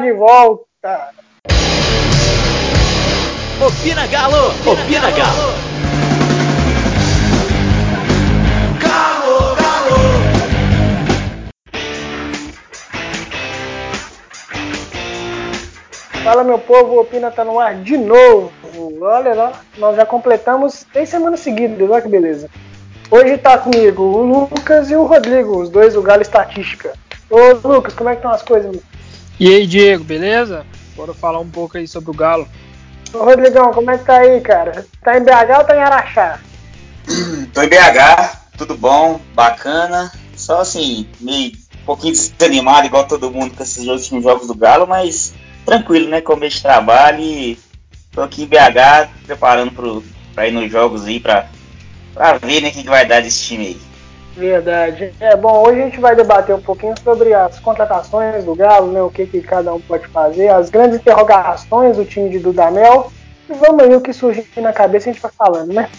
de 0.00 0.12
volta. 0.12 1.10
Opina 3.60 4.06
Galo! 4.06 4.48
Opina 4.66 5.10
Galo! 5.10 5.52
Galo, 8.80 9.54
Galo! 9.56 10.00
Fala 16.24 16.44
meu 16.44 16.58
povo, 16.58 16.94
o 16.94 17.00
Opina 17.00 17.30
tá 17.30 17.44
no 17.44 17.60
ar 17.60 17.74
de 17.74 17.98
novo. 17.98 18.50
Olha 19.02 19.34
lá, 19.34 19.52
nós 19.76 19.96
já 19.96 20.06
completamos 20.06 20.86
três 20.92 21.08
semanas 21.10 21.40
seguidas, 21.40 21.90
olha 21.90 22.00
que 22.00 22.08
beleza. 22.08 22.48
Hoje 23.10 23.36
tá 23.36 23.58
comigo 23.58 24.02
o 24.02 24.22
Lucas 24.22 24.90
e 24.90 24.96
o 24.96 25.04
Rodrigo, 25.04 25.60
os 25.60 25.68
dois 25.68 25.94
do 25.94 26.02
Galo 26.02 26.22
Estatística. 26.22 26.94
Ô 27.28 27.68
Lucas, 27.68 27.92
como 27.92 28.08
é 28.08 28.12
que 28.12 28.18
estão 28.18 28.30
as 28.30 28.42
coisas? 28.42 28.80
E 29.40 29.48
aí, 29.48 29.66
Diego, 29.66 30.04
beleza? 30.04 30.66
Bora 30.94 31.14
falar 31.14 31.40
um 31.40 31.48
pouco 31.48 31.78
aí 31.78 31.88
sobre 31.88 32.10
o 32.10 32.14
Galo. 32.14 32.46
Ô 33.14 33.24
Rodrigão, 33.24 33.72
como 33.72 33.90
é 33.90 33.96
que 33.96 34.04
tá 34.04 34.18
aí, 34.18 34.38
cara? 34.42 34.86
Tá 35.02 35.16
em 35.16 35.24
BH 35.24 35.58
ou 35.60 35.64
tá 35.64 35.76
em 35.76 35.80
Araxá? 35.80 36.40
Tô 37.54 37.62
em 37.62 37.68
BH, 37.68 38.36
tudo 38.58 38.76
bom, 38.76 39.18
bacana. 39.34 40.12
Só 40.36 40.60
assim, 40.60 41.08
meio 41.18 41.52
um 41.82 41.86
pouquinho 41.86 42.12
desanimado, 42.12 42.86
igual 42.86 43.08
todo 43.08 43.30
mundo 43.30 43.56
com 43.56 43.62
esses 43.62 43.86
últimos 43.86 44.22
jogos 44.22 44.46
do 44.46 44.54
Galo, 44.54 44.86
mas 44.86 45.32
tranquilo, 45.64 46.10
né? 46.10 46.20
Com 46.20 46.34
o 46.34 46.36
mês 46.36 46.52
de 46.52 46.62
trabalho 46.62 47.20
e 47.20 47.58
tô 48.12 48.20
aqui 48.20 48.42
em 48.42 48.46
BH 48.46 49.08
preparando 49.24 49.72
pro, 49.72 50.04
pra 50.34 50.48
ir 50.48 50.52
nos 50.52 50.70
jogos 50.70 51.06
aí, 51.06 51.18
pra, 51.18 51.48
pra 52.12 52.34
ver 52.34 52.60
né, 52.60 52.68
o 52.68 52.72
que, 52.72 52.82
que 52.82 52.90
vai 52.90 53.06
dar 53.06 53.22
desse 53.22 53.40
time 53.40 53.68
aí. 53.68 53.80
Verdade. 54.40 55.12
É 55.20 55.36
bom, 55.36 55.68
hoje 55.68 55.82
a 55.82 55.84
gente 55.84 56.00
vai 56.00 56.16
debater 56.16 56.54
um 56.54 56.62
pouquinho 56.62 56.94
sobre 57.04 57.34
as 57.34 57.60
contratações 57.60 58.42
do 58.42 58.54
Galo, 58.54 58.90
né? 58.90 59.02
O 59.02 59.10
que, 59.10 59.26
que 59.26 59.42
cada 59.42 59.74
um 59.74 59.78
pode 59.78 60.06
fazer, 60.08 60.48
as 60.48 60.70
grandes 60.70 60.98
interrogações 60.98 61.98
do 61.98 62.06
time 62.06 62.30
de 62.30 62.38
Dudamel. 62.38 63.12
E 63.50 63.52
vamos 63.52 63.82
aí 63.82 63.94
o 63.94 64.00
que 64.00 64.14
surgir 64.14 64.48
na 64.56 64.72
cabeça 64.72 65.10
a 65.10 65.12
gente 65.12 65.20
vai 65.20 65.30
falando, 65.30 65.74
né? 65.74 65.90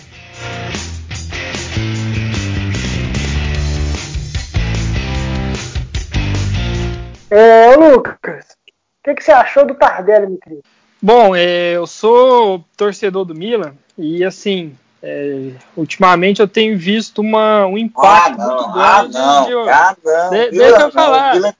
É, 7.29 7.75
Lucas, 7.75 8.45
o 8.49 9.03
que, 9.03 9.13
que 9.13 9.23
você 9.23 9.31
achou 9.31 9.67
do 9.67 9.75
Tardelli, 9.75 10.27
meu 10.27 10.39
querido? 10.39 10.63
Bom, 10.99 11.35
é, 11.35 11.73
eu 11.73 11.85
sou 11.85 12.65
torcedor 12.75 13.23
do 13.23 13.35
Milan 13.35 13.73
e 13.95 14.23
assim, 14.23 14.75
é, 15.03 15.51
ultimamente 15.75 16.41
eu 16.41 16.47
tenho 16.47 16.77
visto 16.77 17.21
uma, 17.21 17.65
um 17.65 17.77
impacto 17.77 18.39
ah, 18.39 18.47
muito 18.47 18.79
ah, 18.79 19.01
grande. 19.01 19.13
não, 19.13 19.45
de, 19.45 19.69
ah, 19.69 19.97
não, 20.03 20.29
de, 20.29 20.51
deixa 20.51 20.65
eu 20.65 20.79
não, 20.79 20.91
falar. 20.91 21.35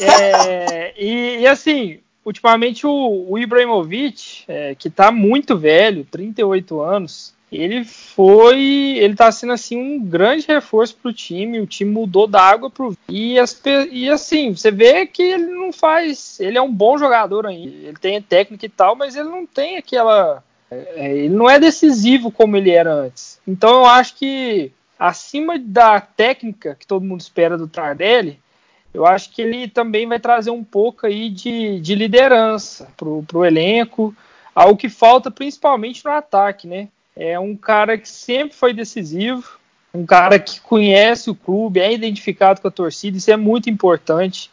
É, 0.00 0.94
e, 0.96 1.40
e, 1.40 1.46
assim, 1.46 2.00
ultimamente 2.24 2.86
o, 2.86 3.26
o 3.28 3.38
Ibrahimovic, 3.38 4.44
é, 4.48 4.74
que 4.74 4.88
tá 4.88 5.12
muito 5.12 5.58
velho, 5.58 6.06
38 6.10 6.80
anos, 6.80 7.34
ele 7.50 7.84
foi. 7.84 8.96
Ele 8.98 9.14
tá 9.14 9.32
sendo 9.32 9.52
assim 9.52 9.76
um 9.76 10.04
grande 10.04 10.46
reforço 10.46 10.96
pro 10.96 11.12
time. 11.12 11.60
O 11.60 11.66
time 11.66 11.90
mudou 11.90 12.26
da 12.26 12.42
água 12.42 12.70
pro. 12.70 12.96
E, 13.08 13.38
as, 13.38 13.60
e 13.90 14.08
assim, 14.08 14.54
você 14.54 14.70
vê 14.70 15.06
que 15.06 15.22
ele 15.22 15.46
não 15.46 15.72
faz. 15.72 16.38
Ele 16.40 16.58
é 16.58 16.62
um 16.62 16.72
bom 16.72 16.98
jogador 16.98 17.46
ainda. 17.46 17.74
Ele 17.88 17.96
tem 17.98 18.20
técnica 18.20 18.66
e 18.66 18.68
tal, 18.68 18.94
mas 18.94 19.16
ele 19.16 19.28
não 19.28 19.46
tem 19.46 19.78
aquela. 19.78 20.44
É, 20.70 21.16
ele 21.16 21.34
não 21.34 21.48
é 21.48 21.58
decisivo 21.58 22.30
como 22.30 22.56
ele 22.56 22.70
era 22.70 22.92
antes. 22.92 23.40
Então 23.46 23.70
eu 23.70 23.86
acho 23.86 24.14
que 24.16 24.72
acima 24.98 25.58
da 25.58 26.00
técnica 26.00 26.74
que 26.78 26.86
todo 26.86 27.04
mundo 27.04 27.20
espera 27.20 27.56
do 27.56 27.68
Tardelli, 27.68 28.38
eu 28.92 29.06
acho 29.06 29.30
que 29.30 29.42
ele 29.42 29.68
também 29.68 30.06
vai 30.06 30.18
trazer 30.18 30.50
um 30.50 30.64
pouco 30.64 31.06
aí 31.06 31.30
de, 31.30 31.80
de 31.80 31.94
liderança 31.94 32.88
pro, 32.96 33.22
pro 33.22 33.44
elenco, 33.44 34.14
algo 34.54 34.76
que 34.76 34.88
falta 34.88 35.30
principalmente 35.30 36.04
no 36.04 36.10
ataque, 36.10 36.66
né? 36.66 36.88
É 37.14 37.38
um 37.38 37.56
cara 37.56 37.98
que 37.98 38.08
sempre 38.08 38.56
foi 38.56 38.72
decisivo, 38.72 39.58
um 39.92 40.06
cara 40.06 40.38
que 40.38 40.60
conhece 40.60 41.30
o 41.30 41.34
clube, 41.34 41.80
é 41.80 41.92
identificado 41.92 42.60
com 42.60 42.68
a 42.68 42.70
torcida, 42.70 43.16
isso 43.16 43.30
é 43.30 43.36
muito 43.36 43.68
importante. 43.68 44.50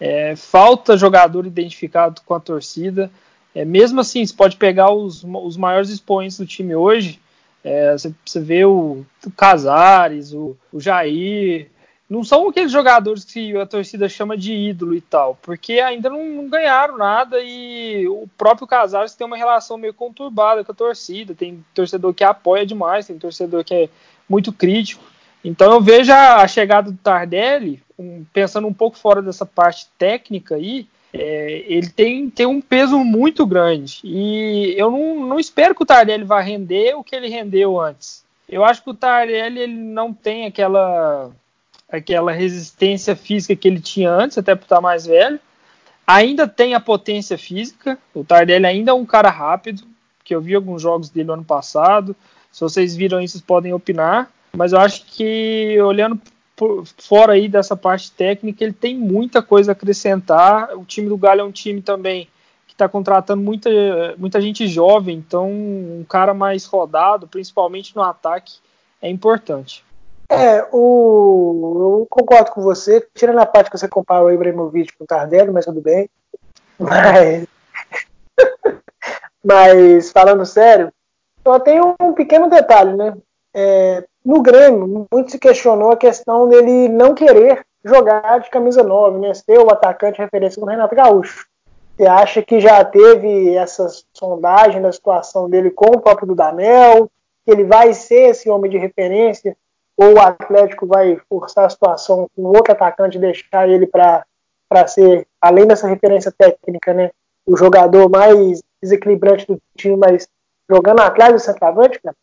É, 0.00 0.36
falta 0.36 0.96
jogador 0.96 1.46
identificado 1.46 2.20
com 2.24 2.34
a 2.34 2.40
torcida. 2.40 3.10
É, 3.58 3.64
mesmo 3.64 4.00
assim, 4.00 4.24
você 4.24 4.32
pode 4.34 4.56
pegar 4.56 4.90
os, 4.92 5.24
os 5.24 5.56
maiores 5.56 5.90
expoentes 5.90 6.38
do 6.38 6.46
time 6.46 6.74
hoje. 6.76 7.18
é, 7.64 7.92
você, 7.92 8.14
você 8.24 8.40
vê 8.40 8.64
o, 8.64 9.04
o 9.26 9.30
Casares, 9.32 10.32
o, 10.32 10.56
o 10.72 10.80
Jair. 10.80 11.68
Não 12.08 12.22
são 12.24 12.48
aqueles 12.48 12.70
jogadores 12.72 13.24
que 13.24 13.54
a 13.56 13.66
torcida 13.66 14.08
chama 14.08 14.36
de 14.36 14.54
ídolo 14.54 14.94
e 14.94 15.00
tal, 15.00 15.36
porque 15.42 15.74
ainda 15.80 16.08
não, 16.08 16.24
não 16.24 16.48
ganharam 16.48 16.96
nada 16.96 17.38
e 17.42 18.06
o 18.08 18.26
próprio 18.38 18.66
Casares 18.66 19.14
tem 19.14 19.26
uma 19.26 19.36
relação 19.36 19.76
meio 19.76 19.92
conturbada 19.92 20.64
com 20.64 20.72
a 20.72 20.74
torcida. 20.74 21.34
Tem 21.34 21.62
torcedor 21.74 22.14
que 22.14 22.24
apoia 22.24 22.64
demais, 22.64 23.06
tem 23.06 23.18
torcedor 23.18 23.64
que 23.64 23.74
é 23.74 23.88
muito 24.28 24.52
crítico. 24.52 25.02
Então 25.44 25.72
eu 25.72 25.80
vejo 25.80 26.12
a, 26.12 26.36
a 26.42 26.48
chegada 26.48 26.90
do 26.90 26.96
Tardelli, 26.96 27.82
um- 27.98 28.24
pensando 28.32 28.66
um 28.68 28.72
pouco 28.74 28.96
fora 28.96 29.20
dessa 29.20 29.44
parte 29.44 29.86
técnica 29.98 30.54
aí, 30.54 30.86
é, 31.12 31.64
ele 31.66 31.88
tem, 31.88 32.28
tem 32.28 32.46
um 32.46 32.60
peso 32.60 32.98
muito 32.98 33.46
grande. 33.46 34.00
E 34.04 34.74
eu 34.76 34.90
não, 34.90 35.26
não 35.26 35.40
espero 35.40 35.74
que 35.74 35.82
o 35.82 35.86
Tardelli 35.86 36.24
vá 36.24 36.40
render 36.40 36.94
o 36.94 37.04
que 37.04 37.14
ele 37.14 37.28
rendeu 37.28 37.80
antes. 37.80 38.24
Eu 38.48 38.64
acho 38.64 38.82
que 38.82 38.90
o 38.90 38.94
Tardelli 38.94 39.58
ele 39.58 39.74
não 39.74 40.12
tem 40.12 40.46
aquela, 40.46 41.30
aquela 41.90 42.32
resistência 42.32 43.14
física 43.14 43.56
que 43.56 43.68
ele 43.68 43.80
tinha 43.80 44.10
antes, 44.10 44.38
até 44.38 44.54
por 44.54 44.64
estar 44.64 44.80
mais 44.80 45.06
velho. 45.06 45.40
Ainda 46.06 46.48
tem 46.48 46.74
a 46.74 46.80
potência 46.80 47.36
física. 47.36 47.98
O 48.14 48.24
Tardelli 48.24 48.66
ainda 48.66 48.90
é 48.90 48.94
um 48.94 49.04
cara 49.04 49.30
rápido, 49.30 49.82
que 50.24 50.34
eu 50.34 50.40
vi 50.40 50.54
alguns 50.54 50.80
jogos 50.80 51.10
dele 51.10 51.26
no 51.26 51.34
ano 51.34 51.44
passado. 51.44 52.16
Se 52.50 52.60
vocês 52.60 52.96
viram 52.96 53.20
isso, 53.20 53.32
vocês 53.32 53.44
podem 53.44 53.72
opinar. 53.72 54.30
Mas 54.56 54.72
eu 54.72 54.80
acho 54.80 55.04
que 55.06 55.78
olhando 55.82 56.20
por 56.58 56.84
fora 56.98 57.34
aí 57.34 57.48
dessa 57.48 57.76
parte 57.76 58.10
técnica, 58.10 58.64
ele 58.64 58.72
tem 58.72 58.98
muita 58.98 59.40
coisa 59.40 59.70
a 59.70 59.74
acrescentar. 59.74 60.76
O 60.76 60.84
time 60.84 61.08
do 61.08 61.16
Galo 61.16 61.40
é 61.40 61.44
um 61.44 61.52
time 61.52 61.80
também 61.80 62.28
que 62.66 62.74
está 62.74 62.88
contratando 62.88 63.40
muita, 63.40 63.70
muita 64.18 64.40
gente 64.40 64.66
jovem, 64.66 65.16
então 65.16 65.48
um 65.48 66.04
cara 66.08 66.34
mais 66.34 66.64
rodado, 66.64 67.28
principalmente 67.28 67.94
no 67.94 68.02
ataque, 68.02 68.54
é 69.00 69.08
importante. 69.08 69.84
É, 70.28 70.66
o, 70.72 72.00
eu 72.00 72.06
concordo 72.10 72.50
com 72.50 72.60
você, 72.60 73.06
tirando 73.14 73.38
a 73.38 73.46
parte 73.46 73.70
que 73.70 73.78
você 73.78 73.86
compara 73.86 74.24
o 74.24 74.30
Ibrahimovic 74.30 74.98
com 74.98 75.04
o 75.04 75.06
Tardelli, 75.06 75.52
mas 75.52 75.64
tudo 75.64 75.80
bem. 75.80 76.10
Mas, 76.76 77.46
mas 79.44 80.10
falando 80.10 80.44
sério, 80.44 80.92
só 81.46 81.60
tem 81.60 81.80
um 81.80 82.12
pequeno 82.14 82.50
detalhe, 82.50 82.96
né? 82.96 83.16
É, 83.54 84.04
no 84.24 84.42
Grêmio, 84.42 85.06
muito 85.10 85.30
se 85.30 85.38
questionou 85.38 85.92
a 85.92 85.96
questão 85.96 86.48
dele 86.48 86.88
não 86.88 87.14
querer 87.14 87.64
jogar 87.84 88.40
de 88.40 88.50
camisa 88.50 88.82
9, 88.82 89.18
né? 89.18 89.32
Ser 89.32 89.58
o 89.58 89.70
atacante 89.70 90.20
referência 90.20 90.60
do 90.60 90.66
Renato 90.66 90.94
Gaúcho. 90.94 91.46
Você 91.96 92.06
acha 92.06 92.42
que 92.42 92.60
já 92.60 92.84
teve 92.84 93.54
essa 93.54 93.88
sondagem 94.12 94.82
da 94.82 94.92
situação 94.92 95.48
dele 95.48 95.70
com 95.70 95.96
o 95.96 96.00
próprio 96.00 96.28
Dudamel? 96.28 97.10
Que 97.44 97.52
ele 97.52 97.64
vai 97.64 97.94
ser 97.94 98.30
esse 98.30 98.50
homem 98.50 98.70
de 98.70 98.76
referência? 98.76 99.56
Ou 99.96 100.14
o 100.14 100.20
Atlético 100.20 100.86
vai 100.86 101.18
forçar 101.28 101.66
a 101.66 101.70
situação 101.70 102.28
com 102.36 102.42
outro 102.42 102.72
atacante 102.72 103.16
e 103.16 103.20
deixar 103.20 103.68
ele 103.68 103.86
para 103.86 104.24
ser, 104.86 105.26
além 105.40 105.66
dessa 105.66 105.88
referência 105.88 106.32
técnica, 106.36 106.92
né? 106.92 107.10
O 107.46 107.56
jogador 107.56 108.08
mais 108.10 108.62
desequilibrante 108.82 109.46
do 109.46 109.58
time, 109.76 109.96
mas 109.96 110.28
jogando 110.70 111.00
atrás 111.00 111.32
do 111.32 111.38
centroavante, 111.38 112.00
cara? 112.00 112.14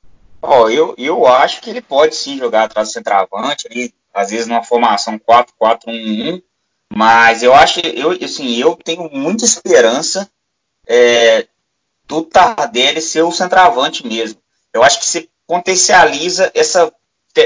Ó, 0.48 0.70
eu, 0.70 0.94
eu 0.98 1.26
acho 1.28 1.62
que 1.62 1.70
ele 1.70 1.82
pode 1.82 2.16
sim 2.16 2.38
jogar 2.38 2.64
atrás 2.64 2.90
do 2.90 2.94
centroavante, 2.94 3.68
ali, 3.68 3.94
às 4.14 4.30
vezes 4.30 4.48
numa 4.48 4.64
formação 4.64 5.20
4-4-1-1, 5.20 6.42
mas 6.94 7.44
eu 7.44 7.54
acho, 7.54 7.80
eu, 7.80 8.12
assim, 8.12 8.56
eu 8.56 8.76
tenho 8.76 9.10
muita 9.12 9.44
esperança 9.44 10.30
é, 10.88 11.48
do 12.06 12.22
Tardelli 12.22 13.02
ser 13.02 13.24
o 13.24 13.32
centroavante 13.32 14.06
mesmo. 14.06 14.40
Eu 14.74 14.84
acho 14.84 15.00
que 15.00 15.06
se 15.06 15.30
potencializa 15.48 16.52
essa, 16.54 16.94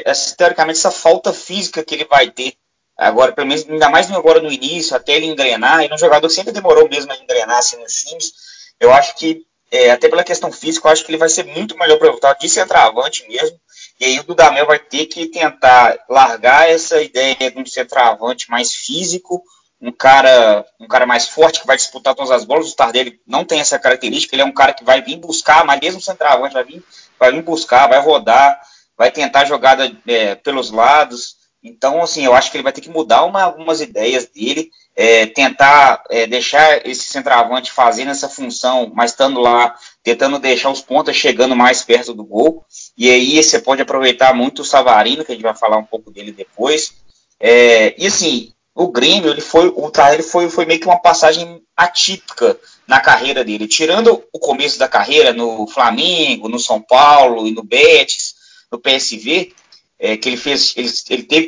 essa, 0.05 0.35
teoricamente, 0.35 0.79
essa 0.79 0.91
falta 0.91 1.31
física 1.33 1.83
que 1.83 1.95
ele 1.95 2.05
vai 2.05 2.29
ter 2.29 2.53
agora, 2.97 3.31
pelo 3.31 3.47
menos, 3.47 3.67
ainda 3.67 3.89
mais 3.89 4.11
agora 4.11 4.41
no 4.41 4.51
início, 4.51 4.95
até 4.95 5.13
ele 5.13 5.27
engrenar, 5.27 5.83
é 5.83 5.93
um 5.93 5.97
jogador 5.97 6.29
sempre 6.29 6.51
demorou 6.51 6.89
mesmo 6.89 7.11
a 7.11 7.15
engrenar 7.15 7.57
assim, 7.57 7.77
nos 7.77 7.93
times, 7.93 8.33
eu 8.77 8.91
acho 8.91 9.15
que 9.15 9.45
é, 9.71 9.91
até 9.91 10.09
pela 10.09 10.23
questão 10.23 10.51
física, 10.51 10.87
eu 10.87 10.91
acho 10.91 11.05
que 11.05 11.11
ele 11.11 11.17
vai 11.17 11.29
ser 11.29 11.45
muito 11.45 11.77
melhor 11.77 11.95
aproveitado 11.95 12.39
de 12.39 12.49
centroavante 12.49 13.27
mesmo. 13.27 13.59
E 13.99 14.05
aí 14.05 14.19
o 14.19 14.23
Dudamel 14.23 14.65
vai 14.65 14.79
ter 14.79 15.05
que 15.05 15.27
tentar 15.27 15.97
largar 16.09 16.69
essa 16.69 17.01
ideia 17.01 17.51
de 17.51 17.59
um 17.59 17.65
centroavante 17.65 18.49
mais 18.49 18.73
físico, 18.73 19.43
um 19.81 19.91
cara, 19.91 20.65
um 20.79 20.87
cara 20.87 21.05
mais 21.05 21.27
forte 21.27 21.61
que 21.61 21.67
vai 21.67 21.77
disputar 21.77 22.15
todas 22.15 22.31
as 22.31 22.45
bolas. 22.45 22.71
O 22.71 22.75
Tardelli 22.75 23.19
não 23.27 23.45
tem 23.45 23.59
essa 23.59 23.77
característica, 23.77 24.35
ele 24.35 24.41
é 24.41 24.45
um 24.45 24.53
cara 24.53 24.73
que 24.73 24.83
vai 24.83 25.01
vir 25.01 25.17
buscar, 25.17 25.63
mas 25.65 25.79
mesmo 25.79 26.01
centroavante 26.01 26.53
vai 26.53 26.63
vir, 26.63 26.83
vai 27.19 27.31
vir 27.31 27.43
buscar, 27.43 27.87
vai 27.87 27.99
rodar, 27.99 28.59
vai 28.97 29.11
tentar 29.11 29.45
jogada 29.45 29.91
é, 30.07 30.35
pelos 30.35 30.71
lados. 30.71 31.37
Então, 31.61 32.01
assim, 32.01 32.25
eu 32.25 32.33
acho 32.33 32.49
que 32.49 32.57
ele 32.57 32.63
vai 32.63 32.73
ter 32.73 32.81
que 32.81 32.89
mudar 32.89 33.23
uma, 33.25 33.43
algumas 33.43 33.81
ideias 33.81 34.25
dele, 34.27 34.71
é, 35.01 35.25
tentar 35.27 36.03
é, 36.09 36.27
deixar 36.27 36.85
esse 36.85 37.05
centroavante 37.05 37.71
fazendo 37.71 38.11
essa 38.11 38.27
função, 38.27 38.91
mas 38.93 39.11
estando 39.11 39.39
lá, 39.39 39.73
tentando 40.03 40.37
deixar 40.37 40.69
os 40.69 40.81
pontas 40.81 41.15
chegando 41.15 41.55
mais 41.55 41.81
perto 41.81 42.13
do 42.13 42.25
gol. 42.25 42.65
E 42.97 43.09
aí 43.09 43.41
você 43.41 43.59
pode 43.59 43.81
aproveitar 43.81 44.33
muito 44.33 44.61
o 44.61 44.65
Savarino, 44.65 45.23
que 45.23 45.31
a 45.31 45.35
gente 45.35 45.43
vai 45.43 45.55
falar 45.55 45.77
um 45.77 45.85
pouco 45.85 46.11
dele 46.11 46.33
depois. 46.33 46.95
É, 47.39 47.95
e 47.97 48.07
assim, 48.07 48.51
o 48.75 48.89
Grêmio, 48.89 49.31
ele 49.31 49.39
foi, 49.39 49.69
o 49.69 49.89
ele 50.11 50.21
foi, 50.21 50.49
foi 50.49 50.65
meio 50.65 50.81
que 50.81 50.87
uma 50.87 50.99
passagem 50.99 51.61
atípica 51.77 52.59
na 52.85 52.99
carreira 52.99 53.41
dele. 53.41 53.69
Tirando 53.69 54.21
o 54.33 54.37
começo 54.37 54.77
da 54.77 54.89
carreira 54.89 55.31
no 55.31 55.65
Flamengo, 55.65 56.49
no 56.49 56.59
São 56.59 56.81
Paulo 56.81 57.47
e 57.47 57.51
no 57.51 57.63
Betis, 57.63 58.35
no 58.69 58.77
PSV, 58.77 59.53
é, 59.97 60.17
que 60.17 60.27
ele 60.27 60.35
fez, 60.35 60.73
ele, 60.75 60.91
ele 61.09 61.23
teve 61.23 61.47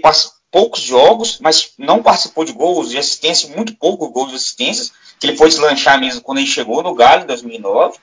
poucos 0.52 0.82
jogos, 0.82 1.40
mas 1.40 1.72
não 1.78 2.04
participou 2.04 2.44
de 2.44 2.52
gols 2.52 2.90
de 2.90 2.98
assistência, 2.98 3.56
muito 3.56 3.76
pouco 3.76 4.10
gols 4.10 4.30
de 4.30 4.36
assistências, 4.36 4.92
que 5.18 5.26
ele 5.26 5.38
foi 5.38 5.50
deslanchar 5.50 6.00
mesmo 6.00 6.22
quando 6.22 6.40
ele 6.40 6.48
chegou 6.48 6.84
no 6.84 6.94
Galo 6.94 7.24
em 7.24 7.28
2009. 7.28 7.98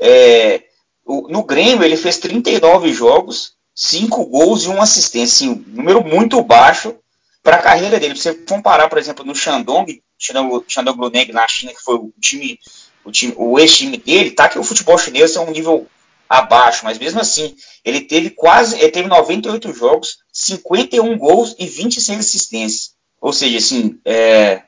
É, 0.00 0.64
no 1.06 1.44
Grêmio 1.44 1.84
ele 1.84 1.96
fez 1.96 2.18
39 2.18 2.92
jogos, 2.92 3.54
5 3.74 4.26
gols 4.26 4.64
e 4.64 4.68
uma 4.68 4.82
assistência, 4.82 5.46
assim, 5.46 5.64
um 5.68 5.76
número 5.76 6.04
muito 6.04 6.42
baixo 6.42 6.96
para 7.42 7.56
a 7.56 7.62
carreira 7.62 8.00
dele. 8.00 8.16
você 8.16 8.34
comparar, 8.34 8.88
por 8.88 8.98
exemplo, 8.98 9.24
no 9.24 9.34
Shandong, 9.34 10.02
Shandong 10.18 10.98
Luneng 10.98 11.30
na 11.32 11.46
China, 11.46 11.72
que 11.72 11.82
foi 11.82 11.94
o 11.94 12.12
time, 12.20 12.58
o, 13.04 13.12
time, 13.12 13.34
o 13.36 13.58
ex-time 13.58 13.96
dele, 13.96 14.32
tá 14.32 14.48
que 14.48 14.58
o 14.58 14.64
futebol 14.64 14.98
chinês 14.98 15.36
é 15.36 15.40
um 15.40 15.50
nível 15.52 15.86
abaixo, 16.28 16.84
mas 16.84 16.98
mesmo 16.98 17.20
assim, 17.20 17.54
ele 17.84 18.00
teve 18.00 18.30
quase, 18.30 18.78
ele 18.78 18.90
teve 18.90 19.08
98 19.08 19.72
jogos, 19.72 20.18
51 20.32 21.16
gols 21.18 21.54
e 21.58 21.66
26 21.66 22.18
assistências. 22.18 22.90
Ou 23.20 23.32
seja, 23.32 23.58
assim, 23.58 23.98
é, 24.04 24.62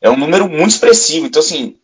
é 0.00 0.10
um 0.10 0.16
número 0.16 0.48
muito 0.48 0.70
expressivo. 0.70 1.26
Então, 1.26 1.40
assim, 1.40 1.76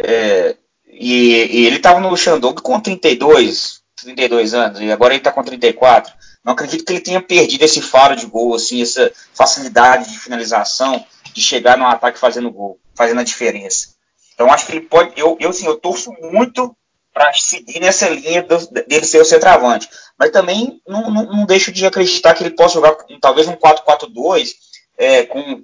é, 0.00 0.56
e, 0.86 1.34
e, 1.34 1.66
ele 1.66 1.76
estava 1.76 2.00
no 2.00 2.16
Shandong 2.16 2.60
com 2.60 2.80
32, 2.80 3.80
32 4.02 4.54
anos, 4.54 4.80
e 4.80 4.90
agora 4.90 5.14
ele 5.14 5.20
está 5.20 5.30
com 5.30 5.42
34. 5.42 6.12
Não 6.44 6.54
acredito 6.54 6.84
que 6.84 6.92
ele 6.92 7.00
tenha 7.00 7.22
perdido 7.22 7.62
esse 7.64 7.80
faro 7.80 8.16
de 8.16 8.26
gol, 8.26 8.54
assim, 8.54 8.82
essa 8.82 9.12
facilidade 9.32 10.10
de 10.10 10.18
finalização, 10.18 11.04
de 11.32 11.40
chegar 11.40 11.78
no 11.78 11.86
ataque 11.86 12.18
fazendo 12.18 12.50
gol, 12.50 12.78
fazendo 12.94 13.20
a 13.20 13.24
diferença. 13.24 13.94
Então 14.34 14.52
acho 14.52 14.66
que 14.66 14.72
ele 14.72 14.80
pode. 14.80 15.12
Eu, 15.18 15.36
eu, 15.38 15.50
assim, 15.50 15.66
eu 15.66 15.76
torço 15.76 16.12
muito 16.20 16.76
para 17.12 17.32
seguir 17.34 17.80
nessa 17.80 18.08
linha 18.08 18.42
do, 18.42 18.58
dele 18.86 19.04
ser 19.04 19.20
o 19.20 19.24
centroavante. 19.24 19.88
Mas 20.18 20.30
também 20.30 20.80
não, 20.86 21.10
não, 21.10 21.24
não, 21.24 21.46
deixo 21.46 21.70
de 21.70 21.84
acreditar 21.84 22.34
que 22.34 22.42
ele 22.42 22.54
possa 22.54 22.74
jogar 22.74 22.96
talvez 23.20 23.46
um 23.48 23.56
4-4-2 23.56 24.54
é, 24.96 25.24
com, 25.24 25.62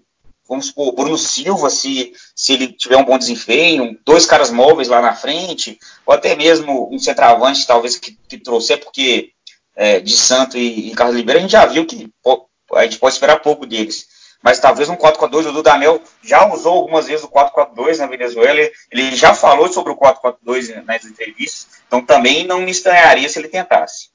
vamos 0.49 0.67
supor, 0.67 0.95
Bruno 0.95 1.17
Silva, 1.17 1.71
se, 1.71 2.12
se 2.35 2.53
ele 2.53 2.73
tiver 2.73 2.97
um 2.97 3.05
bom 3.05 3.19
desempenho, 3.19 3.99
dois 4.05 4.27
caras 4.27 4.50
móveis 4.50 4.89
lá 4.89 5.00
na 5.00 5.15
frente, 5.15 5.79
ou 6.05 6.15
até 6.15 6.35
mesmo 6.35 6.89
um 6.93 6.99
centroavante, 6.99 7.67
talvez, 7.67 7.97
que, 7.97 8.19
que 8.29 8.39
trouxer, 8.39 8.81
porque 8.81 9.31
é, 9.77 10.00
de 10.00 10.17
Santo 10.17 10.59
e, 10.59 10.91
e 10.91 10.95
Carlos 10.95 11.15
Oliveira 11.15 11.39
a 11.39 11.43
gente 11.43 11.53
já 11.53 11.65
viu 11.67 11.87
que 11.87 12.11
a 12.75 12.83
gente 12.85 12.99
pode 12.99 13.15
esperar 13.15 13.41
pouco 13.41 13.65
deles 13.65 14.06
mas 14.43 14.61
talvez 14.61 14.88
um 14.88 14.96
4-4-2. 14.96 15.49
O 15.49 15.52
Dudamel 15.52 16.00
já 16.23 16.52
usou 16.52 16.75
algumas 16.75 17.06
vezes 17.06 17.25
o 17.25 17.29
4-4-2 17.29 17.99
na 17.99 18.06
Venezuela, 18.06 18.58
ele 18.90 19.17
já 19.17 19.35
falou 19.35 19.69
sobre 19.69 19.93
o 19.93 19.96
4-4-2 19.96 20.85
nas 20.85 21.05
entrevistas, 21.05 21.81
então 21.87 22.05
também 22.05 22.46
não 22.46 22.61
me 22.61 22.70
estranharia 22.70 23.29
se 23.29 23.38
ele 23.38 23.49
tentasse. 23.49 24.11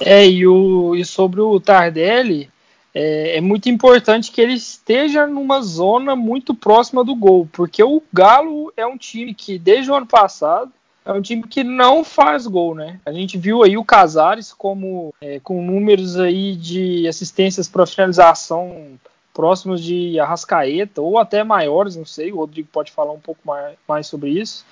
É, 0.00 0.26
e, 0.26 0.46
o, 0.46 0.94
e 0.94 1.04
sobre 1.04 1.40
o 1.40 1.58
Tardelli, 1.58 2.50
é, 2.94 3.36
é, 3.36 3.40
muito 3.40 3.68
importante 3.68 4.30
que 4.30 4.40
ele 4.40 4.54
esteja 4.54 5.26
numa 5.26 5.60
zona 5.60 6.14
muito 6.16 6.54
próxima 6.54 7.04
do 7.04 7.14
gol, 7.14 7.48
porque 7.52 7.82
o 7.82 8.02
Galo 8.12 8.72
é 8.76 8.86
um 8.86 8.96
time 8.96 9.34
que, 9.34 9.58
desde 9.58 9.90
o 9.90 9.94
ano 9.94 10.06
passado, 10.06 10.72
é 11.04 11.12
um 11.12 11.22
time 11.22 11.44
que 11.44 11.62
não 11.62 12.02
faz 12.02 12.46
gol, 12.46 12.74
né? 12.74 12.98
A 13.06 13.12
gente 13.12 13.38
viu 13.38 13.62
aí 13.62 13.76
o 13.76 13.84
Casares 13.84 14.52
como 14.52 15.14
é, 15.20 15.38
com 15.40 15.62
números 15.62 16.18
aí 16.18 16.56
de 16.56 17.06
assistências 17.06 17.68
para 17.68 17.86
finalização 17.86 18.98
próximos 19.36 19.84
de 19.84 20.18
Arrascaeta, 20.18 21.02
ou 21.02 21.18
até 21.18 21.44
maiores, 21.44 21.94
não 21.94 22.06
sei, 22.06 22.32
o 22.32 22.36
Rodrigo 22.36 22.70
pode 22.72 22.90
falar 22.90 23.12
um 23.12 23.20
pouco 23.20 23.40
mais, 23.44 23.76
mais 23.86 24.06
sobre 24.06 24.30
isso. 24.30 24.64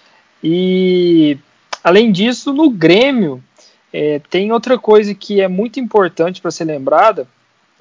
E 0.43 1.37
além 1.83 2.11
disso, 2.11 2.51
no 2.51 2.71
Grêmio, 2.71 3.45
é, 3.93 4.21
tem 4.31 4.51
outra 4.53 4.79
coisa 4.79 5.15
que 5.15 5.43
é 5.43 5.49
muito 5.49 5.79
importante 5.79 6.41
para 6.41 6.51
ser 6.51 6.65
lembrada, 6.65 7.29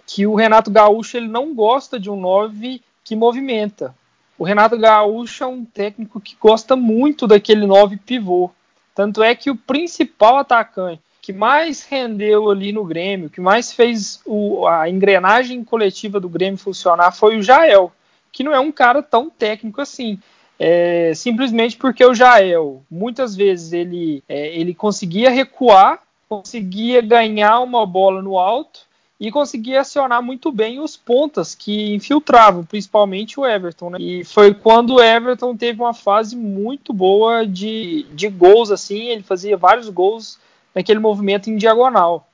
que 0.06 0.28
o 0.28 0.36
Renato 0.36 0.70
Gaúcho 0.70 1.16
ele 1.16 1.30
não 1.30 1.56
gosta 1.56 1.98
de 1.98 2.10
um 2.10 2.20
9 2.20 2.82
que 3.02 3.16
movimenta. 3.16 3.96
O 4.38 4.44
Renato 4.44 4.78
Gaúcho 4.78 5.46
é 5.46 5.48
um 5.48 5.64
técnico 5.64 6.20
que 6.20 6.36
gosta 6.38 6.76
muito 6.76 7.26
daquele 7.26 7.66
9 7.66 7.96
pivô. 7.96 8.52
Tanto 8.94 9.24
é 9.24 9.34
que 9.34 9.50
o 9.50 9.56
principal 9.56 10.38
atacante 10.38 11.02
que 11.24 11.32
mais 11.32 11.86
rendeu 11.86 12.50
ali 12.52 12.74
no 12.74 12.84
Grêmio, 12.84 13.30
que 13.30 13.40
mais 13.40 13.72
fez 13.72 14.20
o, 14.26 14.68
a 14.68 14.90
engrenagem 14.90 15.64
coletiva 15.64 16.20
do 16.20 16.28
Grêmio 16.28 16.58
funcionar 16.58 17.14
foi 17.14 17.38
o 17.38 17.42
Jael, 17.42 17.94
que 18.30 18.44
não 18.44 18.54
é 18.54 18.60
um 18.60 18.74
cara 18.74 19.02
tão 19.02 19.30
técnico 19.30 19.80
assim. 19.80 20.20
É, 20.60 21.14
simplesmente 21.16 21.78
porque 21.78 22.04
o 22.04 22.14
Jael, 22.14 22.84
muitas 22.92 23.38
vezes, 23.38 23.72
ele, 23.72 24.22
é, 24.28 24.54
ele 24.54 24.74
conseguia 24.74 25.30
recuar, 25.30 26.02
conseguia 26.28 27.02
ganhar 27.02 27.62
uma 27.62 27.86
bola 27.86 28.22
no 28.22 28.38
alto 28.38 28.82
e 29.18 29.32
conseguia 29.32 29.80
acionar 29.80 30.22
muito 30.22 30.52
bem 30.52 30.82
os 30.82 30.98
pontas 30.98 31.56
que 31.56 31.94
infiltravam, 31.94 32.66
principalmente 32.66 33.40
o 33.40 33.46
Everton. 33.46 33.92
Né? 33.92 33.98
E 34.02 34.24
foi 34.26 34.54
quando 34.54 34.96
o 34.96 35.02
Everton 35.02 35.56
teve 35.56 35.82
uma 35.82 35.94
fase 35.94 36.36
muito 36.36 36.92
boa 36.92 37.48
de, 37.48 38.06
de 38.12 38.28
gols, 38.28 38.72
assim, 38.72 39.08
ele 39.08 39.24
fazia 39.24 39.56
vários 39.56 39.88
gols 39.88 40.38
naquele 40.74 41.00
movimento 41.00 41.50
em 41.50 41.56
diagonal. 41.56 42.28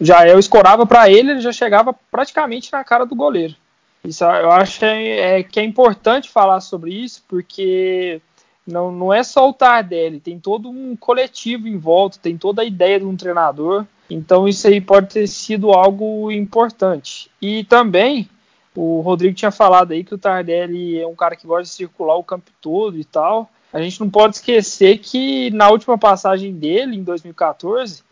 Já 0.00 0.26
eu 0.26 0.38
escorava 0.38 0.86
para 0.86 1.10
ele, 1.10 1.32
ele 1.32 1.40
já 1.40 1.52
chegava 1.52 1.94
praticamente 2.10 2.72
na 2.72 2.82
cara 2.82 3.04
do 3.04 3.14
goleiro. 3.14 3.54
Isso 4.02 4.24
eu 4.24 4.50
acho 4.50 4.78
que 4.78 4.84
é, 4.84 5.40
é, 5.40 5.42
que 5.42 5.60
é 5.60 5.64
importante 5.64 6.30
falar 6.30 6.60
sobre 6.60 6.92
isso, 6.92 7.22
porque 7.28 8.20
não, 8.66 8.90
não 8.90 9.12
é 9.12 9.22
só 9.22 9.48
o 9.48 9.52
Tardelli, 9.52 10.20
tem 10.20 10.38
todo 10.38 10.70
um 10.70 10.96
coletivo 10.96 11.68
em 11.68 11.76
volta, 11.76 12.18
tem 12.20 12.38
toda 12.38 12.62
a 12.62 12.64
ideia 12.64 12.98
de 12.98 13.04
um 13.04 13.16
treinador. 13.16 13.84
Então 14.08 14.48
isso 14.48 14.66
aí 14.66 14.80
pode 14.80 15.08
ter 15.08 15.26
sido 15.26 15.70
algo 15.70 16.30
importante. 16.32 17.30
E 17.40 17.64
também 17.64 18.28
o 18.74 19.00
Rodrigo 19.00 19.34
tinha 19.34 19.50
falado 19.50 19.92
aí 19.92 20.02
que 20.02 20.14
o 20.14 20.18
Tardelli 20.18 20.98
é 20.98 21.06
um 21.06 21.14
cara 21.14 21.36
que 21.36 21.46
gosta 21.46 21.64
de 21.64 21.68
circular 21.68 22.16
o 22.16 22.24
campo 22.24 22.50
todo 22.60 22.98
e 22.98 23.04
tal 23.04 23.50
a 23.72 23.80
gente 23.80 24.00
não 24.00 24.10
pode 24.10 24.36
esquecer 24.36 24.98
que 24.98 25.50
na 25.50 25.68
última 25.70 25.96
passagem 25.96 26.52
dele, 26.52 26.96
em 26.96 27.02
2014, 27.02 28.02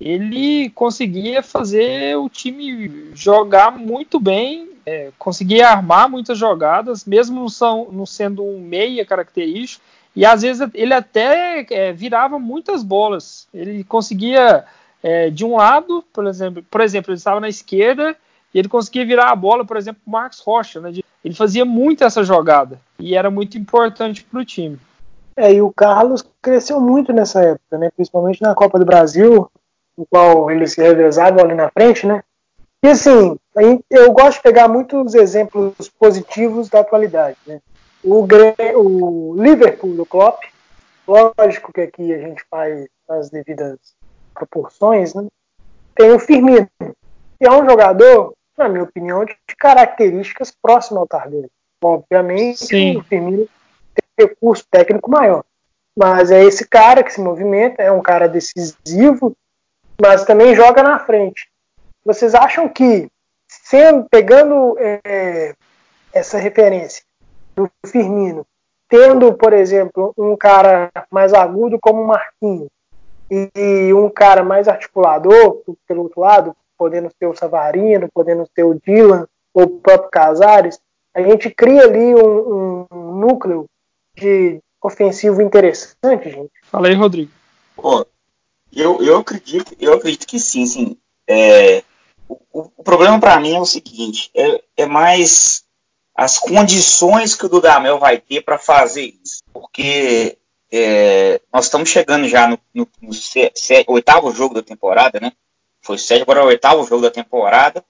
ele 0.00 0.70
conseguia 0.70 1.42
fazer 1.42 2.16
o 2.16 2.28
time 2.28 3.10
jogar 3.14 3.76
muito 3.76 4.20
bem, 4.20 4.70
é, 4.86 5.10
conseguia 5.18 5.68
armar 5.68 6.08
muitas 6.08 6.38
jogadas, 6.38 7.04
mesmo 7.04 7.40
não, 7.40 7.48
são, 7.48 7.88
não 7.90 8.06
sendo 8.06 8.44
um 8.44 8.60
meia 8.60 9.04
característico, 9.04 9.84
e 10.14 10.24
às 10.24 10.42
vezes 10.42 10.68
ele 10.72 10.94
até 10.94 11.66
é, 11.70 11.92
virava 11.92 12.38
muitas 12.38 12.82
bolas. 12.82 13.48
Ele 13.52 13.84
conseguia, 13.84 14.64
é, 15.02 15.30
de 15.30 15.44
um 15.44 15.56
lado, 15.56 16.04
por 16.12 16.26
exemplo, 16.26 16.64
por 16.70 16.80
exemplo, 16.80 17.12
ele 17.12 17.18
estava 17.18 17.40
na 17.40 17.48
esquerda 17.48 18.16
e 18.54 18.58
ele 18.58 18.68
conseguia 18.68 19.04
virar 19.04 19.30
a 19.30 19.36
bola, 19.36 19.64
por 19.64 19.76
exemplo, 19.76 20.00
o 20.06 20.10
Marcos 20.10 20.40
Rocha. 20.40 20.80
Né? 20.80 20.92
Ele 21.24 21.34
fazia 21.34 21.64
muito 21.64 22.02
essa 22.02 22.24
jogada 22.24 22.80
e 22.98 23.14
era 23.14 23.30
muito 23.30 23.58
importante 23.58 24.24
para 24.24 24.40
o 24.40 24.44
time. 24.44 24.78
É, 25.38 25.52
e 25.52 25.62
o 25.62 25.72
Carlos 25.72 26.28
cresceu 26.42 26.80
muito 26.80 27.12
nessa 27.12 27.40
época, 27.40 27.78
né? 27.78 27.90
Principalmente 27.94 28.42
na 28.42 28.56
Copa 28.56 28.76
do 28.76 28.84
Brasil, 28.84 29.48
no 29.96 30.04
qual 30.04 30.50
ele 30.50 30.66
se 30.66 30.82
revezava 30.82 31.40
ali 31.40 31.54
na 31.54 31.70
frente, 31.70 32.04
né? 32.04 32.24
E 32.82 32.88
assim, 32.88 33.38
eu 33.88 34.12
gosto 34.12 34.38
de 34.38 34.42
pegar 34.42 34.66
muitos 34.66 35.14
exemplos 35.14 35.88
positivos 35.90 36.68
da 36.68 36.80
atualidade, 36.80 37.36
né? 37.46 37.60
O, 38.02 38.26
o 38.74 39.34
Liverpool 39.40 39.94
do 39.94 40.04
Klopp, 40.04 40.42
lógico 41.06 41.72
que 41.72 41.82
aqui 41.82 42.12
a 42.12 42.18
gente 42.18 42.42
faz 42.50 42.88
as 43.08 43.30
devidas 43.30 43.78
proporções, 44.34 45.14
né? 45.14 45.24
Tem 45.94 46.10
o 46.10 46.18
Firmino, 46.18 46.68
que 46.80 47.46
é 47.46 47.50
um 47.50 47.64
jogador, 47.64 48.34
na 48.56 48.68
minha 48.68 48.82
opinião, 48.82 49.24
de 49.24 49.36
características 49.56 50.52
próximas 50.60 51.02
ao 51.02 51.06
Tardelli. 51.06 51.48
Obviamente, 51.80 52.66
Sim. 52.66 52.96
o 52.96 53.04
Firmino 53.04 53.48
recurso 54.18 54.64
técnico 54.70 55.10
maior. 55.10 55.44
Mas 55.96 56.30
é 56.30 56.44
esse 56.44 56.66
cara 56.66 57.02
que 57.02 57.12
se 57.12 57.20
movimenta, 57.20 57.82
é 57.82 57.90
um 57.90 58.02
cara 58.02 58.28
decisivo, 58.28 59.36
mas 60.00 60.24
também 60.24 60.54
joga 60.54 60.82
na 60.82 60.98
frente. 60.98 61.48
Vocês 62.04 62.34
acham 62.34 62.68
que, 62.68 63.08
sendo, 63.48 64.06
pegando 64.08 64.76
é, 64.78 65.54
essa 66.12 66.38
referência 66.38 67.02
do 67.54 67.68
Firmino, 67.86 68.46
tendo, 68.88 69.34
por 69.34 69.52
exemplo, 69.52 70.12
um 70.16 70.36
cara 70.36 70.90
mais 71.10 71.34
agudo 71.34 71.78
como 71.80 72.02
o 72.02 72.06
Marquinhos 72.06 72.68
e 73.30 73.92
um 73.92 74.08
cara 74.08 74.42
mais 74.42 74.68
articulador, 74.68 75.62
pelo 75.86 76.04
outro 76.04 76.20
lado, 76.20 76.56
podendo 76.78 77.10
ser 77.18 77.26
o 77.26 77.36
Savarino, 77.36 78.08
podendo 78.14 78.48
ser 78.54 78.62
o 78.62 78.74
Dylan, 78.74 79.26
ou 79.52 79.64
o 79.64 79.80
próprio 79.80 80.10
Casares, 80.10 80.80
a 81.14 81.20
gente 81.20 81.50
cria 81.50 81.82
ali 81.82 82.14
um, 82.14 82.86
um 82.90 83.12
núcleo 83.14 83.66
de 84.18 84.60
ofensivo 84.82 85.42
interessante, 85.42 86.30
gente. 86.30 86.50
Fala 86.64 86.88
aí, 86.88 86.94
Rodrigo. 86.94 87.30
Pô, 87.74 88.06
eu, 88.72 89.02
eu, 89.02 89.18
acredito, 89.18 89.74
eu 89.80 89.94
acredito 89.94 90.26
que 90.26 90.38
sim, 90.38 90.66
sim. 90.66 90.96
É, 91.28 91.82
o, 92.28 92.70
o 92.76 92.82
problema 92.82 93.18
para 93.18 93.40
mim 93.40 93.54
é 93.54 93.60
o 93.60 93.66
seguinte, 93.66 94.30
é, 94.34 94.62
é 94.76 94.86
mais 94.86 95.64
as 96.14 96.36
condições 96.36 97.36
que 97.36 97.46
o 97.46 97.48
Dudamel 97.48 97.98
vai 97.98 98.18
ter 98.18 98.42
para 98.42 98.58
fazer 98.58 99.14
isso. 99.22 99.42
Porque 99.52 100.36
é, 100.70 101.40
nós 101.52 101.66
estamos 101.66 101.88
chegando 101.88 102.26
já 102.26 102.48
no, 102.48 102.58
no, 102.74 102.88
no 103.00 103.12
oitavo 103.86 104.32
jogo 104.32 104.54
da 104.54 104.62
temporada, 104.62 105.20
né? 105.20 105.32
Foi 105.80 105.96
sete, 105.96 106.22
agora 106.22 106.40
é 106.40 106.42
o 106.42 106.48
oitavo 106.48 106.84
jogo 106.84 107.02
da 107.02 107.10
temporada. 107.10 107.84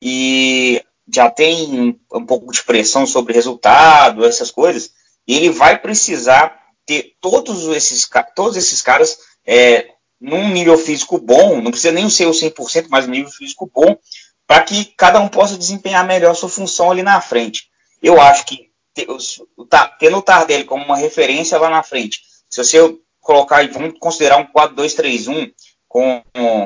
E 0.00 0.82
já 1.06 1.30
tem 1.30 1.78
um, 1.78 2.18
um 2.18 2.24
pouco 2.24 2.50
de 2.50 2.62
pressão 2.64 3.06
sobre 3.06 3.34
resultado, 3.34 4.24
essas 4.24 4.50
coisas. 4.50 4.90
Ele 5.26 5.50
vai 5.50 5.78
precisar 5.78 6.56
ter 6.84 7.14
todos 7.20 7.66
esses, 7.68 8.08
todos 8.34 8.56
esses 8.56 8.80
caras 8.80 9.18
é, 9.44 9.88
num 10.20 10.48
nível 10.48 10.78
físico 10.78 11.18
bom, 11.18 11.60
não 11.60 11.70
precisa 11.70 11.92
nem 11.92 12.08
ser 12.08 12.26
o 12.26 12.30
100%, 12.30 12.86
mas 12.88 13.06
um 13.06 13.10
nível 13.10 13.30
físico 13.30 13.70
bom, 13.72 13.96
para 14.46 14.62
que 14.62 14.84
cada 14.96 15.20
um 15.20 15.28
possa 15.28 15.58
desempenhar 15.58 16.06
melhor 16.06 16.34
sua 16.34 16.48
função 16.48 16.90
ali 16.90 17.02
na 17.02 17.20
frente. 17.20 17.68
Eu 18.02 18.20
acho 18.20 18.46
que 18.46 18.70
tendo 19.98 20.18
o 20.18 20.22
Tardelli 20.22 20.64
como 20.64 20.84
uma 20.84 20.96
referência 20.96 21.58
lá 21.58 21.68
na 21.68 21.82
frente, 21.82 22.22
se 22.48 22.62
você 22.64 22.78
colocar, 23.20 23.68
vamos 23.68 23.98
considerar 23.98 24.38
um 24.38 24.46
4-2-3-1 24.46 25.52
com, 25.88 26.22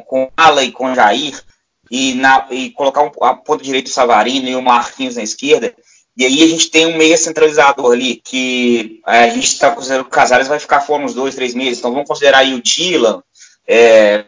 com 0.07 0.31
Ala 0.37 0.63
e 0.63 0.71
com 0.71 0.95
Jair, 0.95 1.43
e, 1.91 2.15
na, 2.15 2.47
e 2.51 2.71
colocar 2.71 3.03
um, 3.03 3.11
a 3.23 3.35
ponta 3.35 3.65
direita 3.65 3.89
do 3.89 3.93
Savarino 3.93 4.49
e 4.49 4.55
o 4.55 4.63
Marquinhos 4.63 5.17
na 5.17 5.23
esquerda, 5.23 5.75
e 6.21 6.27
aí 6.27 6.43
a 6.43 6.47
gente 6.47 6.71
tem 6.71 6.85
um 6.85 6.99
meia 6.99 7.17
centralizador 7.17 7.93
ali, 7.95 8.17
que 8.17 9.01
é, 9.07 9.21
a 9.21 9.31
gente 9.31 9.47
está 9.47 9.71
considerando 9.71 10.05
que 10.05 10.11
o 10.11 10.13
Casares 10.13 10.49
vai 10.49 10.59
ficar 10.59 10.83
fora 10.83 11.03
uns 11.03 11.15
dois, 11.15 11.35
três 11.35 11.55
meses, 11.55 11.79
então 11.79 11.91
vamos 11.91 12.07
considerar 12.07 12.41
aí 12.41 12.53
o 12.53 12.63
Dylan, 12.63 13.23
é, 13.67 14.27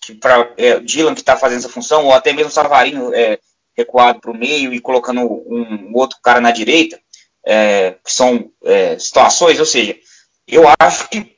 que 0.00 0.14
pra, 0.14 0.48
é, 0.56 0.78
Dylan 0.78 1.16
que 1.16 1.22
está 1.22 1.36
fazendo 1.36 1.58
essa 1.58 1.68
função, 1.68 2.04
ou 2.04 2.12
até 2.12 2.32
mesmo 2.32 2.48
o 2.48 2.52
Savarino 2.52 3.12
é, 3.12 3.40
recuado 3.76 4.20
para 4.20 4.30
o 4.30 4.38
meio 4.38 4.72
e 4.72 4.78
colocando 4.78 5.20
um, 5.20 5.88
um, 5.90 5.90
outro 5.94 6.16
cara 6.22 6.40
na 6.40 6.52
direita, 6.52 6.96
é, 7.44 7.96
que 8.04 8.12
são 8.12 8.48
é, 8.64 8.96
situações, 8.96 9.58
ou 9.58 9.66
seja, 9.66 9.96
eu 10.46 10.62
acho 10.78 11.08
que 11.08 11.36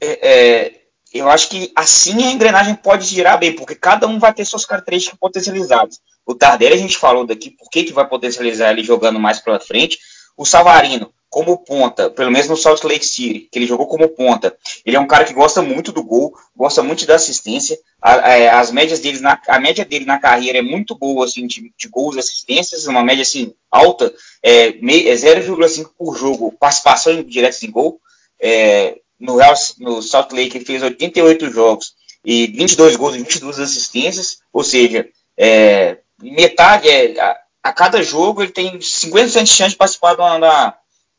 é, 0.00 0.72
eu 1.14 1.30
acho 1.30 1.50
que 1.50 1.70
assim 1.76 2.20
a 2.24 2.32
engrenagem 2.32 2.74
pode 2.74 3.06
girar 3.06 3.38
bem, 3.38 3.54
porque 3.54 3.76
cada 3.76 4.08
um 4.08 4.18
vai 4.18 4.34
ter 4.34 4.44
suas 4.44 4.64
características 4.64 5.16
potencializadas. 5.20 6.00
O 6.26 6.34
Tardelli 6.34 6.74
a 6.74 6.78
gente 6.78 6.96
falou 6.96 7.26
daqui, 7.26 7.50
por 7.50 7.68
que, 7.70 7.84
que 7.84 7.92
vai 7.92 8.06
potencializar 8.06 8.70
ele 8.70 8.84
jogando 8.84 9.18
mais 9.18 9.38
para 9.40 9.60
frente. 9.60 9.98
O 10.36 10.44
Savarino, 10.44 11.12
como 11.30 11.58
ponta, 11.58 12.10
pelo 12.10 12.30
menos 12.30 12.48
no 12.48 12.56
Salt 12.56 12.82
Lake 12.82 13.06
City, 13.06 13.48
que 13.50 13.58
ele 13.58 13.66
jogou 13.66 13.86
como 13.86 14.08
ponta, 14.08 14.56
ele 14.84 14.96
é 14.96 15.00
um 15.00 15.06
cara 15.06 15.24
que 15.24 15.32
gosta 15.32 15.62
muito 15.62 15.92
do 15.92 16.02
gol, 16.02 16.34
gosta 16.56 16.82
muito 16.82 17.06
da 17.06 17.14
assistência. 17.14 17.78
A, 18.02 18.14
a, 18.14 18.60
as 18.60 18.72
médias 18.72 18.98
dele 18.98 19.20
na, 19.20 19.40
a 19.46 19.60
média 19.60 19.84
dele 19.84 20.04
na 20.04 20.18
carreira 20.18 20.58
é 20.58 20.62
muito 20.62 20.94
boa, 20.96 21.24
assim, 21.24 21.46
de, 21.46 21.72
de 21.78 21.88
gols 21.88 22.16
assistências, 22.16 22.86
uma 22.88 23.04
média 23.04 23.22
assim 23.22 23.54
alta, 23.70 24.12
é, 24.42 24.68
é 24.68 24.72
0,5 24.72 25.90
por 25.96 26.16
jogo, 26.16 26.52
participação 26.58 27.22
diretas 27.22 27.62
em 27.62 27.70
gol. 27.70 28.00
É, 28.40 28.98
no, 29.18 29.36
Real, 29.36 29.54
no 29.78 30.02
Salt 30.02 30.32
Lake 30.32 30.56
ele 30.56 30.64
fez 30.64 30.82
88 30.82 31.50
jogos 31.50 31.94
e 32.24 32.48
22 32.48 32.96
gols 32.96 33.14
e 33.14 33.18
22 33.18 33.60
assistências, 33.60 34.38
ou 34.52 34.64
seja, 34.64 35.08
é, 35.36 35.98
metade, 36.22 36.88
é, 36.88 37.20
a, 37.20 37.40
a, 37.62 37.72
cada 37.72 38.02
jogo 38.02 38.42
ele 38.42 38.52
tem 38.52 38.78
50% 38.78 39.42
de 39.42 39.50
chance 39.50 39.70
de 39.70 39.76
participar 39.76 40.14
de 40.14 40.20
uma, 40.20 40.74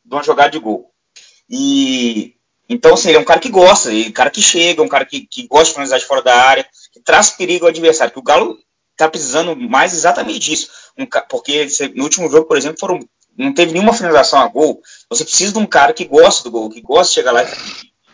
de 0.06 0.16
uma 0.16 0.24
jogada 0.24 0.52
de 0.52 0.60
gol. 0.60 0.92
E 1.50 2.36
então, 2.74 2.94
assim, 2.94 3.10
ele 3.10 3.18
é 3.18 3.20
um 3.20 3.26
cara 3.26 3.40
que 3.42 3.50
gosta, 3.50 3.92
é 3.92 4.08
um 4.08 4.14
cara 4.14 4.30
que 4.30 4.42
chega, 4.42 4.82
um 4.82 4.88
cara 4.88 5.06
que, 5.06 5.28
que 5.28 5.46
gosta 5.46 5.66
de 5.66 5.72
finalizar 5.74 6.00
de 6.00 6.06
fora 6.06 6.22
da 6.22 6.34
área, 6.34 6.66
que 6.94 7.02
traz 7.02 7.30
perigo 7.30 7.66
ao 7.66 7.70
adversário. 7.70 8.14
Que 8.14 8.20
o 8.20 8.24
Galo 8.24 8.58
está 8.94 9.10
precisando 9.10 9.58
mais 9.58 9.94
exatamente 9.94 10.40
disso. 10.40 10.70
Um, 10.98 11.06
porque 11.28 11.68
no 11.94 12.04
último 12.06 12.30
jogo, 12.30 12.48
por 12.48 12.58
exemplo, 12.58 12.80
foram, 12.80 13.00
não 13.38 13.54
teve 13.54 13.74
nenhuma 13.74 13.92
finalização 13.92 14.40
a 14.40 14.48
gol. 14.48 14.82
Você 15.10 15.26
precisa 15.26 15.52
de 15.52 15.60
um 15.60 15.66
cara 15.66 15.92
que 15.92 16.06
gosta 16.06 16.46
do 16.46 16.52
gol, 16.52 16.70
que 16.70 16.80
gosta 16.80 17.10
de 17.10 17.16
chegar 17.16 17.34
lá 17.34 17.44
e 17.44 17.48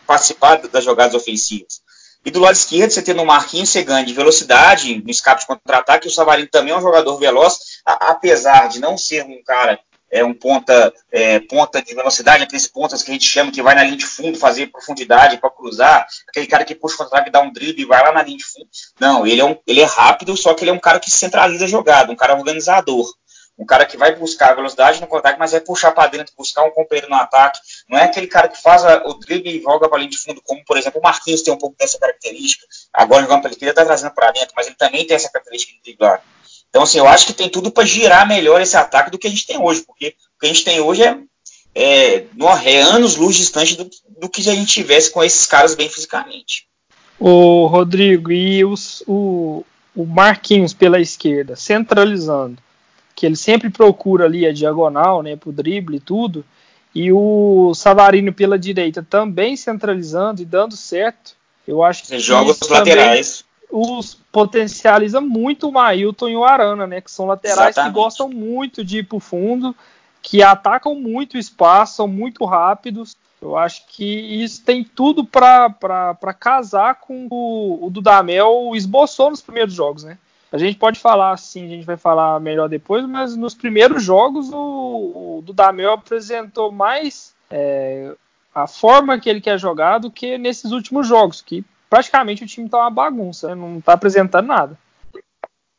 participar 0.04 0.56
das 0.56 0.82
jogadas 0.82 1.14
ofensivas. 1.14 1.80
E 2.24 2.30
do 2.30 2.40
lado 2.40 2.54
esquerdo, 2.54 2.90
você 2.90 3.02
tem 3.02 3.18
o 3.18 3.24
Marquinhos, 3.24 3.70
você 3.70 3.82
ganha 3.82 4.04
de 4.04 4.12
velocidade, 4.12 5.02
no 5.02 5.10
escape 5.10 5.42
de 5.42 5.46
contra-ataque, 5.46 6.08
o 6.08 6.10
Savarino 6.10 6.48
também 6.48 6.72
é 6.72 6.76
um 6.76 6.82
jogador 6.82 7.16
veloz, 7.16 7.80
a, 7.86 8.10
apesar 8.10 8.68
de 8.68 8.80
não 8.80 8.98
ser 8.98 9.24
um 9.24 9.42
cara, 9.42 9.78
é 10.10 10.24
um 10.24 10.34
ponta, 10.34 10.92
é, 11.12 11.38
ponta 11.40 11.80
de 11.80 11.94
velocidade, 11.94 12.42
aqueles 12.42 12.66
pontas 12.66 13.02
que 13.02 13.10
a 13.10 13.14
gente 13.14 13.26
chama 13.26 13.52
que 13.52 13.62
vai 13.62 13.74
na 13.74 13.84
linha 13.84 13.96
de 13.96 14.06
fundo 14.06 14.38
fazer 14.38 14.66
profundidade 14.66 15.38
para 15.38 15.50
cruzar, 15.50 16.06
aquele 16.28 16.46
cara 16.46 16.64
que 16.64 16.74
puxa 16.74 16.96
o 16.96 16.98
contra-ataque, 16.98 17.30
dá 17.30 17.40
um 17.40 17.52
drible 17.52 17.82
e 17.82 17.86
vai 17.86 18.02
lá 18.02 18.12
na 18.12 18.22
linha 18.22 18.38
de 18.38 18.44
fundo. 18.44 18.68
Não, 18.98 19.26
ele 19.26 19.40
é, 19.40 19.44
um, 19.44 19.56
ele 19.66 19.80
é 19.80 19.86
rápido, 19.86 20.36
só 20.36 20.54
que 20.54 20.64
ele 20.64 20.70
é 20.70 20.74
um 20.74 20.78
cara 20.78 21.00
que 21.00 21.10
centraliza 21.10 21.64
a 21.64 21.68
jogada, 21.68 22.12
um 22.12 22.16
cara 22.16 22.34
organizador 22.34 23.06
um 23.58 23.66
cara 23.66 23.84
que 23.84 23.96
vai 23.96 24.14
buscar 24.14 24.54
velocidade 24.54 25.00
no 25.00 25.06
contato, 25.08 25.36
mas 25.36 25.52
é 25.52 25.58
puxar 25.58 25.90
para 25.90 26.08
dentro, 26.08 26.32
buscar 26.38 26.62
um 26.62 26.70
companheiro 26.70 27.10
no 27.10 27.16
ataque. 27.16 27.58
Não 27.88 27.98
é 27.98 28.04
aquele 28.04 28.26
cara 28.26 28.48
que 28.48 28.60
faz 28.60 28.84
a, 28.84 29.02
o 29.06 29.14
drible 29.14 29.58
e 29.58 29.62
joga 29.62 29.88
para 29.88 29.98
linha 29.98 30.10
de 30.10 30.18
fundo, 30.18 30.42
como, 30.44 30.62
por 30.64 30.76
exemplo, 30.76 31.00
o 31.00 31.02
Marquinhos 31.02 31.42
tem 31.42 31.54
um 31.54 31.58
pouco 31.58 31.76
dessa 31.78 31.98
característica. 31.98 32.66
Agora 32.92 33.22
jogando 33.22 33.42
para 33.42 33.50
ele, 33.50 33.70
está 33.70 33.84
trazendo 33.84 34.14
para 34.14 34.32
dentro, 34.32 34.52
mas 34.54 34.66
ele 34.66 34.76
também 34.76 35.06
tem 35.06 35.16
essa 35.16 35.30
característica 35.30 35.72
de 35.72 35.82
driblar. 35.82 36.22
Então, 36.68 36.82
assim, 36.82 36.98
eu 36.98 37.08
acho 37.08 37.26
que 37.26 37.32
tem 37.32 37.48
tudo 37.48 37.70
para 37.70 37.86
girar 37.86 38.28
melhor 38.28 38.60
esse 38.60 38.76
ataque 38.76 39.10
do 39.10 39.18
que 39.18 39.26
a 39.26 39.30
gente 39.30 39.46
tem 39.46 39.58
hoje, 39.58 39.82
porque 39.86 40.14
o 40.36 40.40
que 40.40 40.46
a 40.46 40.48
gente 40.48 40.64
tem 40.64 40.80
hoje 40.80 41.02
é, 41.02 41.18
é, 41.74 42.26
é 42.64 42.82
anos 42.82 43.16
luz 43.16 43.36
distante 43.36 43.74
do, 43.74 43.88
do 44.20 44.28
que 44.28 44.48
a 44.48 44.54
gente 44.54 44.72
tivesse 44.72 45.10
com 45.10 45.24
esses 45.24 45.46
caras 45.46 45.74
bem 45.74 45.88
fisicamente. 45.88 46.68
O 47.18 47.66
Rodrigo, 47.66 48.30
e 48.30 48.64
os, 48.64 49.02
o, 49.06 49.64
o 49.96 50.04
Marquinhos 50.04 50.74
pela 50.74 51.00
esquerda, 51.00 51.56
centralizando 51.56 52.62
que 53.16 53.26
ele 53.26 53.34
sempre 53.34 53.68
procura 53.68 54.26
ali 54.26 54.46
a 54.46 54.52
diagonal, 54.52 55.24
né, 55.24 55.34
pro 55.34 55.50
drible 55.50 55.96
e 55.96 56.00
tudo, 56.00 56.44
e 56.98 57.12
o 57.12 57.72
Savarino 57.76 58.32
pela 58.32 58.58
direita 58.58 59.06
também 59.08 59.56
centralizando 59.56 60.42
e 60.42 60.44
dando 60.44 60.76
certo. 60.76 61.36
Eu 61.64 61.84
acho 61.84 62.02
que 62.02 62.18
joga 62.18 62.50
os 62.50 62.68
laterais. 62.68 63.44
Os 63.70 64.18
potencializa 64.32 65.20
muito 65.20 65.68
o 65.68 65.72
Mailton 65.72 66.28
e 66.28 66.36
o 66.36 66.42
Arana, 66.42 66.88
né, 66.88 67.00
que 67.00 67.08
são 67.08 67.26
laterais 67.26 67.68
Exatamente. 67.68 67.94
que 67.94 68.00
gostam 68.00 68.28
muito 68.28 68.84
de 68.84 68.98
ir 68.98 69.02
pro 69.04 69.20
fundo, 69.20 69.76
que 70.20 70.42
atacam 70.42 70.96
muito 70.96 71.34
o 71.34 71.38
espaço, 71.38 71.94
são 71.96 72.08
muito 72.08 72.44
rápidos. 72.44 73.16
Eu 73.40 73.56
acho 73.56 73.86
que 73.86 74.42
isso 74.42 74.64
tem 74.64 74.82
tudo 74.82 75.24
para 75.24 76.34
casar 76.40 76.96
com 76.96 77.28
o, 77.30 77.86
o 77.86 77.90
Dudamel 77.90 78.72
esboçou 78.74 79.30
nos 79.30 79.40
primeiros 79.40 79.72
jogos, 79.72 80.02
né? 80.02 80.18
A 80.50 80.56
gente 80.56 80.78
pode 80.78 80.98
falar 80.98 81.32
assim, 81.32 81.66
a 81.66 81.68
gente 81.68 81.84
vai 81.84 81.96
falar 81.96 82.40
melhor 82.40 82.68
depois, 82.68 83.04
mas 83.06 83.36
nos 83.36 83.54
primeiros 83.54 84.02
jogos 84.02 84.50
o, 84.50 85.38
o 85.38 85.42
Dudamel 85.42 85.92
apresentou 85.92 86.72
mais 86.72 87.34
é, 87.50 88.14
a 88.54 88.66
forma 88.66 89.18
que 89.20 89.28
ele 89.28 89.40
quer 89.40 89.58
jogar 89.58 89.98
do 89.98 90.10
que 90.10 90.38
nesses 90.38 90.72
últimos 90.72 91.06
jogos, 91.06 91.42
que 91.42 91.64
praticamente 91.90 92.44
o 92.44 92.46
time 92.46 92.66
está 92.66 92.78
uma 92.78 92.90
bagunça, 92.90 93.48
né? 93.48 93.54
não 93.54 93.78
está 93.78 93.92
apresentando 93.92 94.46
nada. 94.46 94.78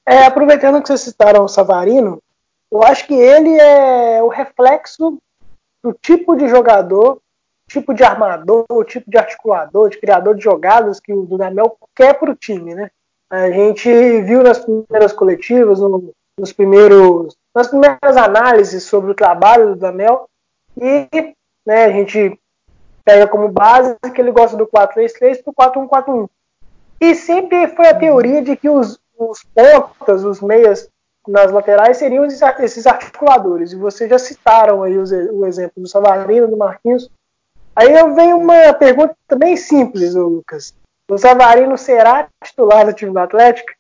É, 0.05 0.25
aproveitando 0.25 0.81
que 0.81 0.87
vocês 0.87 1.01
citaram 1.01 1.43
o 1.43 1.47
Savarino, 1.47 2.21
eu 2.71 2.83
acho 2.83 3.07
que 3.07 3.13
ele 3.13 3.59
é 3.59 4.21
o 4.21 4.27
reflexo 4.27 5.17
do 5.83 5.93
tipo 5.93 6.35
de 6.35 6.47
jogador, 6.47 7.19
tipo 7.67 7.93
de 7.93 8.03
armador, 8.03 8.65
tipo 8.85 9.09
de 9.09 9.17
articulador, 9.17 9.89
de 9.89 9.99
criador 9.99 10.35
de 10.35 10.43
jogadas 10.43 10.99
que 10.99 11.13
o 11.13 11.25
Dudamel 11.25 11.77
quer 11.95 12.13
para 12.13 12.31
o 12.31 12.35
time, 12.35 12.75
né? 12.75 12.91
A 13.29 13.51
gente 13.51 13.89
viu 14.21 14.41
nas 14.41 14.59
primeiras 14.59 15.13
coletivas, 15.13 15.79
no, 15.79 16.13
nos 16.39 16.51
primeiros, 16.51 17.35
nas 17.53 17.67
primeiras 17.67 18.17
análises 18.17 18.83
sobre 18.83 19.11
o 19.11 19.15
trabalho 19.15 19.69
do 19.69 19.75
Damel 19.75 20.27
e 20.77 21.07
né, 21.65 21.85
a 21.85 21.91
gente 21.91 22.39
pega 23.05 23.27
como 23.27 23.49
base 23.49 23.95
que 24.13 24.21
ele 24.21 24.31
gosta 24.31 24.57
do 24.57 24.67
4-3-3 24.67 25.43
para 25.55 25.79
o 25.79 25.87
4-1-4-1. 25.87 26.29
E 27.01 27.15
sempre 27.15 27.67
foi 27.69 27.87
a 27.87 27.97
teoria 27.97 28.41
de 28.41 28.55
que 28.55 28.69
os, 28.69 28.99
os 29.17 29.43
pontas, 29.53 30.23
os 30.23 30.41
meias 30.41 30.89
nas 31.27 31.51
laterais 31.51 31.97
seriam 31.97 32.25
esses 32.25 32.87
articuladores. 32.87 33.71
E 33.71 33.75
vocês 33.75 34.09
já 34.09 34.17
citaram 34.17 34.83
aí 34.83 34.97
os, 34.97 35.11
o 35.11 35.45
exemplo 35.45 35.81
do 35.81 35.87
Savarino, 35.87 36.47
do 36.47 36.57
Marquinhos. 36.57 37.09
Aí 37.75 37.93
eu 37.93 38.13
venho 38.13 38.37
uma 38.37 38.73
pergunta 38.73 39.15
bem 39.37 39.55
simples, 39.55 40.15
Lucas. 40.15 40.73
O 41.09 41.17
Savarino 41.17 41.75
será 41.75 42.27
titular 42.45 42.85
do 42.85 42.93
time 42.93 43.11
do 43.11 43.17
Atlético? 43.17 43.71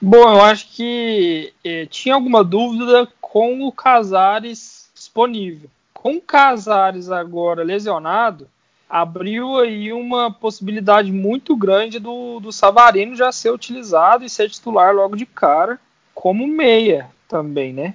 Bom, 0.00 0.18
eu 0.18 0.42
acho 0.42 0.68
que 0.76 1.50
eh, 1.64 1.86
tinha 1.86 2.14
alguma 2.14 2.44
dúvida 2.44 3.08
com 3.22 3.66
o 3.66 3.72
Casares 3.72 4.90
disponível. 4.94 5.70
Com 5.94 6.16
o 6.16 6.20
Casares 6.20 7.10
agora 7.10 7.64
lesionado, 7.64 8.46
abriu 8.88 9.56
aí 9.56 9.92
uma 9.94 10.30
possibilidade 10.30 11.10
muito 11.10 11.56
grande 11.56 11.98
do, 11.98 12.38
do 12.38 12.52
Savarino 12.52 13.16
já 13.16 13.32
ser 13.32 13.50
utilizado 13.50 14.22
e 14.22 14.28
ser 14.28 14.50
titular 14.50 14.94
logo 14.94 15.16
de 15.16 15.24
cara 15.24 15.80
como 16.14 16.46
meia. 16.46 17.10
também, 17.26 17.72
né? 17.72 17.94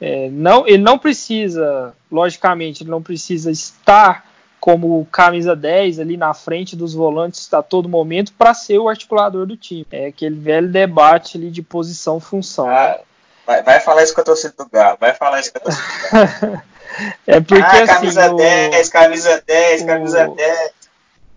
É, 0.00 0.30
não, 0.30 0.66
ele 0.66 0.82
não 0.82 0.98
precisa, 0.98 1.94
logicamente, 2.10 2.82
ele 2.82 2.90
não 2.90 3.02
precisa 3.02 3.50
estar 3.50 4.25
como 4.66 5.06
camisa 5.12 5.54
10 5.54 6.00
ali 6.00 6.16
na 6.16 6.34
frente 6.34 6.74
dos 6.74 6.92
volantes 6.92 7.54
a 7.54 7.62
todo 7.62 7.88
momento 7.88 8.32
para 8.32 8.52
ser 8.52 8.78
o 8.80 8.88
articulador 8.88 9.46
do 9.46 9.56
time. 9.56 9.86
É 9.92 10.06
aquele 10.06 10.34
velho 10.34 10.66
debate 10.66 11.36
ali 11.36 11.52
de 11.52 11.62
posição-função. 11.62 12.68
Ah, 12.68 12.98
vai, 13.46 13.62
vai, 13.62 13.78
falar 13.78 14.02
isso 14.02 14.12
com 14.12 14.22
a 14.22 14.24
torcida 14.24 14.54
do 14.58 14.68
Galo, 14.68 14.98
vai 15.00 15.14
falar 15.14 15.38
isso 15.38 15.52
com 15.52 15.58
a 15.58 15.60
torcida 15.60 15.86
do 15.86 16.50
Galo. 16.50 16.62
é 17.28 17.40
porque 17.40 17.62
ah, 17.62 17.84
assim. 17.84 17.86
Camisa 17.86 18.32
o, 18.32 18.36
10, 18.36 18.88
camisa 18.88 19.42
10, 19.46 19.82
o, 19.82 19.86
camisa 19.86 20.28
10. 20.36 20.70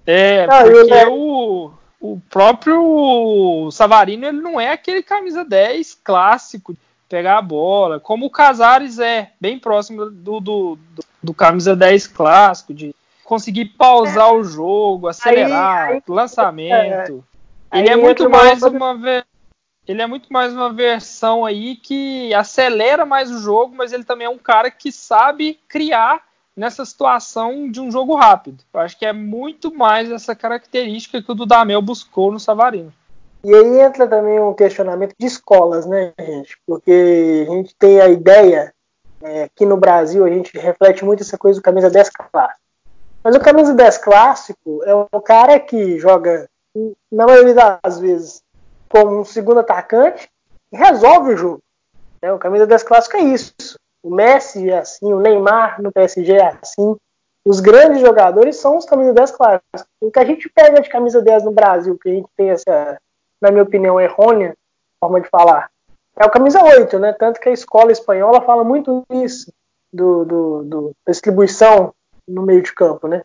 É, 0.07 0.47
porque 0.47 1.05
o, 1.07 1.71
o 2.01 2.19
próprio 2.31 3.69
Savarino 3.71 4.25
ele 4.25 4.41
não 4.41 4.59
é 4.59 4.71
aquele 4.71 5.03
camisa 5.03 5.45
10 5.45 5.99
clássico 6.03 6.75
pegar 7.07 7.37
a 7.37 7.43
bola, 7.43 7.99
como 7.99 8.25
o 8.25 8.31
Casares 8.31 8.97
é, 8.97 9.33
bem 9.39 9.59
próximo 9.59 10.09
do, 10.09 10.39
do, 10.39 10.39
do, 10.39 11.05
do 11.21 11.33
camisa 11.35 11.75
10 11.75 12.07
clássico, 12.07 12.73
de 12.73 12.95
conseguir 13.29 13.65
pausar 13.65 14.33
o 14.33 14.43
jogo, 14.43 15.07
acelerar, 15.07 15.89
aí, 15.89 15.93
aí, 15.93 16.03
lançamento. 16.07 17.23
É, 17.69 17.77
ele 17.77 17.89
é 17.89 17.95
muito 17.95 18.27
mais 18.27 18.63
uma 18.63 19.23
ele 19.87 20.01
é 20.01 20.07
muito 20.07 20.33
mais 20.33 20.51
uma 20.51 20.73
versão 20.73 21.45
aí 21.45 21.75
que 21.75 22.33
acelera 22.33 23.05
mais 23.05 23.29
o 23.29 23.37
jogo, 23.37 23.75
mas 23.75 23.93
ele 23.93 24.03
também 24.03 24.25
é 24.25 24.29
um 24.29 24.37
cara 24.37 24.71
que 24.71 24.91
sabe 24.91 25.59
criar 25.67 26.23
nessa 26.57 26.83
situação 26.83 27.69
de 27.69 27.79
um 27.79 27.91
jogo 27.91 28.15
rápido. 28.15 28.63
Eu 28.73 28.79
acho 28.79 28.97
que 28.97 29.05
é 29.05 29.13
muito 29.13 29.71
mais 29.71 30.11
essa 30.11 30.35
característica 30.35 31.21
que 31.21 31.31
o 31.31 31.35
Dudamel 31.35 31.83
buscou 31.83 32.31
no 32.31 32.39
Savarino. 32.39 32.91
E 33.43 33.53
aí 33.53 33.79
entra 33.79 34.07
também 34.07 34.39
um 34.39 34.55
questionamento 34.55 35.13
de 35.19 35.27
escolas, 35.27 35.85
né, 35.85 36.13
gente? 36.19 36.57
Porque 36.65 37.45
a 37.47 37.53
gente 37.53 37.75
tem 37.75 38.01
a 38.01 38.09
ideia, 38.09 38.73
é, 39.21 39.43
aqui 39.43 39.65
no 39.65 39.77
Brasil, 39.77 40.25
a 40.25 40.29
gente 40.29 40.57
reflete 40.57 41.05
muito 41.05 41.21
essa 41.21 41.37
coisa 41.37 41.59
do 41.59 41.63
camisa 41.63 41.91
10 41.91 42.09
clássico. 42.09 42.58
Mas 43.23 43.35
o 43.35 43.39
camisa 43.39 43.73
10 43.73 43.97
clássico 43.97 44.81
é 44.83 44.95
um 44.95 45.21
cara 45.21 45.59
que 45.59 45.99
joga, 45.99 46.49
na 47.11 47.25
maioria 47.25 47.53
das 47.53 47.99
vezes, 47.99 48.41
como 48.89 49.19
um 49.19 49.25
segundo 49.25 49.59
atacante 49.59 50.29
e 50.71 50.77
resolve 50.77 51.33
o 51.33 51.37
jogo. 51.37 51.61
É, 52.21 52.31
o 52.31 52.39
camisa 52.39 52.65
10 52.65 52.83
clássico 52.83 53.17
é 53.17 53.21
isso. 53.21 53.53
O 54.01 54.09
Messi 54.09 54.69
é 54.69 54.79
assim, 54.79 55.11
o 55.13 55.19
Neymar 55.19 55.81
no 55.81 55.91
PSG 55.91 56.33
é 56.33 56.57
assim. 56.61 56.95
Os 57.45 57.59
grandes 57.59 58.01
jogadores 58.01 58.57
são 58.57 58.77
os 58.77 58.85
camisa 58.85 59.13
10 59.13 59.31
clássicos. 59.31 59.85
O 60.01 60.11
que 60.11 60.19
a 60.19 60.25
gente 60.25 60.49
pega 60.49 60.81
de 60.81 60.89
camisa 60.89 61.21
10 61.21 61.43
no 61.43 61.51
Brasil, 61.51 61.97
que 61.97 62.09
a 62.09 62.13
gente 62.13 62.29
tem 62.37 62.51
essa, 62.51 62.97
na 63.41 63.51
minha 63.51 63.63
opinião, 63.63 63.99
errônea 63.99 64.55
forma 65.01 65.21
de 65.21 65.29
falar, 65.29 65.69
é 66.17 66.25
o 66.25 66.29
camisa 66.29 66.61
8, 66.61 66.99
né? 66.99 67.13
Tanto 67.13 67.39
que 67.39 67.47
a 67.47 67.53
escola 67.53 67.91
espanhola 67.91 68.41
fala 68.41 68.63
muito 68.63 69.05
isso, 69.09 69.51
do, 69.91 70.25
do, 70.25 70.63
do 70.63 70.91
da 71.05 71.11
distribuição 71.11 71.93
no 72.29 72.43
meio 72.43 72.61
de 72.61 72.73
campo, 72.73 73.07
né? 73.07 73.23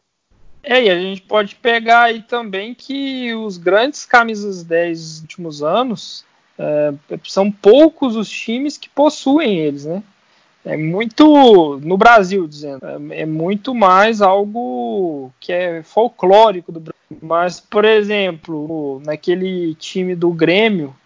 É, 0.62 0.82
e 0.82 0.90
a 0.90 0.98
gente 0.98 1.20
pode 1.22 1.54
pegar 1.56 2.04
aí 2.04 2.22
também 2.22 2.74
que 2.74 3.34
os 3.34 3.58
grandes 3.58 4.06
camisas 4.06 4.64
10 4.64 4.98
dos 4.98 5.20
últimos 5.20 5.62
anos 5.62 6.24
é, 6.58 6.94
são 7.24 7.50
poucos 7.50 8.16
os 8.16 8.28
times 8.28 8.78
que 8.78 8.88
possuem 8.88 9.58
eles, 9.58 9.84
né? 9.84 10.02
É 10.64 10.78
muito, 10.78 11.78
no 11.82 11.98
Brasil, 11.98 12.48
dizendo, 12.48 12.86
é, 12.86 13.20
é 13.20 13.26
muito 13.26 13.74
mais 13.74 14.22
algo 14.22 15.30
que 15.38 15.52
é 15.52 15.82
folclórico 15.82 16.72
do 16.72 16.80
Brasil. 16.80 16.94
Mas, 17.20 17.60
por 17.60 17.84
exemplo, 17.84 19.00
naquele 19.04 19.74
time 19.74 20.14
do 20.14 20.30
Grêmio, 20.30 20.96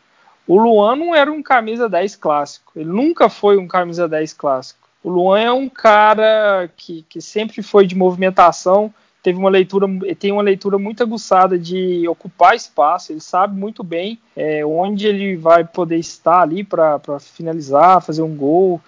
o 0.46 0.56
Luan 0.56 0.94
não 0.94 1.14
era 1.14 1.30
um 1.32 1.42
camisa 1.42 1.88
10 1.88 2.14
clássico. 2.16 2.72
Ele 2.76 2.88
nunca 2.88 3.28
foi 3.28 3.58
um 3.58 3.66
camisa 3.66 4.06
10 4.06 4.32
clássico. 4.32 4.87
O 5.08 5.10
Luan 5.10 5.40
é 5.40 5.50
um 5.50 5.70
cara 5.70 6.70
que, 6.76 7.02
que 7.08 7.18
sempre 7.18 7.62
foi 7.62 7.86
de 7.86 7.96
movimentação, 7.96 8.92
teve 9.22 9.38
uma 9.38 9.48
leitura, 9.48 9.86
tem 10.18 10.30
uma 10.30 10.42
leitura 10.42 10.76
muito 10.76 11.02
aguçada 11.02 11.58
de 11.58 12.06
ocupar 12.06 12.54
espaço, 12.54 13.10
ele 13.10 13.20
sabe 13.20 13.58
muito 13.58 13.82
bem 13.82 14.18
é, 14.36 14.62
onde 14.66 15.06
ele 15.06 15.34
vai 15.34 15.64
poder 15.64 15.96
estar 15.96 16.42
ali 16.42 16.62
para 16.62 17.00
finalizar, 17.20 18.02
fazer 18.02 18.20
um 18.20 18.36
gol. 18.36 18.82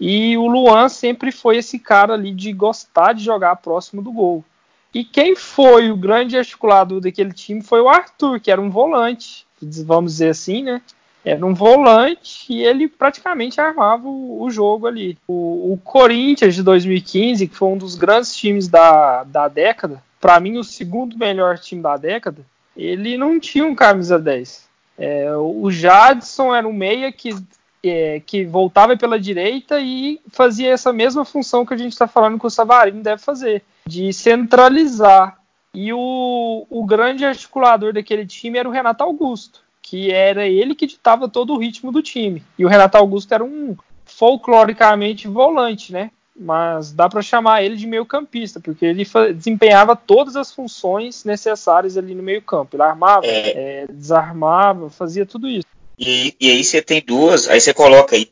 E 0.00 0.36
o 0.36 0.48
Luan 0.48 0.88
sempre 0.88 1.30
foi 1.30 1.58
esse 1.58 1.78
cara 1.78 2.14
ali 2.14 2.34
de 2.34 2.52
gostar 2.52 3.12
de 3.12 3.22
jogar 3.22 3.54
próximo 3.54 4.02
do 4.02 4.10
gol. 4.10 4.44
E 4.92 5.04
quem 5.04 5.36
foi 5.36 5.92
o 5.92 5.96
grande 5.96 6.36
articulador 6.36 7.00
daquele 7.00 7.32
time 7.32 7.62
foi 7.62 7.80
o 7.80 7.88
Arthur, 7.88 8.40
que 8.40 8.50
era 8.50 8.60
um 8.60 8.68
volante, 8.68 9.46
vamos 9.86 10.14
dizer 10.14 10.30
assim, 10.30 10.64
né? 10.64 10.82
Era 11.24 11.44
um 11.46 11.54
volante 11.54 12.52
e 12.52 12.64
ele 12.64 12.88
praticamente 12.88 13.60
armava 13.60 14.08
o, 14.08 14.42
o 14.42 14.50
jogo 14.50 14.88
ali. 14.88 15.16
O, 15.26 15.72
o, 15.72 15.80
Corinthians 15.82 16.54
de 16.54 16.62
2015, 16.62 17.46
que 17.46 17.54
foi 17.54 17.68
um 17.68 17.78
dos 17.78 17.94
grandes 17.94 18.34
times 18.34 18.66
da, 18.66 19.22
da 19.22 19.46
década, 19.46 20.02
para 20.20 20.40
mim 20.40 20.58
o 20.58 20.64
segundo 20.64 21.16
melhor 21.16 21.58
time 21.58 21.80
da 21.80 21.96
década, 21.96 22.44
ele 22.76 23.16
não 23.16 23.38
tinha 23.38 23.64
um 23.64 23.74
camisa 23.74 24.18
10. 24.18 24.68
É, 24.98 25.36
o 25.36 25.70
Jadson 25.70 26.54
era 26.54 26.66
um 26.66 26.72
meia 26.72 27.12
que, 27.12 27.36
é, 27.84 28.20
que 28.20 28.44
voltava 28.44 28.96
pela 28.96 29.18
direita 29.18 29.80
e 29.80 30.20
fazia 30.28 30.72
essa 30.72 30.92
mesma 30.92 31.24
função 31.24 31.64
que 31.64 31.74
a 31.74 31.76
gente 31.76 31.92
está 31.92 32.08
falando 32.08 32.38
que 32.38 32.46
o 32.46 32.50
Savarino 32.50 33.02
deve 33.02 33.22
fazer, 33.22 33.62
de 33.86 34.12
centralizar. 34.12 35.38
E 35.72 35.92
o, 35.92 36.66
o 36.68 36.84
grande 36.84 37.24
articulador 37.24 37.92
daquele 37.92 38.26
time 38.26 38.58
era 38.58 38.68
o 38.68 38.72
Renato 38.72 39.04
Augusto 39.04 39.62
que 39.92 40.10
era 40.10 40.48
ele 40.48 40.74
que 40.74 40.86
ditava 40.86 41.28
todo 41.28 41.52
o 41.52 41.58
ritmo 41.58 41.92
do 41.92 42.02
time. 42.02 42.42
E 42.58 42.64
o 42.64 42.68
Renato 42.68 42.96
Augusto 42.96 43.30
era 43.34 43.44
um 43.44 43.76
folcloricamente 44.06 45.28
volante, 45.28 45.92
né? 45.92 46.10
Mas 46.34 46.92
dá 46.92 47.10
para 47.10 47.20
chamar 47.20 47.62
ele 47.62 47.76
de 47.76 47.86
meio-campista, 47.86 48.58
porque 48.58 48.86
ele 48.86 49.06
desempenhava 49.34 49.94
todas 49.94 50.34
as 50.34 50.50
funções 50.50 51.26
necessárias 51.26 51.98
ali 51.98 52.14
no 52.14 52.22
meio-campo. 52.22 52.74
Ele 52.74 52.82
armava, 52.82 53.26
é... 53.26 53.82
É, 53.82 53.86
desarmava, 53.86 54.88
fazia 54.88 55.26
tudo 55.26 55.46
isso. 55.46 55.66
E, 55.98 56.34
e, 56.40 56.50
aí 56.50 56.64
você 56.64 56.80
tem 56.80 57.02
duas, 57.06 57.46
aí 57.46 57.60
você 57.60 57.74
coloca 57.74 58.16
aí 58.16 58.26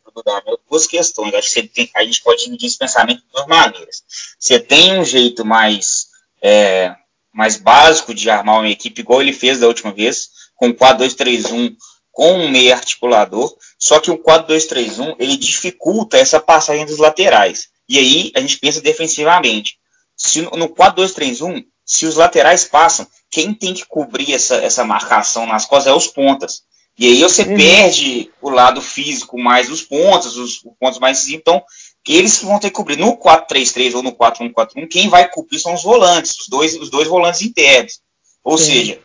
duas 0.66 0.86
questões. 0.86 1.34
Acho 1.34 1.52
que 1.52 1.62
tem, 1.64 1.90
a 1.94 2.02
gente 2.04 2.22
pode 2.22 2.42
dividir 2.42 2.68
esse 2.68 2.78
pensamento 2.78 3.18
de 3.18 3.26
duas 3.30 3.46
maneiras. 3.46 4.02
Você 4.38 4.58
tem 4.58 4.98
um 4.98 5.04
jeito 5.04 5.44
mais 5.44 6.06
é, 6.40 6.96
mais 7.34 7.58
básico 7.58 8.14
de 8.14 8.30
armar 8.30 8.60
uma 8.60 8.68
equipe, 8.70 9.02
igual 9.02 9.20
ele 9.20 9.34
fez 9.34 9.60
da 9.60 9.68
última 9.68 9.92
vez, 9.92 10.30
com 10.60 10.74
4-2-3-1 10.74 11.74
com 12.12 12.32
um 12.34 12.50
meio 12.50 12.74
articulador, 12.74 13.50
só 13.78 13.98
que 13.98 14.10
o 14.10 14.18
4-2-3-1 14.18 15.16
ele 15.18 15.38
dificulta 15.38 16.18
essa 16.18 16.38
passagem 16.38 16.84
dos 16.84 16.98
laterais. 16.98 17.68
E 17.88 17.98
aí 17.98 18.32
a 18.34 18.40
gente 18.40 18.58
pensa 18.58 18.80
defensivamente. 18.82 19.78
Se 20.14 20.42
no 20.42 20.68
4-2-3-1, 20.68 21.64
se 21.84 22.04
os 22.04 22.16
laterais 22.16 22.64
passam, 22.64 23.06
quem 23.30 23.54
tem 23.54 23.72
que 23.72 23.86
cobrir 23.86 24.34
essa, 24.34 24.56
essa 24.56 24.84
marcação 24.84 25.46
nas 25.46 25.64
costas 25.64 25.92
é 25.92 25.96
os 25.96 26.08
pontas. 26.08 26.62
E 26.98 27.06
aí 27.06 27.22
você 27.22 27.42
uhum. 27.42 27.56
perde 27.56 28.30
o 28.42 28.50
lado 28.50 28.82
físico 28.82 29.40
mais 29.40 29.70
os 29.70 29.80
pontos, 29.80 30.36
os, 30.36 30.62
os 30.62 30.74
pontos 30.78 30.98
mais 30.98 31.26
então 31.28 31.64
eles 32.06 32.38
que 32.38 32.44
vão 32.44 32.58
ter 32.58 32.68
que 32.68 32.76
cobrir. 32.76 32.98
No 32.98 33.16
4-3-3 33.16 33.94
ou 33.94 34.02
no 34.02 34.12
4-1-4-1, 34.12 34.88
quem 34.88 35.08
vai 35.08 35.30
cobrir 35.30 35.58
são 35.58 35.72
os 35.72 35.82
volantes, 35.82 36.38
os 36.38 36.48
dois, 36.48 36.76
os 36.76 36.90
dois 36.90 37.08
volantes 37.08 37.40
internos. 37.40 38.00
Ou 38.42 38.58
Sim. 38.58 38.64
seja, 38.64 39.00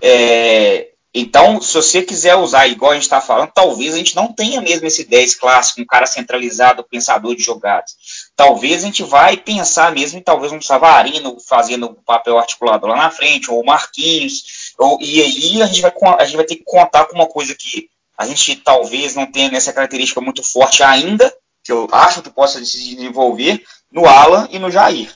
é, 0.00 0.93
então, 1.14 1.60
se 1.60 1.72
você 1.74 2.02
quiser 2.02 2.34
usar 2.34 2.66
igual 2.66 2.90
a 2.90 2.94
gente 2.94 3.04
está 3.04 3.20
falando, 3.20 3.52
talvez 3.54 3.94
a 3.94 3.98
gente 3.98 4.16
não 4.16 4.32
tenha 4.32 4.60
mesmo 4.60 4.84
esse 4.84 5.04
10 5.04 5.36
clássico, 5.36 5.80
um 5.80 5.86
cara 5.86 6.06
centralizado, 6.06 6.82
pensador 6.82 7.36
de 7.36 7.42
jogadas. 7.42 7.94
Talvez 8.34 8.82
a 8.82 8.86
gente 8.86 9.04
vai 9.04 9.36
pensar 9.36 9.92
mesmo 9.92 10.18
em 10.18 10.22
talvez 10.22 10.50
um 10.50 10.60
Savarino 10.60 11.36
fazendo 11.48 11.86
o 11.86 12.02
papel 12.02 12.36
articulado 12.36 12.88
lá 12.88 12.96
na 12.96 13.10
frente, 13.12 13.48
ou 13.48 13.60
o 13.60 13.64
Marquinhos, 13.64 14.72
ou, 14.76 14.98
e 15.00 15.22
aí 15.22 15.62
a 15.62 15.66
gente, 15.66 15.82
vai, 15.82 15.92
a 16.18 16.24
gente 16.24 16.36
vai 16.36 16.46
ter 16.46 16.56
que 16.56 16.64
contar 16.64 17.04
com 17.04 17.14
uma 17.14 17.28
coisa 17.28 17.54
que 17.54 17.88
a 18.18 18.26
gente 18.26 18.56
talvez 18.56 19.14
não 19.14 19.30
tenha 19.30 19.56
essa 19.56 19.72
característica 19.72 20.20
muito 20.20 20.42
forte 20.42 20.82
ainda, 20.82 21.32
que 21.62 21.70
eu 21.70 21.88
acho 21.92 22.22
que 22.22 22.30
possa 22.30 22.64
se 22.64 22.96
desenvolver, 22.96 23.62
no 23.90 24.04
Alan 24.04 24.48
e 24.50 24.58
no 24.58 24.68
Jair. 24.68 25.14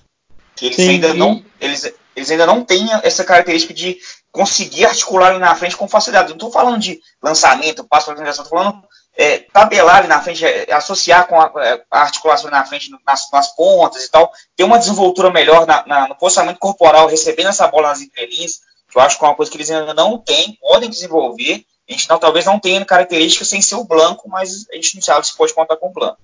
Que 0.54 0.66
eles 0.66 0.76
Sim, 0.76 0.90
ainda 0.90 1.12
não. 1.12 1.44
Eles, 1.60 1.92
eles 2.14 2.30
ainda 2.30 2.46
não 2.46 2.64
têm 2.64 2.86
essa 3.02 3.24
característica 3.24 3.74
de 3.74 3.98
conseguir 4.32 4.86
articular 4.86 5.28
ali 5.28 5.38
na 5.38 5.54
frente 5.54 5.76
com 5.76 5.88
facilidade. 5.88 6.28
Não 6.28 6.36
estou 6.36 6.50
falando 6.50 6.78
de 6.78 7.00
lançamento, 7.22 7.84
passo 7.84 8.06
para 8.06 8.14
organização, 8.14 8.44
estou 8.44 8.58
falando 8.58 8.82
é, 9.16 9.38
tabelar 9.52 9.96
ali 9.96 10.08
na 10.08 10.20
frente, 10.20 10.44
é, 10.44 10.72
associar 10.72 11.26
com 11.26 11.40
a, 11.40 11.52
é, 11.56 11.82
a, 11.90 12.02
articulação 12.02 12.48
na 12.50 12.64
frente, 12.64 12.90
nas, 13.04 13.28
nas, 13.32 13.54
pontas 13.56 14.04
e 14.04 14.10
tal, 14.10 14.30
ter 14.56 14.62
uma 14.62 14.78
desenvoltura 14.78 15.30
melhor 15.30 15.66
na, 15.66 15.84
na, 15.86 16.08
no 16.08 16.14
posicionamento 16.14 16.60
corporal, 16.60 17.08
recebendo 17.08 17.48
essa 17.48 17.66
bola 17.66 17.88
nas 17.88 18.00
entrelinhas, 18.00 18.60
que 18.88 18.96
eu 18.96 19.02
acho 19.02 19.18
que 19.18 19.24
é 19.24 19.28
uma 19.28 19.34
coisa 19.34 19.50
que 19.50 19.56
eles 19.56 19.70
ainda 19.70 19.92
não 19.92 20.18
têm, 20.18 20.56
podem 20.60 20.88
desenvolver. 20.88 21.64
A 21.88 21.92
gente 21.92 22.08
não, 22.08 22.18
talvez 22.18 22.44
não 22.46 22.60
tenha 22.60 22.84
características 22.84 23.48
sem 23.48 23.60
ser 23.60 23.74
o 23.74 23.84
Blanco, 23.84 24.28
mas 24.28 24.66
a 24.70 24.76
gente 24.76 24.94
não 24.94 25.02
sabe 25.02 25.26
se 25.26 25.36
pode 25.36 25.52
contar 25.52 25.76
com 25.76 25.88
o 25.88 25.92
Blanco. 25.92 26.18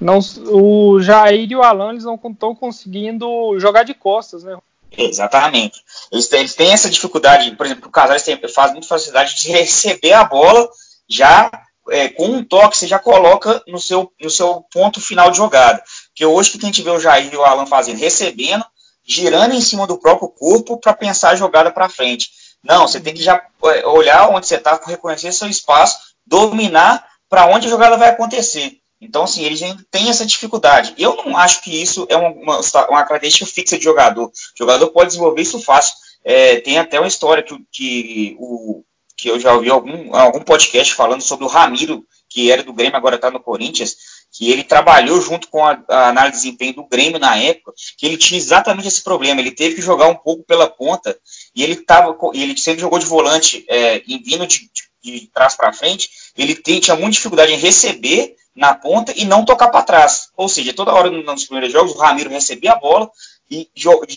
Não, 0.00 0.20
o 0.52 1.00
Jair 1.00 1.50
e 1.50 1.56
o 1.56 1.62
Alan 1.62 1.90
eles 1.90 2.04
não 2.04 2.14
estão 2.14 2.54
conseguindo 2.54 3.58
jogar 3.58 3.82
de 3.82 3.94
costas, 3.94 4.44
né? 4.44 4.56
Exatamente. 4.96 5.80
Eles, 6.10 6.30
eles 6.32 6.54
têm 6.54 6.72
essa 6.72 6.90
dificuldade, 6.90 7.54
por 7.56 7.66
exemplo, 7.66 7.88
o 7.88 7.92
Casares 7.92 8.24
faz 8.52 8.72
muita 8.72 8.86
facilidade 8.86 9.36
de 9.36 9.48
receber 9.52 10.12
a 10.12 10.24
bola 10.24 10.68
já 11.08 11.50
é, 11.90 12.08
com 12.08 12.26
um 12.26 12.44
toque, 12.44 12.76
você 12.76 12.86
já 12.86 12.98
coloca 12.98 13.62
no 13.66 13.80
seu, 13.80 14.12
no 14.20 14.30
seu 14.30 14.62
ponto 14.72 15.00
final 15.00 15.30
de 15.30 15.38
jogada. 15.38 15.82
Porque 16.08 16.24
hoje 16.24 16.50
que 16.50 16.58
a 16.58 16.66
gente 16.66 16.82
vê 16.82 16.90
o 16.90 17.00
Jair 17.00 17.32
e 17.32 17.36
o 17.36 17.44
Alan 17.44 17.66
fazendo, 17.66 17.98
recebendo, 17.98 18.64
girando 19.06 19.54
em 19.54 19.60
cima 19.60 19.86
do 19.86 19.98
próprio 19.98 20.28
corpo 20.28 20.78
para 20.78 20.92
pensar 20.92 21.30
a 21.30 21.36
jogada 21.36 21.70
para 21.70 21.88
frente. 21.88 22.30
Não, 22.62 22.86
você 22.86 23.00
tem 23.00 23.14
que 23.14 23.22
já 23.22 23.42
é, 23.64 23.86
olhar 23.86 24.28
onde 24.30 24.46
você 24.46 24.56
está, 24.56 24.80
reconhecer 24.84 25.32
seu 25.32 25.48
espaço, 25.48 25.98
dominar 26.26 27.06
para 27.28 27.46
onde 27.46 27.66
a 27.66 27.70
jogada 27.70 27.96
vai 27.96 28.10
acontecer. 28.10 28.78
Então, 29.00 29.22
assim, 29.22 29.44
eles 29.44 29.62
ainda 29.62 29.84
têm 29.90 30.10
essa 30.10 30.26
dificuldade. 30.26 30.94
Eu 30.98 31.16
não 31.16 31.36
acho 31.36 31.62
que 31.62 31.70
isso 31.70 32.06
é 32.08 32.16
uma, 32.16 32.60
uma, 32.60 33.04
característica 33.04 33.46
fixa 33.46 33.78
de 33.78 33.84
jogador. 33.84 34.26
O 34.26 34.32
jogador 34.56 34.88
pode 34.88 35.08
desenvolver 35.08 35.42
isso 35.42 35.60
fácil. 35.60 35.94
É, 36.24 36.60
tem 36.60 36.78
até 36.78 36.98
uma 36.98 37.06
história 37.06 37.42
que, 37.42 37.56
que, 37.70 38.36
o, 38.40 38.82
que 39.16 39.30
eu 39.30 39.38
já 39.38 39.54
ouvi 39.54 39.70
algum, 39.70 40.14
algum 40.14 40.40
podcast 40.40 40.94
falando 40.94 41.20
sobre 41.20 41.44
o 41.44 41.48
Ramiro, 41.48 42.04
que 42.28 42.50
era 42.50 42.62
do 42.62 42.72
Grêmio, 42.72 42.96
agora 42.96 43.16
está 43.16 43.30
no 43.30 43.40
Corinthians, 43.40 43.96
que 44.30 44.50
ele 44.50 44.62
trabalhou 44.62 45.20
junto 45.20 45.48
com 45.48 45.64
a, 45.64 45.82
a, 45.88 46.08
análise 46.08 46.36
de 46.36 46.44
desempenho 46.44 46.74
do 46.74 46.88
Grêmio 46.88 47.18
na 47.18 47.36
época, 47.36 47.72
que 47.96 48.04
ele 48.04 48.16
tinha 48.16 48.36
exatamente 48.36 48.88
esse 48.88 49.02
problema. 49.02 49.40
Ele 49.40 49.52
teve 49.52 49.76
que 49.76 49.82
jogar 49.82 50.08
um 50.08 50.14
pouco 50.14 50.44
pela 50.44 50.68
ponta 50.68 51.18
e 51.54 51.62
ele 51.62 51.76
tava, 51.76 52.16
ele 52.34 52.56
sempre 52.58 52.80
jogou 52.80 52.98
de 52.98 53.06
volante, 53.06 53.64
é, 53.68 54.00
vindo 54.00 54.46
de, 54.46 54.70
de, 55.02 55.20
de 55.20 55.26
trás 55.28 55.56
para 55.56 55.72
frente. 55.72 56.10
Ele 56.36 56.54
tem, 56.54 56.80
tinha 56.80 56.96
muita 56.96 57.12
dificuldade 57.12 57.52
em 57.52 57.58
receber 57.58 58.36
na 58.58 58.74
ponta 58.74 59.12
e 59.16 59.24
não 59.24 59.44
tocar 59.44 59.68
para 59.68 59.84
trás. 59.84 60.30
Ou 60.36 60.48
seja, 60.48 60.74
toda 60.74 60.92
hora 60.92 61.10
nos 61.10 61.44
primeiros 61.44 61.72
jogos 61.72 61.94
o 61.94 61.98
Ramiro 61.98 62.28
recebia 62.28 62.72
a 62.72 62.76
bola 62.76 63.08
e, 63.48 63.70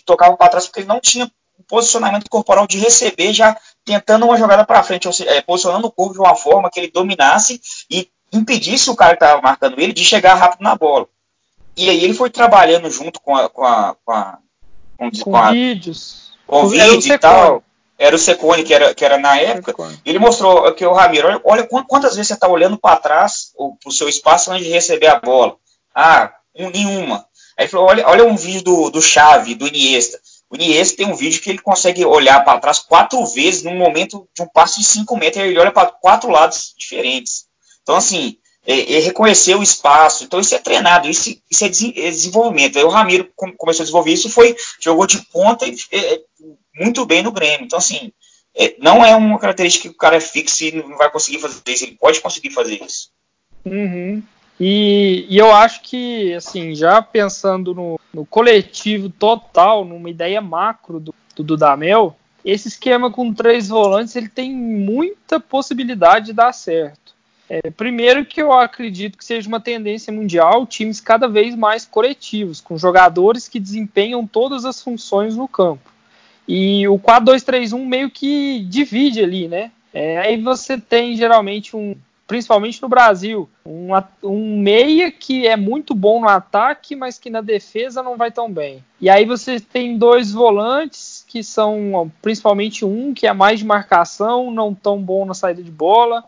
tocava 0.04 0.36
para 0.36 0.48
trás 0.48 0.66
porque 0.66 0.80
ele 0.80 0.88
não 0.88 1.00
tinha 1.00 1.30
o 1.58 1.62
posicionamento 1.62 2.28
corporal 2.28 2.66
de 2.66 2.76
receber 2.76 3.32
já 3.32 3.56
tentando 3.84 4.26
uma 4.26 4.36
jogada 4.36 4.64
para 4.64 4.82
frente, 4.82 5.06
ou 5.06 5.12
seja, 5.12 5.30
é, 5.30 5.40
posicionando 5.40 5.86
o 5.86 5.92
corpo 5.92 6.14
de 6.14 6.18
uma 6.18 6.34
forma 6.34 6.68
que 6.70 6.80
ele 6.80 6.90
dominasse 6.90 7.60
e 7.88 8.08
impedisse 8.32 8.90
o 8.90 8.96
cara 8.96 9.16
que 9.16 9.24
estava 9.24 9.40
marcando 9.40 9.78
ele 9.78 9.92
de 9.92 10.04
chegar 10.04 10.34
rápido 10.34 10.62
na 10.62 10.74
bola. 10.74 11.06
E 11.76 11.88
aí 11.88 12.02
ele 12.02 12.14
foi 12.14 12.28
trabalhando 12.28 12.90
junto 12.90 13.20
com 13.20 13.36
a, 13.36 13.48
com 13.48 13.64
a, 13.64 13.96
com, 14.04 14.12
a, 14.12 14.38
com, 14.96 15.10
com 15.10 15.36
a, 15.36 15.52
vídeos, 15.52 16.32
com 16.46 16.66
vídeos 16.66 17.06
e 17.06 17.18
tal 17.18 17.62
era 18.02 18.16
o 18.16 18.18
Secone, 18.18 18.64
que 18.64 18.74
era, 18.74 18.92
que 18.92 19.04
era 19.04 19.16
na 19.16 19.38
época, 19.38 19.72
ele 20.04 20.18
mostrou 20.18 20.74
que 20.74 20.84
o 20.84 20.92
Ramiro, 20.92 21.28
olha, 21.28 21.40
olha 21.44 21.68
quantas 21.86 22.16
vezes 22.16 22.26
você 22.26 22.34
está 22.34 22.48
olhando 22.48 22.76
para 22.76 22.96
trás, 22.96 23.52
para 23.56 23.88
o 23.88 23.92
seu 23.92 24.08
espaço 24.08 24.50
antes 24.50 24.66
de 24.66 24.72
receber 24.72 25.06
a 25.06 25.20
bola. 25.20 25.56
Ah, 25.94 26.34
um, 26.52 26.68
nenhuma. 26.68 27.24
Aí 27.56 27.68
falou, 27.68 27.86
olha, 27.86 28.04
olha 28.08 28.24
um 28.24 28.36
vídeo 28.36 28.62
do, 28.62 28.90
do 28.90 29.00
Chave, 29.00 29.54
do 29.54 29.68
Iniesta. 29.68 30.18
O 30.50 30.56
Iniesta 30.56 30.96
tem 30.96 31.06
um 31.06 31.14
vídeo 31.14 31.40
que 31.40 31.48
ele 31.48 31.60
consegue 31.60 32.04
olhar 32.04 32.44
para 32.44 32.58
trás 32.58 32.80
quatro 32.80 33.24
vezes 33.26 33.62
num 33.62 33.76
momento 33.76 34.28
de 34.34 34.42
um 34.42 34.48
passo 34.48 34.80
de 34.80 34.84
cinco 34.84 35.16
metros, 35.16 35.44
ele 35.44 35.60
olha 35.60 35.70
para 35.70 35.86
quatro 35.86 36.28
lados 36.28 36.74
diferentes. 36.76 37.44
Então, 37.82 37.94
assim, 37.94 38.36
é, 38.66 38.94
é 38.94 38.98
reconhecer 38.98 39.54
o 39.54 39.62
espaço. 39.62 40.24
Então, 40.24 40.40
isso 40.40 40.56
é 40.56 40.58
treinado, 40.58 41.08
isso, 41.08 41.36
isso 41.48 41.64
é, 41.64 41.68
é 41.68 42.10
desenvolvimento. 42.10 42.78
Aí 42.78 42.84
o 42.84 42.88
Ramiro 42.88 43.30
começou 43.56 43.82
a 43.82 43.84
desenvolver 43.84 44.12
isso, 44.12 44.28
foi, 44.28 44.56
jogou 44.80 45.06
de 45.06 45.22
ponta 45.26 45.64
e 45.66 45.76
é, 45.92 46.20
muito 46.74 47.04
bem 47.06 47.22
no 47.22 47.32
Grêmio. 47.32 47.64
Então, 47.64 47.78
assim, 47.78 48.12
é, 48.54 48.76
não 48.78 49.04
é 49.04 49.14
uma 49.16 49.38
característica 49.38 49.88
que 49.88 49.94
o 49.94 49.98
cara 49.98 50.16
é 50.16 50.20
fixo 50.20 50.64
e 50.64 50.72
não 50.72 50.96
vai 50.96 51.10
conseguir 51.10 51.38
fazer 51.38 51.60
isso. 51.66 51.84
Ele 51.84 51.96
pode 52.00 52.20
conseguir 52.20 52.50
fazer 52.50 52.82
isso. 52.82 53.10
Uhum. 53.64 54.22
E, 54.60 55.26
e, 55.28 55.38
eu 55.38 55.50
acho 55.50 55.82
que, 55.82 56.34
assim, 56.34 56.74
já 56.74 57.00
pensando 57.00 57.74
no, 57.74 57.98
no, 58.12 58.24
coletivo 58.24 59.08
total, 59.08 59.84
numa 59.84 60.10
ideia 60.10 60.40
macro 60.40 61.00
do, 61.00 61.14
do 61.34 61.42
Dudamel, 61.42 62.14
esse 62.44 62.68
esquema 62.68 63.10
com 63.10 63.32
três 63.32 63.68
volantes 63.68 64.14
ele 64.14 64.28
tem 64.28 64.54
muita 64.54 65.40
possibilidade 65.40 66.26
de 66.26 66.32
dar 66.32 66.52
certo. 66.52 67.14
É, 67.48 67.70
primeiro 67.70 68.24
que 68.24 68.40
eu 68.40 68.52
acredito 68.52 69.18
que 69.18 69.24
seja 69.24 69.48
uma 69.48 69.60
tendência 69.60 70.12
mundial 70.12 70.66
times 70.66 71.00
cada 71.00 71.28
vez 71.28 71.54
mais 71.54 71.84
coletivos, 71.84 72.60
com 72.60 72.78
jogadores 72.78 73.48
que 73.48 73.60
desempenham 73.60 74.26
todas 74.26 74.64
as 74.64 74.80
funções 74.80 75.36
no 75.36 75.46
campo. 75.46 75.91
E 76.46 76.86
o 76.88 76.98
4-2-3-1 76.98 77.84
meio 77.86 78.10
que 78.10 78.60
divide 78.68 79.22
ali, 79.22 79.48
né? 79.48 79.70
É, 79.94 80.18
aí 80.18 80.40
você 80.40 80.78
tem 80.78 81.16
geralmente 81.16 81.76
um, 81.76 81.94
principalmente 82.26 82.80
no 82.80 82.88
Brasil, 82.88 83.48
um, 83.64 83.88
um 84.22 84.58
meia 84.58 85.10
que 85.10 85.46
é 85.46 85.54
muito 85.54 85.94
bom 85.94 86.20
no 86.20 86.28
ataque, 86.28 86.96
mas 86.96 87.18
que 87.18 87.28
na 87.28 87.42
defesa 87.42 88.02
não 88.02 88.16
vai 88.16 88.32
tão 88.32 88.50
bem. 88.50 88.82
E 88.98 89.10
aí 89.10 89.26
você 89.26 89.60
tem 89.60 89.98
dois 89.98 90.32
volantes 90.32 91.24
que 91.28 91.44
são 91.44 92.10
principalmente 92.22 92.84
um 92.84 93.12
que 93.12 93.26
é 93.26 93.34
mais 93.34 93.58
de 93.58 93.66
marcação, 93.66 94.50
não 94.50 94.74
tão 94.74 94.98
bom 94.98 95.26
na 95.26 95.34
saída 95.34 95.62
de 95.62 95.70
bola. 95.70 96.24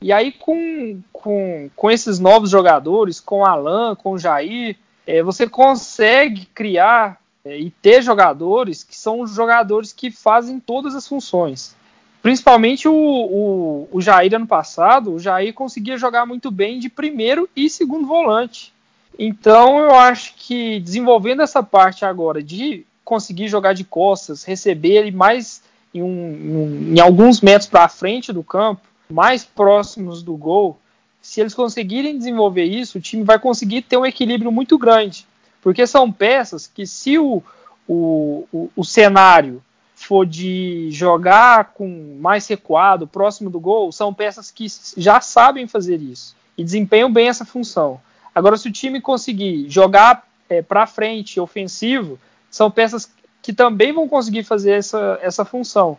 E 0.00 0.12
aí 0.12 0.32
com, 0.32 1.00
com, 1.12 1.70
com 1.76 1.90
esses 1.90 2.18
novos 2.18 2.50
jogadores, 2.50 3.20
com 3.20 3.44
Alan, 3.44 3.94
com 3.94 4.18
Jair, 4.18 4.76
é, 5.06 5.22
você 5.22 5.48
consegue 5.48 6.46
criar 6.46 7.20
é, 7.44 7.58
e 7.58 7.70
ter 7.70 8.02
jogadores 8.02 8.82
que 8.82 8.96
são 8.96 9.26
jogadores 9.26 9.92
que 9.92 10.10
fazem 10.10 10.58
todas 10.58 10.94
as 10.94 11.06
funções. 11.06 11.76
Principalmente 12.22 12.88
o, 12.88 12.94
o, 12.94 13.88
o 13.92 14.00
Jair 14.00 14.34
ano 14.34 14.46
passado, 14.46 15.12
o 15.12 15.18
Jair 15.18 15.52
conseguia 15.52 15.98
jogar 15.98 16.24
muito 16.24 16.50
bem 16.50 16.78
de 16.78 16.88
primeiro 16.88 17.46
e 17.54 17.68
segundo 17.68 18.06
volante. 18.06 18.72
Então 19.18 19.78
eu 19.78 19.94
acho 19.94 20.34
que 20.36 20.80
desenvolvendo 20.80 21.42
essa 21.42 21.62
parte 21.62 22.04
agora 22.04 22.42
de 22.42 22.86
conseguir 23.04 23.48
jogar 23.48 23.74
de 23.74 23.84
costas, 23.84 24.42
receber 24.42 24.94
ele 24.94 25.10
mais 25.10 25.62
em, 25.92 26.02
um, 26.02 26.94
em 26.94 26.98
alguns 26.98 27.42
metros 27.42 27.68
para 27.68 27.88
frente 27.88 28.32
do 28.32 28.42
campo, 28.42 28.80
mais 29.10 29.44
próximos 29.44 30.22
do 30.22 30.34
gol, 30.34 30.78
se 31.20 31.42
eles 31.42 31.52
conseguirem 31.52 32.16
desenvolver 32.16 32.64
isso, 32.64 32.96
o 32.96 33.00
time 33.00 33.22
vai 33.22 33.38
conseguir 33.38 33.82
ter 33.82 33.98
um 33.98 34.06
equilíbrio 34.06 34.50
muito 34.50 34.78
grande. 34.78 35.26
Porque 35.64 35.86
são 35.86 36.12
peças 36.12 36.66
que, 36.66 36.86
se 36.86 37.18
o, 37.18 37.42
o, 37.88 38.46
o, 38.52 38.70
o 38.76 38.84
cenário 38.84 39.62
for 39.94 40.26
de 40.26 40.90
jogar 40.90 41.72
com 41.72 42.18
mais 42.20 42.46
recuado, 42.46 43.06
próximo 43.06 43.48
do 43.48 43.58
gol, 43.58 43.90
são 43.90 44.12
peças 44.12 44.50
que 44.50 44.66
já 44.94 45.22
sabem 45.22 45.66
fazer 45.66 46.02
isso 46.02 46.36
e 46.58 46.62
desempenham 46.62 47.10
bem 47.10 47.28
essa 47.28 47.46
função. 47.46 47.98
Agora, 48.34 48.58
se 48.58 48.68
o 48.68 48.72
time 48.72 49.00
conseguir 49.00 49.64
jogar 49.70 50.28
é, 50.50 50.60
para 50.60 50.86
frente, 50.86 51.40
ofensivo, 51.40 52.18
são 52.50 52.70
peças 52.70 53.10
que 53.40 53.54
também 53.54 53.90
vão 53.90 54.06
conseguir 54.06 54.44
fazer 54.44 54.72
essa, 54.72 55.18
essa 55.22 55.46
função. 55.46 55.96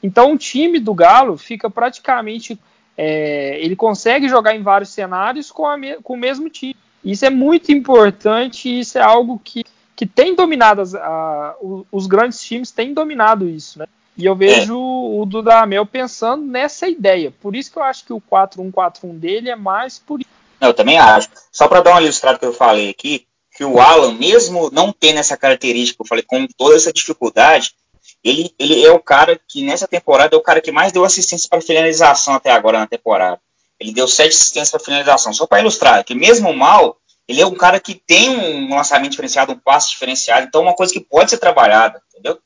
Então, 0.00 0.32
o 0.32 0.38
time 0.38 0.78
do 0.78 0.94
Galo 0.94 1.36
fica 1.36 1.68
praticamente. 1.68 2.56
É, 2.96 3.58
ele 3.60 3.74
consegue 3.74 4.28
jogar 4.28 4.54
em 4.54 4.62
vários 4.62 4.90
cenários 4.90 5.50
com, 5.50 5.66
a, 5.66 5.76
com 6.04 6.14
o 6.14 6.16
mesmo 6.16 6.48
time. 6.48 6.76
Isso 7.08 7.24
é 7.24 7.30
muito 7.30 7.72
importante 7.72 8.68
e 8.68 8.80
isso 8.80 8.98
é 8.98 9.00
algo 9.00 9.40
que, 9.42 9.64
que 9.96 10.04
tem 10.04 10.34
dominado, 10.34 10.82
as, 10.82 10.94
a, 10.94 11.56
os 11.90 12.06
grandes 12.06 12.38
times 12.42 12.70
têm 12.70 12.92
dominado 12.92 13.48
isso, 13.48 13.78
né? 13.78 13.86
E 14.14 14.26
eu 14.26 14.36
vejo 14.36 14.76
o 14.76 15.24
Dudamel 15.24 15.86
pensando 15.86 16.44
nessa 16.44 16.86
ideia. 16.86 17.32
Por 17.40 17.56
isso 17.56 17.72
que 17.72 17.78
eu 17.78 17.82
acho 17.82 18.04
que 18.04 18.12
o 18.12 18.20
4-1-4-1 18.20 19.18
dele 19.18 19.48
é 19.48 19.56
mais 19.56 19.98
por 19.98 20.20
isso. 20.20 20.28
Eu 20.60 20.74
também 20.74 20.98
acho. 20.98 21.30
Só 21.50 21.66
para 21.66 21.80
dar 21.80 21.92
uma 21.92 22.02
ilustrada 22.02 22.38
que 22.38 22.44
eu 22.44 22.52
falei 22.52 22.90
aqui, 22.90 23.26
que 23.56 23.64
o 23.64 23.80
Alan, 23.80 24.12
mesmo 24.12 24.70
não 24.70 24.92
tendo 24.92 25.18
essa 25.18 25.36
característica, 25.36 26.02
eu 26.02 26.06
falei, 26.06 26.24
com 26.26 26.46
toda 26.58 26.76
essa 26.76 26.92
dificuldade, 26.92 27.74
ele, 28.22 28.52
ele 28.58 28.84
é 28.84 28.92
o 28.92 29.00
cara 29.00 29.40
que 29.48 29.64
nessa 29.64 29.88
temporada 29.88 30.36
é 30.36 30.38
o 30.38 30.42
cara 30.42 30.60
que 30.60 30.72
mais 30.72 30.92
deu 30.92 31.04
assistência 31.04 31.48
para 31.48 31.62
finalização 31.62 32.34
até 32.34 32.50
agora 32.50 32.80
na 32.80 32.86
temporada. 32.86 33.40
Ele 33.78 33.92
deu 33.92 34.08
sete 34.08 34.30
assistências 34.30 34.70
para 34.70 34.80
finalização. 34.80 35.32
Só 35.32 35.46
para 35.46 35.60
ilustrar, 35.60 36.04
que 36.04 36.14
mesmo 36.14 36.52
mal, 36.52 36.96
ele 37.26 37.40
é 37.40 37.46
um 37.46 37.54
cara 37.54 37.78
que 37.78 37.94
tem 37.94 38.30
um 38.30 38.74
lançamento 38.74 39.12
diferenciado, 39.12 39.52
um 39.52 39.58
passe 39.58 39.90
diferenciado, 39.90 40.46
então 40.46 40.62
é 40.62 40.64
uma 40.64 40.74
coisa 40.74 40.92
que 40.92 41.00
pode 41.00 41.30
ser 41.30 41.38
trabalhada, 41.38 42.00
entendeu? 42.10 42.38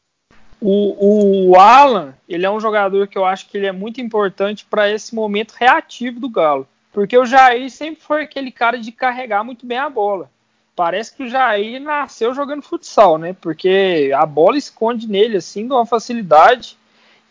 O, 0.61 1.51
o 1.51 1.57
Alan, 1.59 2.15
ele 2.29 2.47
é 2.47 2.51
um 2.51 2.61
jogador 2.61 3.09
que 3.09 3.19
eu 3.19 3.25
acho 3.25 3.49
que 3.49 3.57
ele 3.57 3.67
é 3.67 3.73
muito 3.73 4.01
importante 4.01 4.65
para 4.65 4.91
esse 4.91 5.15
momento 5.15 5.55
reativo 5.59 6.21
do 6.21 6.29
Galo. 6.29 6.69
Porque 6.93 7.17
o 7.17 7.25
Jair 7.25 7.71
sempre 7.71 8.03
foi 8.03 8.23
aquele 8.23 8.53
cara 8.53 8.79
de 8.79 8.93
carregar 8.93 9.43
muito 9.43 9.67
bem 9.67 9.79
a 9.79 9.89
bola. 9.89 10.31
Parece 10.77 11.15
que 11.15 11.25
o 11.25 11.29
Jair 11.29 11.81
nasceu 11.81 12.35
jogando 12.35 12.63
futsal, 12.63 13.19
né? 13.19 13.35
Porque 13.41 14.11
a 14.15 14.25
bola 14.25 14.57
esconde 14.57 15.09
nele 15.09 15.39
assim 15.39 15.67
de 15.67 15.73
uma 15.73 15.87
facilidade 15.87 16.79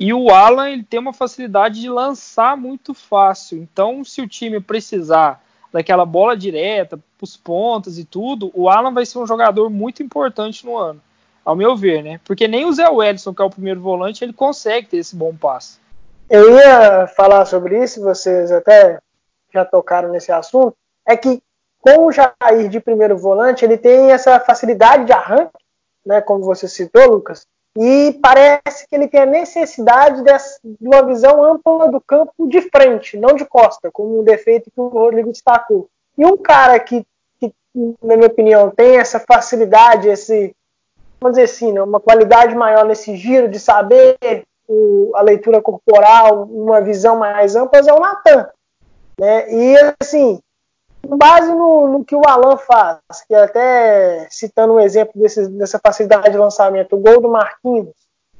e 0.03 0.11
o 0.15 0.31
Alan 0.31 0.67
ele 0.67 0.81
tem 0.81 0.99
uma 0.99 1.13
facilidade 1.13 1.79
de 1.79 1.87
lançar 1.87 2.57
muito 2.57 2.91
fácil. 2.91 3.59
Então, 3.59 4.03
se 4.03 4.19
o 4.19 4.27
time 4.27 4.59
precisar 4.59 5.39
daquela 5.71 6.07
bola 6.07 6.35
direta, 6.35 6.99
os 7.21 7.37
pontos 7.37 7.99
e 7.99 8.03
tudo, 8.03 8.49
o 8.55 8.67
Alan 8.67 8.91
vai 8.91 9.05
ser 9.05 9.19
um 9.19 9.27
jogador 9.27 9.69
muito 9.69 10.01
importante 10.01 10.65
no 10.65 10.75
ano, 10.75 10.99
ao 11.45 11.55
meu 11.55 11.75
ver, 11.75 12.01
né? 12.01 12.19
Porque 12.25 12.47
nem 12.47 12.65
o 12.65 12.73
Zé 12.73 12.89
Wellison, 12.89 13.31
que 13.31 13.43
é 13.43 13.45
o 13.45 13.49
primeiro 13.51 13.79
volante, 13.79 14.23
ele 14.23 14.33
consegue 14.33 14.87
ter 14.87 14.97
esse 14.97 15.15
bom 15.15 15.35
passe. 15.35 15.77
Eu 16.27 16.57
ia 16.57 17.05
falar 17.05 17.45
sobre 17.45 17.83
isso, 17.83 18.01
vocês 18.01 18.51
até 18.51 18.97
já 19.53 19.63
tocaram 19.63 20.09
nesse 20.09 20.31
assunto, 20.31 20.75
é 21.07 21.15
que 21.15 21.43
com 21.79 22.07
o 22.07 22.11
Jair 22.11 22.69
de 22.71 22.79
primeiro 22.79 23.15
volante, 23.19 23.63
ele 23.63 23.77
tem 23.77 24.11
essa 24.11 24.39
facilidade 24.39 25.05
de 25.05 25.13
arranque, 25.13 25.63
né, 26.03 26.21
como 26.21 26.43
você 26.43 26.67
citou, 26.67 27.07
Lucas, 27.07 27.45
E 27.77 28.19
parece 28.21 28.87
que 28.87 28.95
ele 28.95 29.07
tem 29.07 29.21
a 29.21 29.25
necessidade 29.25 30.23
dessa, 30.23 30.59
de 30.63 30.87
uma 30.87 31.05
visão 31.05 31.43
ampla 31.43 31.89
do 31.89 32.01
campo 32.01 32.47
de 32.47 32.61
frente, 32.61 33.17
não 33.17 33.33
de 33.33 33.45
costa, 33.45 33.89
como 33.91 34.19
um 34.19 34.23
defeito 34.23 34.69
que 34.69 34.79
o 34.79 34.89
Rodrigo 34.89 35.31
destacou. 35.31 35.87
E 36.17 36.25
um 36.25 36.35
cara 36.35 36.77
que, 36.79 37.05
que 37.39 37.53
na 38.03 38.17
minha 38.17 38.27
opinião, 38.27 38.69
tem 38.69 38.97
essa 38.97 39.19
facilidade, 39.19 40.09
esse, 40.09 40.53
vamos 41.19 41.37
dizer 41.37 41.43
assim, 41.43 41.71
né, 41.71 41.81
uma 41.81 41.99
qualidade 41.99 42.53
maior 42.55 42.85
nesse 42.85 43.15
giro 43.15 43.47
de 43.47 43.59
saber 43.59 44.17
o, 44.67 45.11
a 45.15 45.21
leitura 45.21 45.61
corporal, 45.61 46.43
uma 46.43 46.81
visão 46.81 47.17
mais 47.17 47.55
ampla, 47.55 47.79
é 47.79 47.93
o 47.93 47.99
Natan. 47.99 48.49
Né? 49.19 49.53
E 49.53 49.75
assim, 50.01 50.41
com 51.01 51.17
base 51.17 51.51
no, 51.53 51.87
no, 51.87 52.05
que 52.05 52.15
o 52.15 52.21
Alan 52.27 52.57
faz, 52.57 52.99
que 53.27 53.33
é 53.33 53.43
até 53.43 54.27
citando 54.29 54.73
um 54.73 54.79
exemplo 54.79 55.19
desse, 55.19 55.47
dessa 55.49 55.79
facilidade 55.79 56.31
de 56.31 56.37
lançamento, 56.37 56.95
o 56.95 56.99
gol 56.99 57.21
do 57.21 57.29
Marquinhos, 57.29 57.89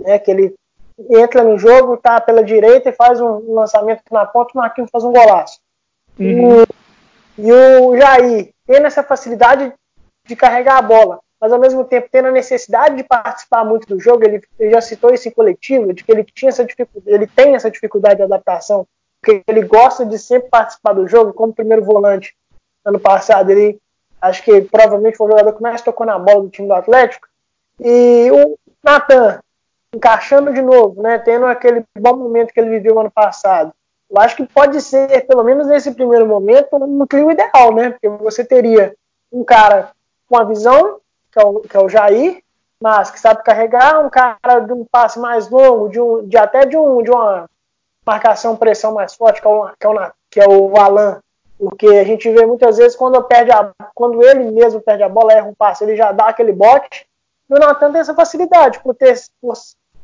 né, 0.02 0.20
que 0.20 0.30
ele 0.30 0.56
entra 1.10 1.44
no 1.44 1.58
jogo, 1.58 1.98
tá 1.98 2.22
pela 2.22 2.44
direita 2.44 2.90
e 2.90 2.94
faz 2.94 3.20
um 3.20 3.54
lançamento 3.54 4.04
na 4.12 4.26
ponta, 4.26 4.52
o 4.54 4.58
Marquinhos 4.58 4.92
faz 4.92 5.04
um 5.04 5.12
golaço. 5.12 5.60
Uhum. 6.20 6.62
E, 7.38 7.48
e 7.48 7.52
o 7.52 7.98
Jair 7.98 8.52
tendo 8.68 8.88
essa 8.88 9.04
facilidade 9.04 9.74
de 10.26 10.36
carregar 10.36 10.78
a 10.78 10.82
bola, 10.82 11.20
mas 11.40 11.52
ao 11.52 11.60
mesmo 11.60 11.84
tempo 11.84 12.08
tendo 12.12 12.28
a 12.28 12.32
necessidade 12.32 12.96
de 12.96 13.04
participar 13.04 13.66
muito 13.66 13.88
do 13.88 14.00
jogo, 14.00 14.24
ele, 14.24 14.42
ele 14.60 14.72
já 14.72 14.82
citou 14.82 15.12
esse 15.12 15.32
coletivo, 15.32 15.94
de 15.94 16.04
que 16.04 16.12
ele 16.12 16.24
tinha 16.24 16.50
essa 16.50 16.64
dificuldade, 16.64 17.16
ele 17.16 17.28
tem 17.28 17.56
essa 17.56 17.72
dificuldade 17.72 18.18
de 18.18 18.24
adaptação, 18.24 18.86
porque 19.20 19.42
ele 19.48 19.64
gosta 19.64 20.06
de 20.06 20.18
sempre 20.20 20.50
participar 20.50 20.94
do 20.94 21.08
jogo 21.08 21.34
como 21.34 21.54
primeiro 21.54 21.84
volante 21.84 22.36
ano 22.86 23.00
passado. 23.00 23.50
Ele 23.50 23.80
acho 24.22 24.44
que 24.44 24.62
provavelmente 24.62 25.18
foi 25.18 25.28
o 25.28 25.32
jogador 25.32 25.54
que 25.54 25.62
mais 25.62 25.82
tocou 25.82 26.06
na 26.06 26.18
bola 26.20 26.44
do 26.44 26.50
time 26.50 26.68
do 26.68 26.74
Atlético. 26.74 27.28
E 27.80 28.30
o 28.32 28.58
Natan, 28.84 29.40
encaixando 29.94 30.54
de 30.54 30.62
novo, 30.62 31.02
né, 31.02 31.18
tendo 31.20 31.46
aquele 31.46 31.84
bom 31.98 32.16
momento 32.16 32.54
que 32.54 32.60
ele 32.60 32.70
viveu 32.70 33.00
ano 33.00 33.12
passado. 33.12 33.74
Eu 34.10 34.22
acho 34.22 34.36
que 34.36 34.46
pode 34.46 34.82
ser, 34.82 35.26
pelo 35.26 35.44
menos 35.44 35.68
nesse 35.68 35.92
primeiro 35.92 36.28
momento, 36.28 36.76
um 36.76 37.06
trio 37.08 37.32
ideal, 37.32 37.74
né? 37.74 37.92
Porque 37.92 38.10
você 38.10 38.44
teria 38.44 38.94
um 39.32 39.42
cara 39.42 39.92
com 40.28 40.38
a 40.38 40.44
visão, 40.44 41.00
que 41.32 41.40
é 41.40 41.46
o, 41.46 41.60
que 41.62 41.78
é 41.78 41.80
o 41.80 41.88
Jair, 41.88 42.44
mas 42.82 43.10
que 43.10 43.20
sabe 43.20 43.44
carregar, 43.44 44.04
um 44.04 44.10
cara 44.10 44.60
de 44.60 44.74
um 44.74 44.84
passe 44.84 45.18
mais 45.18 45.50
longo, 45.50 45.88
de, 45.88 46.02
um, 46.02 46.28
de 46.28 46.38
até 46.38 46.66
de, 46.66 46.76
um, 46.76 47.02
de 47.02 47.10
uma 47.10 47.50
marcação, 48.06 48.58
pressão 48.58 48.94
mais 48.94 49.14
forte, 49.14 49.40
que 49.40 49.48
é 49.48 49.50
o, 49.50 49.70
que 49.80 49.86
é 49.86 49.90
o, 49.90 50.12
que 50.30 50.40
é 50.42 50.48
o 50.48 50.78
Alan, 50.78 51.22
porque 51.62 51.86
a 51.86 52.04
gente 52.04 52.28
vê 52.32 52.44
muitas 52.44 52.78
vezes 52.78 52.98
quando, 52.98 53.22
perde 53.24 53.52
a, 53.52 53.72
quando 53.94 54.24
ele 54.24 54.50
mesmo 54.50 54.82
perde 54.82 55.04
a 55.04 55.10
bola, 55.10 55.32
erra 55.32 55.48
um 55.48 55.54
passe, 55.54 55.84
ele 55.84 55.96
já 55.96 56.12
dá 56.12 56.26
aquele 56.26 56.52
bote. 56.52 57.06
E 57.48 57.54
o 57.54 57.60
Natan 57.60 57.92
tem 57.92 58.02
essa 58.02 58.16
facilidade 58.16 58.80
por 58.80 58.96
ter, 58.96 59.16
por, 59.40 59.54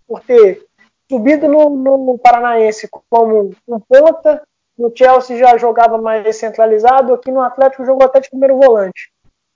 por 0.07 0.19
ter 0.21 0.63
subido 1.09 1.47
no, 1.47 1.71
no, 1.71 2.19
Paranaense 2.19 2.87
como 3.09 3.55
um 3.67 3.79
ponta, 3.79 4.43
no 4.77 4.93
Chelsea 4.95 5.39
já 5.39 5.57
jogava 5.57 5.97
mais 5.97 6.35
centralizado, 6.35 7.15
aqui 7.15 7.31
no 7.31 7.41
Atlético 7.41 7.85
jogou 7.85 8.05
até 8.05 8.19
de 8.19 8.29
primeiro 8.29 8.59
volante. 8.59 9.09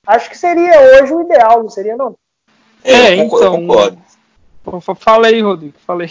Acho 0.07 0.27
que 0.27 0.37
seria 0.37 1.03
hoje 1.03 1.13
o 1.13 1.21
ideal, 1.21 1.61
não 1.61 1.69
seria 1.69 1.95
não? 1.95 2.15
É, 2.83 2.93
é 2.93 3.15
então. 3.17 3.43
Eu 3.43 3.51
concordo. 3.51 4.01
Fala 4.95 5.27
aí, 5.27 5.39
Rodrigo, 5.39 5.77
falei. 5.85 6.09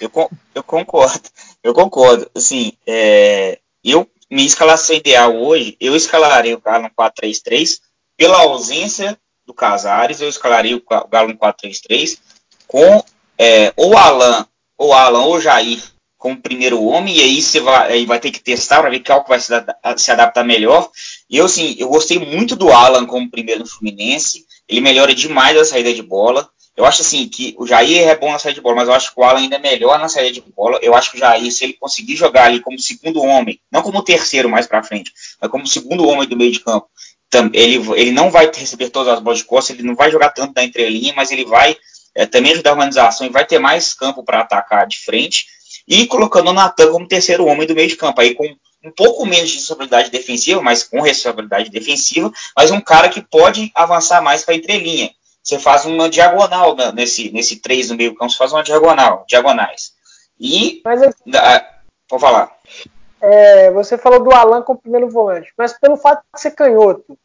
Eu, 0.00 0.10
eu 0.54 0.62
concordo, 0.64 1.28
eu 1.62 1.74
concordo. 1.74 2.28
Assim, 2.34 2.72
é, 2.86 3.58
eu 3.84 4.08
minha 4.34 4.46
escalação 4.46 4.96
ideal 4.96 5.36
hoje, 5.36 5.76
eu 5.80 5.94
escalaria 5.94 6.56
o 6.56 6.60
Galo 6.60 6.84
no 6.84 6.90
4-3-3, 6.90 7.78
pela 8.16 8.38
ausência 8.38 9.18
do 9.46 9.54
Casares, 9.54 10.20
eu 10.20 10.28
escalaria 10.28 10.76
o 10.76 11.08
Galo 11.08 11.28
no 11.28 11.38
4-3-3, 11.38 12.18
com 12.66 13.04
é, 13.38 13.72
ou 13.76 13.96
Alan, 13.96 14.46
ou 14.76 14.92
Alan, 14.92 15.22
ou 15.22 15.40
Jair 15.40 15.82
como 16.18 16.40
primeiro 16.40 16.82
homem, 16.82 17.18
e 17.18 17.20
aí 17.20 17.42
você 17.42 17.60
vai, 17.60 17.92
aí 17.92 18.06
vai 18.06 18.18
ter 18.18 18.30
que 18.30 18.40
testar 18.40 18.80
para 18.80 18.88
ver 18.88 19.00
qual 19.00 19.22
que 19.22 19.28
vai 19.28 19.38
se, 19.38 19.52
se 19.98 20.10
adaptar 20.10 20.42
melhor. 20.42 20.90
E 21.28 21.36
eu, 21.36 21.44
assim, 21.44 21.76
eu 21.78 21.88
gostei 21.88 22.18
muito 22.18 22.56
do 22.56 22.72
Alan 22.72 23.04
como 23.04 23.30
primeiro 23.30 23.60
no 23.60 23.68
Fluminense, 23.68 24.46
ele 24.66 24.80
melhora 24.80 25.14
demais 25.14 25.54
a 25.56 25.64
saída 25.66 25.92
de 25.92 26.02
bola. 26.02 26.48
Eu 26.76 26.84
acho 26.84 27.02
assim 27.02 27.28
que 27.28 27.54
o 27.56 27.66
Jair 27.66 28.08
é 28.08 28.16
bom 28.16 28.32
na 28.32 28.38
saída 28.38 28.56
de 28.56 28.60
bola, 28.60 28.76
mas 28.76 28.88
eu 28.88 28.94
acho 28.94 29.14
que 29.14 29.20
o 29.20 29.22
Alan 29.22 29.38
ainda 29.38 29.56
é 29.56 29.60
melhor 29.60 29.96
na 29.98 30.08
saída 30.08 30.32
de 30.32 30.40
bola. 30.40 30.78
Eu 30.82 30.94
acho 30.94 31.12
que 31.12 31.16
o 31.16 31.20
Jair, 31.20 31.52
se 31.52 31.64
ele 31.64 31.74
conseguir 31.74 32.16
jogar 32.16 32.46
ali 32.46 32.60
como 32.60 32.78
segundo 32.80 33.22
homem, 33.22 33.60
não 33.70 33.80
como 33.80 34.02
terceiro 34.02 34.48
mais 34.48 34.66
para 34.66 34.82
frente, 34.82 35.12
mas 35.40 35.50
como 35.50 35.66
segundo 35.68 36.06
homem 36.06 36.28
do 36.28 36.36
meio 36.36 36.50
de 36.50 36.58
campo, 36.58 36.88
ele, 37.52 37.76
ele 37.96 38.10
não 38.10 38.30
vai 38.30 38.50
receber 38.52 38.90
todas 38.90 39.14
as 39.14 39.20
bolas 39.20 39.38
de 39.38 39.44
costas, 39.44 39.76
ele 39.76 39.86
não 39.86 39.94
vai 39.94 40.10
jogar 40.10 40.30
tanto 40.30 40.52
na 40.54 40.64
entrelinha, 40.64 41.12
mas 41.16 41.30
ele 41.30 41.44
vai 41.44 41.76
é, 42.14 42.26
também 42.26 42.52
ajudar 42.52 42.70
a 42.70 42.74
organização 42.74 43.26
e 43.26 43.30
vai 43.30 43.44
ter 43.46 43.60
mais 43.60 43.94
campo 43.94 44.24
para 44.24 44.40
atacar 44.40 44.86
de 44.86 44.98
frente. 44.98 45.46
E 45.86 46.06
colocando 46.06 46.50
o 46.50 46.52
Natan 46.52 46.90
como 46.90 47.06
terceiro 47.06 47.46
homem 47.46 47.68
do 47.68 47.74
meio 47.74 47.88
de 47.88 47.96
campo, 47.96 48.20
aí 48.20 48.34
com 48.34 48.44
um 48.84 48.90
pouco 48.90 49.24
menos 49.24 49.48
de 49.48 49.56
responsabilidade 49.56 50.10
defensiva, 50.10 50.60
mas 50.60 50.82
com 50.82 51.00
responsabilidade 51.00 51.70
defensiva, 51.70 52.32
mas 52.56 52.70
um 52.70 52.80
cara 52.80 53.08
que 53.08 53.22
pode 53.22 53.70
avançar 53.74 54.20
mais 54.22 54.44
para 54.44 54.54
a 54.54 54.56
entrelinha 54.56 55.10
você 55.44 55.58
faz 55.58 55.84
uma 55.84 56.08
diagonal 56.08 56.74
nesse, 56.94 57.30
nesse 57.30 57.56
3 57.56 57.90
no 57.90 57.96
meio 57.96 58.14
campo, 58.14 58.32
você 58.32 58.38
faz 58.38 58.52
uma 58.52 58.62
diagonal, 58.62 59.24
diagonais. 59.28 59.92
E. 60.40 60.80
Mas, 60.82 61.00
vou 62.08 62.18
falar. 62.18 62.50
É, 63.20 63.70
você 63.70 63.98
falou 63.98 64.22
do 64.22 64.34
Alan 64.34 64.62
como 64.62 64.80
primeiro 64.80 65.08
volante, 65.08 65.52
mas 65.56 65.78
pelo 65.78 65.96
fato 65.96 66.22
de 66.34 66.40
ser 66.40 66.52
canhoto, 66.52 67.16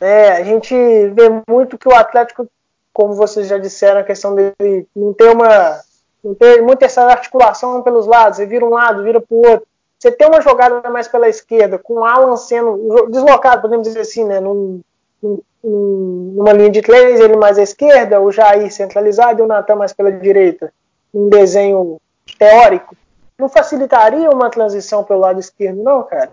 é, 0.00 0.32
a 0.32 0.44
gente 0.44 0.74
vê 0.74 1.42
muito 1.48 1.76
que 1.76 1.88
o 1.88 1.94
Atlético, 1.94 2.48
como 2.92 3.14
vocês 3.14 3.48
já 3.48 3.58
disseram, 3.58 4.00
a 4.00 4.04
questão 4.04 4.34
dele 4.34 4.86
não 4.94 5.12
ter 5.12 5.30
uma. 5.30 5.80
não 6.22 6.34
ter 6.34 6.62
muita 6.62 6.86
essa 6.86 7.02
articulação 7.04 7.82
pelos 7.82 8.06
lados, 8.06 8.36
você 8.36 8.46
vira 8.46 8.64
um 8.64 8.70
lado, 8.70 9.02
vira 9.02 9.20
para 9.20 9.34
o 9.34 9.50
outro. 9.50 9.66
Você 9.98 10.12
tem 10.12 10.28
uma 10.28 10.40
jogada 10.40 10.88
mais 10.90 11.08
pela 11.08 11.28
esquerda, 11.28 11.78
com 11.78 11.94
o 11.94 12.04
Alan 12.04 12.36
sendo 12.36 13.08
deslocado, 13.10 13.62
podemos 13.62 13.86
dizer 13.86 14.00
assim, 14.00 14.24
né? 14.24 14.38
Num 14.38 14.80
numa 15.22 16.52
linha 16.52 16.70
de 16.70 16.82
três, 16.82 17.20
ele 17.20 17.36
mais 17.36 17.58
à 17.58 17.62
esquerda, 17.62 18.20
o 18.20 18.30
Jair 18.30 18.70
centralizado 18.70 19.40
e 19.40 19.42
o 19.42 19.46
Natan 19.46 19.76
mais 19.76 19.92
pela 19.92 20.12
direita, 20.12 20.72
um 21.12 21.28
desenho 21.28 22.00
teórico, 22.38 22.96
não 23.38 23.48
facilitaria 23.48 24.30
uma 24.30 24.50
transição 24.50 25.02
pelo 25.04 25.20
lado 25.20 25.40
esquerdo, 25.40 25.82
não, 25.82 26.02
cara? 26.04 26.32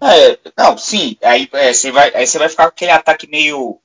É, 0.00 0.38
não, 0.56 0.76
sim. 0.76 1.16
Aí 1.22 1.48
é, 1.52 1.72
você 1.72 1.90
vai, 1.90 2.12
aí 2.14 2.26
vai 2.26 2.48
ficar 2.48 2.64
com 2.64 2.70
aquele 2.70 2.90
ataque 2.90 3.28
meio, 3.28 3.78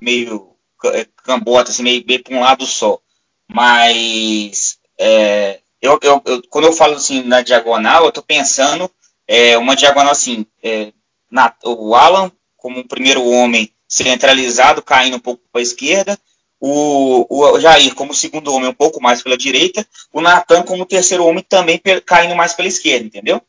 meio 0.00 0.50
é, 0.86 1.06
cambota, 1.24 1.70
assim, 1.70 1.82
meio, 1.82 2.04
meio 2.06 2.22
para 2.22 2.36
um 2.36 2.40
lado 2.40 2.64
só. 2.66 2.98
Mas 3.48 4.78
é, 4.98 5.60
eu, 5.80 5.98
eu, 6.02 6.22
eu, 6.24 6.42
quando 6.48 6.66
eu 6.66 6.72
falo 6.72 6.94
assim 6.94 7.22
na 7.22 7.42
diagonal, 7.42 8.04
eu 8.04 8.08
estou 8.08 8.22
pensando 8.22 8.90
é, 9.26 9.56
uma 9.58 9.76
diagonal 9.76 10.12
assim, 10.12 10.46
é, 10.62 10.92
na, 11.30 11.54
o 11.64 11.94
Alan 11.94 12.30
como 12.60 12.80
o 12.80 12.88
primeiro 12.88 13.24
homem 13.24 13.72
centralizado, 13.88 14.82
caindo 14.82 15.16
um 15.16 15.20
pouco 15.20 15.42
para 15.52 15.60
a 15.60 15.62
esquerda, 15.62 16.18
o, 16.60 17.26
o 17.28 17.58
Jair 17.58 17.94
como 17.94 18.14
segundo 18.14 18.52
homem 18.52 18.68
um 18.68 18.74
pouco 18.74 19.02
mais 19.02 19.22
pela 19.22 19.36
direita, 19.36 19.86
o 20.12 20.20
Natan 20.20 20.62
como 20.62 20.84
terceiro 20.84 21.24
homem 21.24 21.42
também 21.42 21.80
caindo 22.04 22.36
mais 22.36 22.52
pela 22.52 22.68
esquerda, 22.68 23.06
entendeu? 23.06 23.40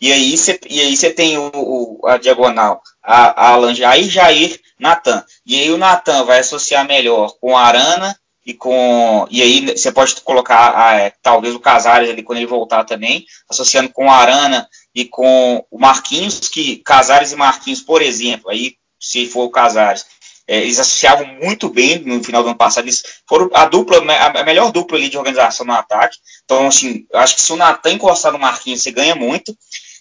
E 0.00 0.12
aí 0.12 0.36
você 0.36 1.10
tem 1.10 1.38
o, 1.38 1.50
o, 1.54 2.06
a 2.06 2.18
diagonal, 2.18 2.82
a, 3.02 3.46
a 3.46 3.48
Alan 3.52 3.74
Jair, 3.74 4.08
Jair, 4.08 4.60
Natan. 4.78 5.24
E 5.46 5.58
aí 5.58 5.70
o 5.70 5.78
Natan 5.78 6.24
vai 6.24 6.40
associar 6.40 6.86
melhor 6.86 7.34
com 7.40 7.56
a 7.56 7.62
Arana 7.62 8.18
e 8.44 8.54
com 8.54 9.26
e 9.30 9.42
aí 9.42 9.76
você 9.76 9.92
pode 9.92 10.20
colocar 10.22 10.76
a, 10.76 10.94
é, 10.94 11.12
talvez 11.22 11.54
o 11.54 11.60
Casares 11.60 12.08
ali 12.10 12.22
quando 12.22 12.38
ele 12.38 12.46
voltar 12.46 12.84
também, 12.84 13.26
associando 13.48 13.90
com 13.90 14.10
a 14.10 14.16
Arana 14.16 14.68
e 14.98 15.04
com 15.04 15.64
o 15.70 15.78
Marquinhos, 15.78 16.48
que 16.48 16.78
Casares 16.78 17.30
e 17.30 17.36
Marquinhos, 17.36 17.80
por 17.80 18.02
exemplo, 18.02 18.50
aí 18.50 18.74
se 18.98 19.28
for 19.28 19.44
o 19.44 19.50
Casares. 19.50 20.04
É, 20.44 20.58
eles 20.62 20.80
associavam 20.80 21.24
muito 21.40 21.68
bem 21.68 22.00
no 22.00 22.24
final 22.24 22.42
do 22.42 22.48
ano 22.48 22.58
passado. 22.58 22.86
Eles 22.86 23.04
foram 23.28 23.48
a 23.54 23.64
dupla, 23.66 23.98
a 23.98 24.42
melhor 24.42 24.72
dupla 24.72 24.98
ali 24.98 25.08
de 25.08 25.16
organização 25.16 25.64
no 25.64 25.72
ataque. 25.72 26.18
Então, 26.44 26.66
assim, 26.66 27.06
acho 27.14 27.36
que 27.36 27.42
se 27.42 27.52
o 27.52 27.56
Natan 27.56 27.92
encostar 27.92 28.32
no 28.32 28.40
Marquinhos, 28.40 28.82
você 28.82 28.90
ganha 28.90 29.14
muito. 29.14 29.56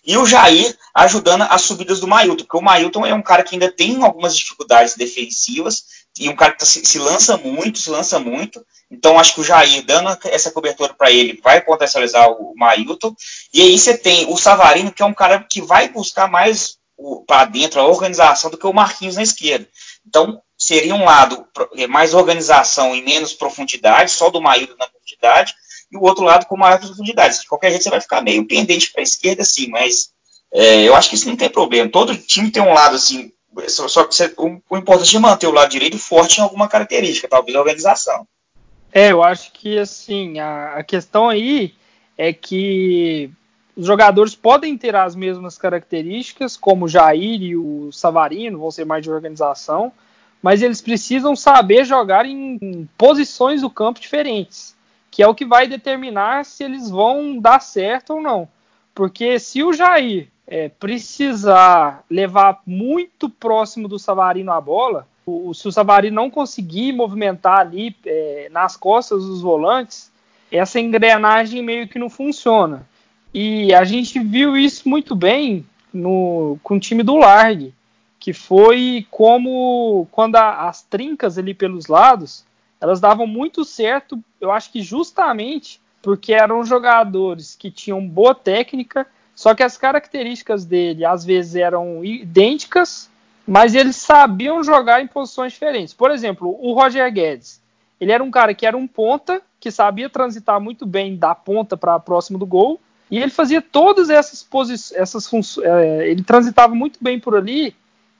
E 0.07 0.15
o 0.15 0.25
Jair 0.25 0.73
ajudando 0.95 1.41
as 1.49 1.63
subidas 1.63 1.99
do 1.99 2.07
Mailton, 2.07 2.45
porque 2.45 2.57
o 2.57 2.61
Mailton 2.61 3.05
é 3.05 3.13
um 3.13 3.21
cara 3.21 3.43
que 3.43 3.55
ainda 3.55 3.69
tem 3.69 4.01
algumas 4.01 4.35
dificuldades 4.37 4.95
defensivas, 4.95 5.83
e 6.17 6.29
um 6.29 6.35
cara 6.35 6.53
que 6.53 6.59
tá, 6.59 6.65
se, 6.65 6.83
se, 6.85 6.97
lança 6.97 7.37
muito, 7.37 7.77
se 7.77 7.89
lança 7.89 8.17
muito. 8.17 8.65
Então, 8.89 9.19
acho 9.19 9.35
que 9.35 9.41
o 9.41 9.43
Jair, 9.43 9.85
dando 9.85 10.17
essa 10.23 10.49
cobertura 10.49 10.93
para 10.93 11.11
ele, 11.11 11.39
vai 11.43 11.61
potencializar 11.61 12.27
o 12.29 12.53
Mailton. 12.55 13.13
E 13.53 13.61
aí 13.61 13.77
você 13.77 13.97
tem 13.97 14.25
o 14.31 14.37
Savarino, 14.37 14.91
que 14.91 15.03
é 15.03 15.05
um 15.05 15.13
cara 15.13 15.45
que 15.47 15.61
vai 15.61 15.89
buscar 15.89 16.27
mais 16.27 16.77
para 17.27 17.45
dentro, 17.45 17.79
a 17.79 17.85
organização, 17.85 18.49
do 18.49 18.57
que 18.57 18.65
o 18.65 18.73
Marquinhos 18.73 19.17
na 19.17 19.23
esquerda. 19.23 19.67
Então, 20.07 20.41
seria 20.57 20.95
um 20.95 21.03
lado 21.03 21.45
é, 21.75 21.85
mais 21.85 22.13
organização 22.13 22.95
e 22.95 23.03
menos 23.03 23.33
profundidade, 23.33 24.11
só 24.11 24.29
do 24.29 24.41
Maíldo 24.41 24.75
na 24.79 24.87
profundidade, 24.87 25.53
e 25.91 25.97
o 25.97 26.01
outro 26.01 26.23
lado 26.23 26.45
com 26.45 26.57
maior 26.57 26.79
profundidade. 26.79 27.39
De 27.39 27.47
qualquer 27.47 27.69
jeito, 27.69 27.83
você 27.83 27.89
vai 27.89 28.01
ficar 28.01 28.21
meio 28.21 28.45
pendente 28.47 28.91
para 28.91 29.01
a 29.01 29.03
esquerda, 29.03 29.41
assim, 29.41 29.67
mas 29.69 30.09
é, 30.53 30.83
eu 30.83 30.95
acho 30.95 31.09
que 31.09 31.15
isso 31.15 31.27
não 31.27 31.35
tem 31.35 31.49
problema. 31.49 31.89
Todo 31.89 32.15
time 32.15 32.51
tem 32.51 32.61
um 32.61 32.73
lado, 32.73 32.95
assim, 32.95 33.31
só, 33.67 33.87
só 33.87 34.03
que 34.03 34.15
você, 34.15 34.33
o, 34.37 34.61
o, 34.69 34.77
importante 34.77 35.15
é 35.15 35.19
manter 35.19 35.47
o 35.47 35.51
lado 35.51 35.69
direito 35.69 35.97
forte 35.97 36.37
em 36.37 36.43
alguma 36.43 36.67
característica, 36.67 37.27
talvez 37.27 37.55
a 37.55 37.59
organização. 37.59 38.27
É, 38.91 39.11
eu 39.11 39.23
acho 39.23 39.51
que 39.51 39.77
assim, 39.77 40.39
a, 40.39 40.75
a 40.75 40.83
questão 40.83 41.29
aí 41.29 41.73
é 42.17 42.31
que 42.31 43.29
os 43.75 43.85
jogadores 43.85 44.33
podem 44.33 44.77
ter 44.77 44.95
as 44.95 45.15
mesmas 45.15 45.57
características, 45.57 46.55
como 46.57 46.85
o 46.85 46.87
Jair 46.87 47.41
e 47.41 47.55
o 47.55 47.91
Savarino, 47.91 48.59
vão 48.59 48.71
ser 48.71 48.85
mais 48.85 49.03
de 49.03 49.11
organização, 49.11 49.91
mas 50.41 50.61
eles 50.61 50.81
precisam 50.81 51.35
saber 51.35 51.85
jogar 51.85 52.25
em 52.25 52.87
posições 52.97 53.61
do 53.61 53.69
campo 53.69 53.99
diferentes, 53.99 54.75
que 55.17 55.23
é 55.23 55.27
o 55.27 55.33
que 55.33 55.45
vai 55.45 55.67
determinar 55.67 56.45
se 56.45 56.63
eles 56.63 56.91
vão 56.91 57.39
dar 57.39 57.59
certo 57.59 58.13
ou 58.13 58.21
não. 58.21 58.47
Porque 58.93 59.39
se 59.39 59.63
o 59.63 59.73
Jair 59.73 60.27
é, 60.45 60.69
precisar 60.69 62.03
levar 62.07 62.61
muito 62.67 63.27
próximo 63.27 63.87
do 63.87 63.97
Savarino 63.97 64.51
a 64.51 64.61
bola, 64.61 65.07
o, 65.25 65.55
se 65.55 65.67
o 65.67 65.71
Savarino 65.71 66.17
não 66.17 66.29
conseguir 66.29 66.93
movimentar 66.93 67.61
ali 67.61 67.95
é, 68.05 68.47
nas 68.51 68.77
costas 68.77 69.25
dos 69.25 69.41
volantes, 69.41 70.11
essa 70.51 70.79
engrenagem 70.79 71.63
meio 71.63 71.87
que 71.87 71.97
não 71.97 72.11
funciona. 72.11 72.87
E 73.33 73.73
a 73.73 73.83
gente 73.85 74.19
viu 74.19 74.55
isso 74.55 74.87
muito 74.87 75.15
bem 75.15 75.65
no, 75.91 76.59
com 76.61 76.75
o 76.75 76.79
time 76.79 77.01
do 77.01 77.15
Largue, 77.15 77.73
que 78.19 78.33
foi 78.33 79.07
como 79.09 80.07
quando 80.11 80.35
a, 80.35 80.67
as 80.67 80.83
trincas 80.83 81.39
ali 81.39 81.55
pelos 81.55 81.87
lados, 81.87 82.45
elas 82.79 82.99
davam 82.99 83.25
muito 83.25 83.65
certo, 83.65 84.21
eu 84.39 84.51
acho 84.51 84.71
que 84.71 84.81
justamente 84.81 85.81
porque 86.01 86.33
eram 86.33 86.63
jogadores 86.63 87.55
que 87.55 87.71
tinham 87.71 88.07
boa 88.07 88.33
técnica, 88.33 89.07
só 89.35 89.53
que 89.53 89.63
as 89.63 89.77
características 89.77 90.65
dele 90.65 91.03
às 91.03 91.25
vezes 91.25 91.55
eram 91.55 92.03
idênticas, 92.03 93.09
mas 93.47 93.75
eles 93.75 93.95
sabiam 93.95 94.63
jogar 94.63 95.01
em 95.01 95.07
posições 95.07 95.53
diferentes. 95.53 95.93
Por 95.93 96.11
exemplo, 96.11 96.57
o 96.61 96.73
Roger 96.73 97.11
Guedes, 97.11 97.61
ele 97.99 98.11
era 98.11 98.23
um 98.23 98.31
cara 98.31 98.53
que 98.53 98.65
era 98.65 98.77
um 98.77 98.87
ponta, 98.87 99.41
que 99.59 99.71
sabia 99.71 100.09
transitar 100.09 100.61
muito 100.61 100.85
bem 100.85 101.15
da 101.15 101.33
ponta 101.33 101.75
para 101.75 101.99
próximo 101.99 102.37
do 102.37 102.45
gol, 102.45 102.79
e 103.09 103.19
ele 103.19 103.31
fazia 103.31 103.61
todas 103.61 104.09
essas 104.09 104.43
posições, 104.43 104.99
essas 104.99 105.27
funções, 105.27 105.65
é, 105.65 106.09
ele 106.09 106.23
transitava 106.23 106.75
muito 106.75 106.99
bem 107.01 107.19
por 107.19 107.35
ali 107.35 107.75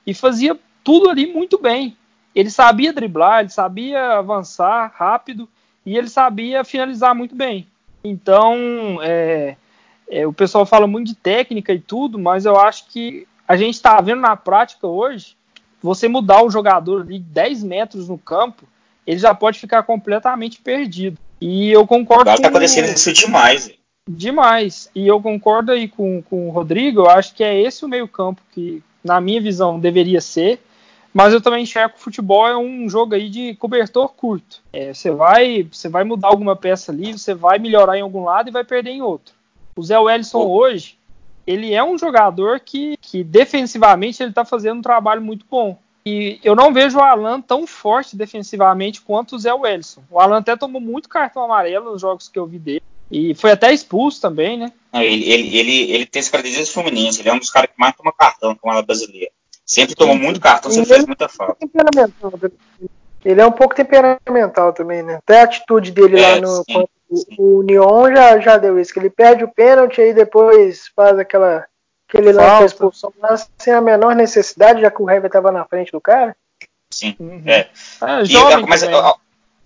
e 0.06 0.14
fazia 0.14 0.58
tudo 0.82 1.10
ali 1.10 1.32
muito 1.32 1.58
bem. 1.58 1.96
Ele 2.38 2.50
sabia 2.50 2.92
driblar, 2.92 3.40
ele 3.40 3.48
sabia 3.48 4.12
avançar 4.12 4.92
rápido 4.94 5.48
e 5.84 5.98
ele 5.98 6.08
sabia 6.08 6.62
finalizar 6.62 7.12
muito 7.12 7.34
bem. 7.34 7.66
Então, 8.04 9.00
é, 9.02 9.56
é, 10.08 10.24
o 10.24 10.32
pessoal 10.32 10.64
fala 10.64 10.86
muito 10.86 11.08
de 11.08 11.16
técnica 11.16 11.72
e 11.72 11.80
tudo, 11.80 12.16
mas 12.16 12.44
eu 12.44 12.56
acho 12.56 12.86
que 12.90 13.26
a 13.48 13.56
gente 13.56 13.74
está 13.74 14.00
vendo 14.00 14.20
na 14.20 14.36
prática 14.36 14.86
hoje, 14.86 15.36
você 15.82 16.06
mudar 16.06 16.44
o 16.44 16.48
jogador 16.48 17.02
ali 17.02 17.18
10 17.18 17.64
metros 17.64 18.08
no 18.08 18.16
campo, 18.16 18.68
ele 19.04 19.18
já 19.18 19.34
pode 19.34 19.58
ficar 19.58 19.82
completamente 19.82 20.60
perdido. 20.60 21.18
E 21.40 21.72
eu 21.72 21.84
concordo 21.88 22.30
Agora 22.30 22.40
tá 22.40 22.48
acontecendo 22.50 22.84
isso 22.84 23.12
demais. 23.12 23.68
Demais. 24.08 24.88
E 24.94 25.08
eu 25.08 25.20
concordo 25.20 25.72
aí 25.72 25.88
com, 25.88 26.22
com 26.22 26.46
o 26.46 26.52
Rodrigo, 26.52 27.00
eu 27.00 27.10
acho 27.10 27.34
que 27.34 27.42
é 27.42 27.60
esse 27.60 27.84
o 27.84 27.88
meio-campo 27.88 28.40
que, 28.52 28.80
na 29.02 29.20
minha 29.20 29.40
visão, 29.40 29.80
deveria 29.80 30.20
ser. 30.20 30.60
Mas 31.18 31.34
eu 31.34 31.40
também 31.40 31.64
enxergo 31.64 31.94
que 31.94 32.00
o 32.00 32.04
futebol 32.04 32.46
é 32.46 32.56
um 32.56 32.88
jogo 32.88 33.12
aí 33.12 33.28
de 33.28 33.56
cobertor 33.56 34.08
curto. 34.10 34.62
É, 34.72 34.94
você 34.94 35.10
vai, 35.10 35.64
você 35.64 35.88
vai 35.88 36.04
mudar 36.04 36.28
alguma 36.28 36.54
peça 36.54 36.92
ali, 36.92 37.12
você 37.12 37.34
vai 37.34 37.58
melhorar 37.58 37.98
em 37.98 38.02
algum 38.02 38.22
lado 38.22 38.48
e 38.48 38.52
vai 38.52 38.62
perder 38.62 38.90
em 38.90 39.02
outro. 39.02 39.34
O 39.74 39.82
Zé 39.82 39.98
Wellison 39.98 40.46
hoje, 40.46 40.96
ele 41.44 41.74
é 41.74 41.82
um 41.82 41.98
jogador 41.98 42.60
que, 42.60 42.96
que 42.98 43.24
defensivamente 43.24 44.22
ele 44.22 44.30
está 44.30 44.44
fazendo 44.44 44.78
um 44.78 44.82
trabalho 44.82 45.20
muito 45.20 45.44
bom. 45.50 45.76
E 46.06 46.38
eu 46.44 46.54
não 46.54 46.72
vejo 46.72 46.98
o 46.98 47.02
Alan 47.02 47.40
tão 47.40 47.66
forte 47.66 48.16
defensivamente 48.16 49.00
quanto 49.00 49.34
o 49.34 49.38
Zé 49.40 49.52
Wellison. 49.52 50.04
O 50.08 50.20
Alan 50.20 50.38
até 50.38 50.56
tomou 50.56 50.80
muito 50.80 51.08
cartão 51.08 51.42
amarelo 51.42 51.90
nos 51.90 52.00
jogos 52.00 52.28
que 52.28 52.38
eu 52.38 52.46
vi 52.46 52.60
dele. 52.60 52.82
E 53.10 53.34
foi 53.34 53.50
até 53.50 53.72
expulso 53.72 54.20
também, 54.20 54.56
né? 54.56 54.72
Ele, 54.94 55.24
ele, 55.28 55.56
ele, 55.56 55.90
ele 55.90 56.06
tem 56.06 56.20
esse 56.20 56.30
características 56.30 56.72
Fluminense, 56.72 57.20
ele 57.20 57.28
é 57.28 57.34
um 57.34 57.40
dos 57.40 57.50
caras 57.50 57.70
que 57.70 57.80
mais 57.80 57.96
toma 57.96 58.12
cartão 58.12 58.54
com 58.54 58.70
a 58.70 58.80
brasileira. 58.82 59.32
Sempre 59.68 59.94
tomou 59.94 60.16
muito 60.16 60.40
cartão, 60.40 60.70
sempre 60.70 60.88
fez 60.88 61.04
muita 61.04 61.28
falta. 61.28 61.58
Ele 63.22 63.38
é 63.38 63.46
um 63.46 63.52
pouco 63.52 63.74
temperamental 63.74 64.72
também, 64.72 65.02
né? 65.02 65.16
Até 65.16 65.40
a 65.40 65.44
atitude 65.44 65.92
dele 65.92 66.18
é, 66.18 66.26
lá 66.26 66.40
no. 66.40 66.64
Sim, 66.64 66.88
sim. 67.14 67.36
O 67.38 67.62
Neon 67.62 68.10
já, 68.10 68.38
já 68.40 68.56
deu 68.56 68.80
isso, 68.80 68.94
que 68.94 68.98
ele 68.98 69.10
perde 69.10 69.44
o 69.44 69.52
pênalti 69.52 70.00
e 70.00 70.14
depois 70.14 70.88
faz 70.96 71.18
aquela. 71.18 71.66
aquele 72.08 72.32
lance 72.32 72.60
da 72.60 72.64
expulsão 72.64 73.12
lá 73.20 73.36
sem 73.58 73.74
a 73.74 73.82
menor 73.82 74.14
necessidade, 74.14 74.80
já 74.80 74.90
que 74.90 75.02
o 75.02 75.10
Hever 75.10 75.26
estava 75.26 75.52
na 75.52 75.66
frente 75.66 75.92
do 75.92 76.00
cara. 76.00 76.34
Sim. 76.90 77.14
Uhum. 77.20 77.42
É. 77.44 77.68
Ah, 78.00 78.22
e, 78.22 78.66
mas, 78.66 78.82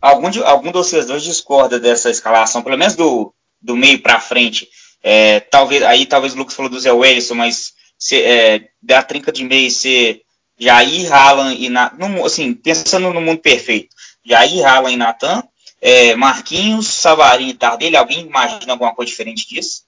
algum 0.00 0.30
de, 0.30 0.42
algum 0.42 0.72
de 0.72 0.78
vocês 0.78 1.06
dois 1.06 1.22
discorda 1.22 1.78
dessa 1.78 2.10
escalação, 2.10 2.60
pelo 2.60 2.76
menos 2.76 2.96
do, 2.96 3.32
do 3.60 3.76
meio 3.76 4.02
para 4.02 4.18
frente. 4.18 4.68
É, 5.00 5.38
talvez 5.38 5.84
aí 5.84 6.06
talvez 6.06 6.34
o 6.34 6.38
Lucas 6.38 6.54
falou 6.54 6.70
do 6.70 6.80
Zé 6.80 6.90
Wellison, 6.90 7.36
mas 7.36 7.72
se, 8.02 8.20
é, 8.20 8.68
da 8.82 9.00
trinca 9.00 9.30
de 9.30 9.44
meio 9.44 9.70
ser 9.70 10.22
Jair, 10.58 11.12
Haaland 11.12 11.64
e 11.64 11.68
Natan, 11.68 12.26
assim, 12.26 12.52
pensando 12.52 13.12
no 13.12 13.20
mundo 13.20 13.38
perfeito, 13.38 13.94
Jair, 14.24 14.66
Haaland 14.66 14.94
e 14.94 14.96
Natan, 14.96 15.44
é, 15.80 16.16
Marquinhos, 16.16 16.88
Savarinho 16.88 17.50
e 17.50 17.54
Tardelli, 17.54 17.96
alguém 17.96 18.26
imagina 18.26 18.72
alguma 18.72 18.92
coisa 18.92 19.08
diferente 19.08 19.48
disso? 19.48 19.84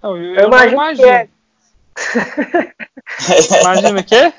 Não, 0.00 0.16
eu, 0.16 0.34
eu, 0.34 0.40
eu 0.42 0.46
imagino. 0.46 0.72
imagino. 0.74 1.08
É. 1.08 1.28
imagina 3.60 4.00
o 4.00 4.04
quê? 4.04 4.32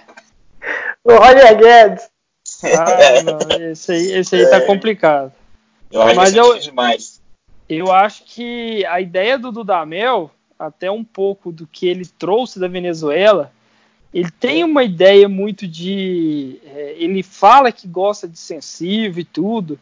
O 1.04 1.16
Roger 1.16 1.58
Guedes. 1.58 2.10
Ah, 2.64 3.24
não, 3.24 3.70
esse 3.70 3.92
aí, 3.92 4.14
esse 4.14 4.36
aí 4.38 4.50
tá 4.50 4.58
é. 4.58 4.62
complicado. 4.62 5.34
Eu 5.92 6.02
acho 6.04 6.16
Mas 6.16 6.34
eu, 6.36 6.58
demais. 6.58 7.22
Eu 7.68 7.92
acho 7.92 8.24
que 8.24 8.86
a 8.86 9.02
ideia 9.02 9.38
do 9.38 9.52
Dudamel, 9.52 10.32
até 10.60 10.92
um 10.92 11.04
pouco 11.04 11.52
do 11.52 11.66
que 11.66 11.88
ele 11.88 12.06
trouxe 12.06 12.60
da 12.60 12.68
Venezuela, 12.68 13.52
ele 14.14 14.30
tem 14.30 14.64
uma 14.64 14.84
ideia 14.84 15.30
muito 15.30 15.66
de. 15.68 16.60
É, 16.66 16.96
ele 16.98 17.24
fala 17.24 17.72
que 17.72 17.88
gosta 17.88 18.28
de 18.28 18.38
sensível 18.38 19.22
e 19.22 19.26
tudo, 19.26 19.80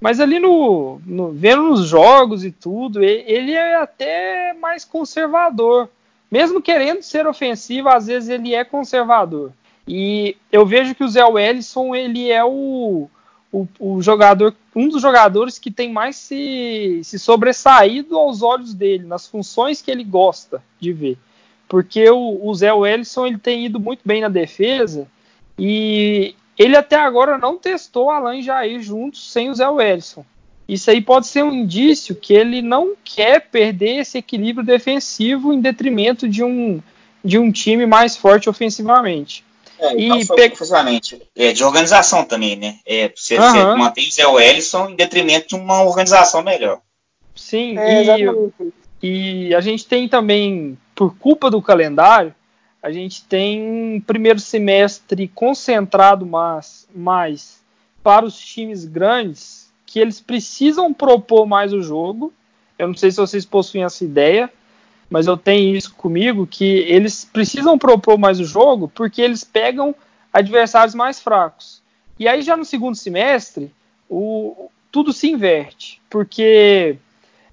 mas 0.00 0.18
ali 0.18 0.38
no, 0.38 1.00
no, 1.06 1.30
vendo 1.32 1.62
nos 1.62 1.86
jogos 1.86 2.44
e 2.44 2.50
tudo, 2.50 3.02
ele 3.02 3.52
é 3.52 3.76
até 3.76 4.52
mais 4.54 4.84
conservador. 4.84 5.88
Mesmo 6.30 6.60
querendo 6.60 7.02
ser 7.02 7.26
ofensivo, 7.26 7.88
às 7.88 8.06
vezes 8.06 8.28
ele 8.28 8.52
é 8.52 8.64
conservador. 8.64 9.52
E 9.86 10.36
eu 10.50 10.66
vejo 10.66 10.94
que 10.94 11.04
o 11.04 11.08
Zé 11.08 11.24
Wellison 11.24 11.94
ele 11.94 12.30
é 12.30 12.44
o, 12.44 13.08
o, 13.56 13.68
o, 13.78 14.02
jogador, 14.02 14.54
um 14.74 14.88
dos 14.88 15.00
jogadores 15.00 15.58
que 15.58 15.70
tem 15.70 15.90
mais 15.90 16.16
se, 16.16 17.00
se 17.02 17.18
sobressaído 17.18 18.18
aos 18.18 18.42
olhos 18.42 18.74
dele, 18.74 19.06
nas 19.06 19.26
funções 19.26 19.80
que 19.80 19.90
ele 19.90 20.04
gosta 20.04 20.62
de 20.78 20.92
ver. 20.92 21.16
Porque 21.66 22.08
o, 22.10 22.40
o 22.46 22.54
Zé 22.54 22.72
Wellison 22.72 23.26
ele 23.26 23.38
tem 23.38 23.64
ido 23.64 23.80
muito 23.80 24.00
bem 24.04 24.20
na 24.20 24.28
defesa 24.28 25.08
e 25.58 26.34
ele 26.58 26.76
até 26.76 26.96
agora 26.96 27.38
não 27.38 27.56
testou 27.56 28.10
Alan 28.10 28.36
e 28.36 28.42
Jair 28.42 28.82
juntos 28.82 29.32
sem 29.32 29.48
o 29.48 29.54
Zé 29.54 29.68
Wellison. 29.68 30.24
Isso 30.68 30.90
aí 30.90 31.00
pode 31.00 31.26
ser 31.26 31.42
um 31.42 31.52
indício 31.52 32.14
que 32.14 32.34
ele 32.34 32.60
não 32.60 32.94
quer 33.02 33.48
perder 33.48 34.00
esse 34.00 34.18
equilíbrio 34.18 34.66
defensivo 34.66 35.52
em 35.52 35.60
detrimento 35.60 36.28
de 36.28 36.44
um, 36.44 36.82
de 37.24 37.38
um 37.38 37.50
time 37.50 37.86
mais 37.86 38.16
forte 38.16 38.50
ofensivamente. 38.50 39.45
É, 39.78 39.94
e 39.96 40.08
não 40.08 40.22
só 40.22 40.34
pe... 40.34 40.52
é, 41.36 41.52
de 41.52 41.64
organização 41.64 42.24
também, 42.24 42.56
né? 42.56 42.78
É, 42.86 43.12
você, 43.14 43.38
uhum. 43.38 43.50
você 43.52 43.64
mantém 43.76 44.08
o 44.08 44.10
Zé 44.10 44.26
Wellison 44.26 44.90
em 44.90 44.96
detrimento 44.96 45.48
de 45.48 45.54
uma 45.54 45.82
organização 45.82 46.42
melhor. 46.42 46.80
Sim, 47.34 47.78
é, 47.78 48.18
e, 49.02 49.48
e 49.48 49.54
a 49.54 49.60
gente 49.60 49.86
tem 49.86 50.08
também, 50.08 50.78
por 50.94 51.16
culpa 51.18 51.50
do 51.50 51.60
calendário, 51.60 52.34
a 52.82 52.90
gente 52.90 53.24
tem 53.24 53.60
um 53.62 54.00
primeiro 54.00 54.38
semestre 54.38 55.28
concentrado 55.28 56.24
mais, 56.24 56.88
mais 56.94 57.60
para 58.02 58.24
os 58.24 58.38
times 58.38 58.84
grandes, 58.84 59.72
que 59.84 59.98
eles 59.98 60.20
precisam 60.20 60.94
propor 60.94 61.46
mais 61.46 61.72
o 61.72 61.82
jogo. 61.82 62.32
Eu 62.78 62.88
não 62.88 62.94
sei 62.94 63.10
se 63.10 63.16
vocês 63.16 63.44
possuem 63.44 63.84
essa 63.84 64.04
ideia, 64.04 64.50
mas 65.08 65.26
eu 65.26 65.36
tenho 65.36 65.76
isso 65.76 65.94
comigo 65.94 66.46
que 66.46 66.64
eles 66.64 67.24
precisam 67.24 67.78
propor 67.78 68.18
mais 68.18 68.40
o 68.40 68.44
jogo 68.44 68.90
porque 68.94 69.22
eles 69.22 69.44
pegam 69.44 69.94
adversários 70.32 70.94
mais 70.94 71.20
fracos. 71.20 71.82
E 72.18 72.26
aí 72.26 72.42
já 72.42 72.56
no 72.56 72.64
segundo 72.64 72.96
semestre 72.96 73.70
o, 74.08 74.70
tudo 74.90 75.12
se 75.12 75.30
inverte, 75.30 76.00
porque 76.10 76.96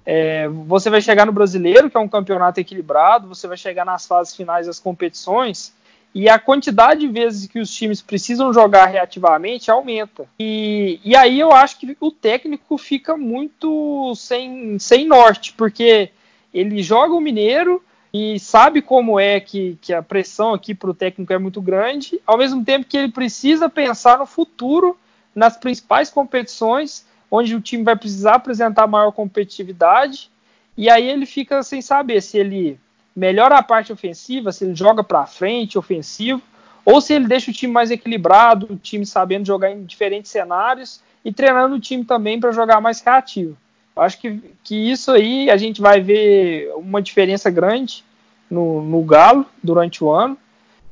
é, 0.06 0.48
você 0.48 0.90
vai 0.90 1.02
chegar 1.02 1.26
no 1.26 1.32
brasileiro, 1.32 1.90
que 1.90 1.98
é 1.98 2.00
um 2.00 2.08
campeonato 2.08 2.60
equilibrado, 2.60 3.28
você 3.28 3.48
vai 3.48 3.58
chegar 3.58 3.86
nas 3.86 4.06
fases 4.06 4.36
finais 4.36 4.68
das 4.68 4.80
competições 4.80 5.74
e 6.16 6.30
a 6.30 6.38
quantidade 6.38 7.02
de 7.02 7.08
vezes 7.08 7.48
que 7.48 7.60
os 7.60 7.74
times 7.74 8.02
precisam 8.02 8.54
jogar 8.54 8.86
reativamente 8.86 9.72
aumenta. 9.72 10.28
E, 10.40 11.00
e 11.04 11.16
aí 11.16 11.40
eu 11.40 11.52
acho 11.52 11.80
que 11.80 11.98
o 12.00 12.12
técnico 12.12 12.78
fica 12.78 13.18
muito 13.18 14.14
sem, 14.16 14.78
sem 14.78 15.08
norte, 15.08 15.54
porque 15.54 16.12
ele 16.54 16.84
joga 16.84 17.14
o 17.14 17.22
Mineiro 17.22 17.84
e 18.14 18.40
sabe 18.40 18.82
como 18.82 19.20
é 19.20 19.40
que, 19.40 19.78
que 19.82 19.92
a 19.92 20.04
pressão 20.04 20.54
aqui 20.54 20.76
para 20.76 20.92
o 20.92 20.94
técnico 20.94 21.34
é 21.34 21.38
muito 21.40 21.60
grande, 21.62 22.22
ao 22.28 22.38
mesmo 22.38 22.64
tempo 22.64 22.86
que 22.86 22.96
ele 22.96 23.12
precisa 23.12 23.68
pensar 23.68 24.20
no 24.20 24.26
futuro, 24.26 24.96
nas 25.34 25.58
principais 25.58 26.12
competições, 26.12 27.06
onde 27.32 27.56
o 27.56 27.62
time 27.62 27.84
vai 27.84 27.96
precisar 27.96 28.36
apresentar 28.36 28.86
maior 28.86 29.12
competitividade, 29.12 30.30
e 30.78 30.90
aí 30.90 31.10
ele 31.10 31.26
fica 31.26 31.64
sem 31.64 31.82
saber 31.82 32.22
se 32.22 32.38
ele 32.38 32.80
melhora 33.16 33.58
a 33.58 33.64
parte 33.64 33.92
ofensiva, 33.92 34.52
se 34.52 34.64
ele 34.64 34.76
joga 34.76 35.04
para 35.04 35.26
frente, 35.26 35.78
ofensivo, 35.78 36.42
ou 36.86 37.02
se 37.02 37.14
ele 37.14 37.28
deixa 37.28 37.50
o 37.50 37.54
time 37.54 37.74
mais 37.74 37.90
equilibrado, 37.90 38.68
o 38.70 38.76
time 38.76 39.06
sabendo 39.06 39.48
jogar 39.48 39.72
em 39.72 39.86
diferentes 39.86 40.30
cenários 40.30 41.02
e 41.24 41.32
treinando 41.32 41.76
o 41.76 41.80
time 41.80 42.04
também 42.04 42.40
para 42.40 42.52
jogar 42.52 42.82
mais 42.82 43.02
reativo. 43.02 43.58
Acho 43.96 44.20
que, 44.20 44.42
que 44.64 44.92
isso 44.92 45.12
aí 45.12 45.50
a 45.50 45.58
gente 45.58 45.82
vai 45.82 46.02
ver 46.02 46.72
uma 46.76 47.02
diferença 47.02 47.50
grande 47.50 48.04
no, 48.50 48.82
no 48.82 49.04
Galo 49.04 49.46
durante 49.62 50.04
o 50.04 50.12
ano. 50.12 50.38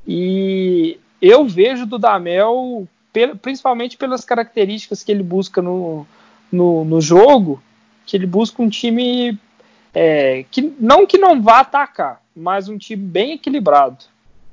E 0.08 1.00
eu 1.22 1.46
vejo 1.46 1.86
do 1.86 1.98
Damel, 1.98 2.88
principalmente 3.42 3.98
pelas 3.98 4.24
características 4.24 5.04
que 5.04 5.12
ele 5.12 5.24
busca 5.24 5.62
no, 5.62 6.06
no, 6.52 6.86
no 6.86 7.02
jogo, 7.02 7.62
que 8.06 8.18
ele 8.18 8.26
busca 8.26 8.62
um 8.62 8.70
time 8.70 9.38
é, 9.94 10.46
que 10.50 10.74
não 10.80 11.06
que 11.06 11.18
não 11.18 11.42
vá 11.42 11.60
atacar, 11.60 12.22
mas 12.36 12.70
um 12.70 12.78
time 12.78 13.02
bem 13.02 13.34
equilibrado. 13.34 14.06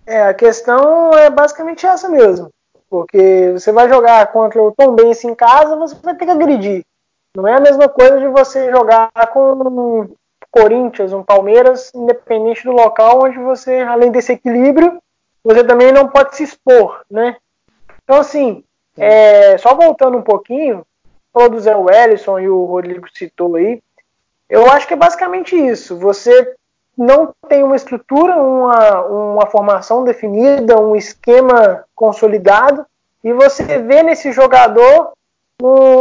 É, 0.07 0.23
a 0.23 0.35
questão 0.35 1.13
é 1.13 1.31
basicamente 1.31 1.87
essa 1.87 2.09
mesmo. 2.09 2.49
Porque 2.89 3.51
você 3.53 3.71
vai 3.71 3.89
jogar 3.89 4.27
contra 4.29 4.63
o 4.63 4.73
Tom 4.73 4.95
Benz 4.95 5.23
em 5.23 5.35
casa, 5.35 5.77
você 5.77 5.95
vai 6.03 6.15
ter 6.15 6.25
que 6.25 6.31
agredir. 6.31 6.83
Não 7.39 7.49
é 7.49 7.55
a 7.55 7.61
mesma 7.61 7.89
coisa 7.89 8.19
de 8.19 8.27
você 8.27 8.69
jogar 8.71 9.11
com 9.33 9.53
um 9.53 10.15
Corinthians, 10.51 11.13
um 11.13 11.23
Palmeiras, 11.23 11.93
independente 11.95 12.65
do 12.65 12.73
local, 12.73 13.23
onde 13.23 13.39
você, 13.39 13.79
além 13.81 14.11
desse 14.11 14.33
equilíbrio, 14.33 15.01
você 15.45 15.63
também 15.63 15.93
não 15.93 16.09
pode 16.09 16.35
se 16.35 16.43
expor, 16.43 17.01
né? 17.09 17.37
Então, 18.03 18.19
assim, 18.19 18.65
é, 18.97 19.57
só 19.59 19.73
voltando 19.75 20.19
um 20.19 20.23
pouquinho, 20.23 20.85
falou 21.33 21.49
do 21.49 21.61
Zé 21.61 21.77
Wellison 21.77 22.41
e 22.41 22.49
o 22.49 22.65
Rodrigo 22.65 23.07
citou 23.15 23.55
aí, 23.55 23.81
eu 24.51 24.69
acho 24.71 24.89
que 24.89 24.95
é 24.95 24.97
basicamente 24.97 25.55
isso. 25.55 25.97
Você 25.99 26.55
não 26.97 27.33
tem 27.49 27.63
uma 27.63 27.77
estrutura, 27.77 28.37
uma, 28.37 29.03
uma 29.03 29.47
formação 29.47 30.03
definida, 30.03 30.81
um 30.81 30.97
esquema 30.97 31.85
consolidado, 31.95 32.85
e 33.23 33.33
você 33.33 33.79
vê 33.79 34.03
nesse 34.03 34.33
jogador 34.33 35.13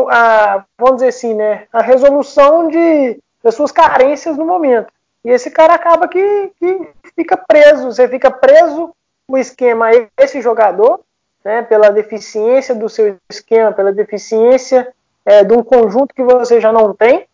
a, 0.10 0.64
vamos 0.78 0.97
dizer 0.97 1.10
assim, 1.10 1.34
né, 1.34 1.68
a 1.72 1.82
resolução 1.82 2.68
de, 2.68 3.20
das 3.43 3.55
suas 3.55 3.72
carências 3.72 4.38
no 4.38 4.45
momento. 4.45 4.91
E 5.26 5.30
esse 5.30 5.49
cara 5.49 5.74
acaba 5.74 6.08
que, 6.08 6.51
que 6.60 6.89
fica 7.16 7.36
preso, 7.36 7.91
você 7.91 8.08
fica 8.08 8.30
preso 8.32 8.91
no 9.28 9.38
esquema 9.38 9.88
esse 10.18 10.41
jogador, 10.41 11.01
né, 11.43 11.62
pela 11.64 11.89
deficiência 11.89 12.76
do 12.76 12.88
seu 12.88 13.18
esquema, 13.30 13.72
pela 13.72 13.91
deficiência 13.91 14.93
é, 15.26 15.43
de 15.43 15.53
um 15.53 15.64
conjunto 15.64 16.16
que 16.16 16.24
você 16.24 16.62
já 16.62 16.72
não 16.72 16.93
tem, 16.93 17.26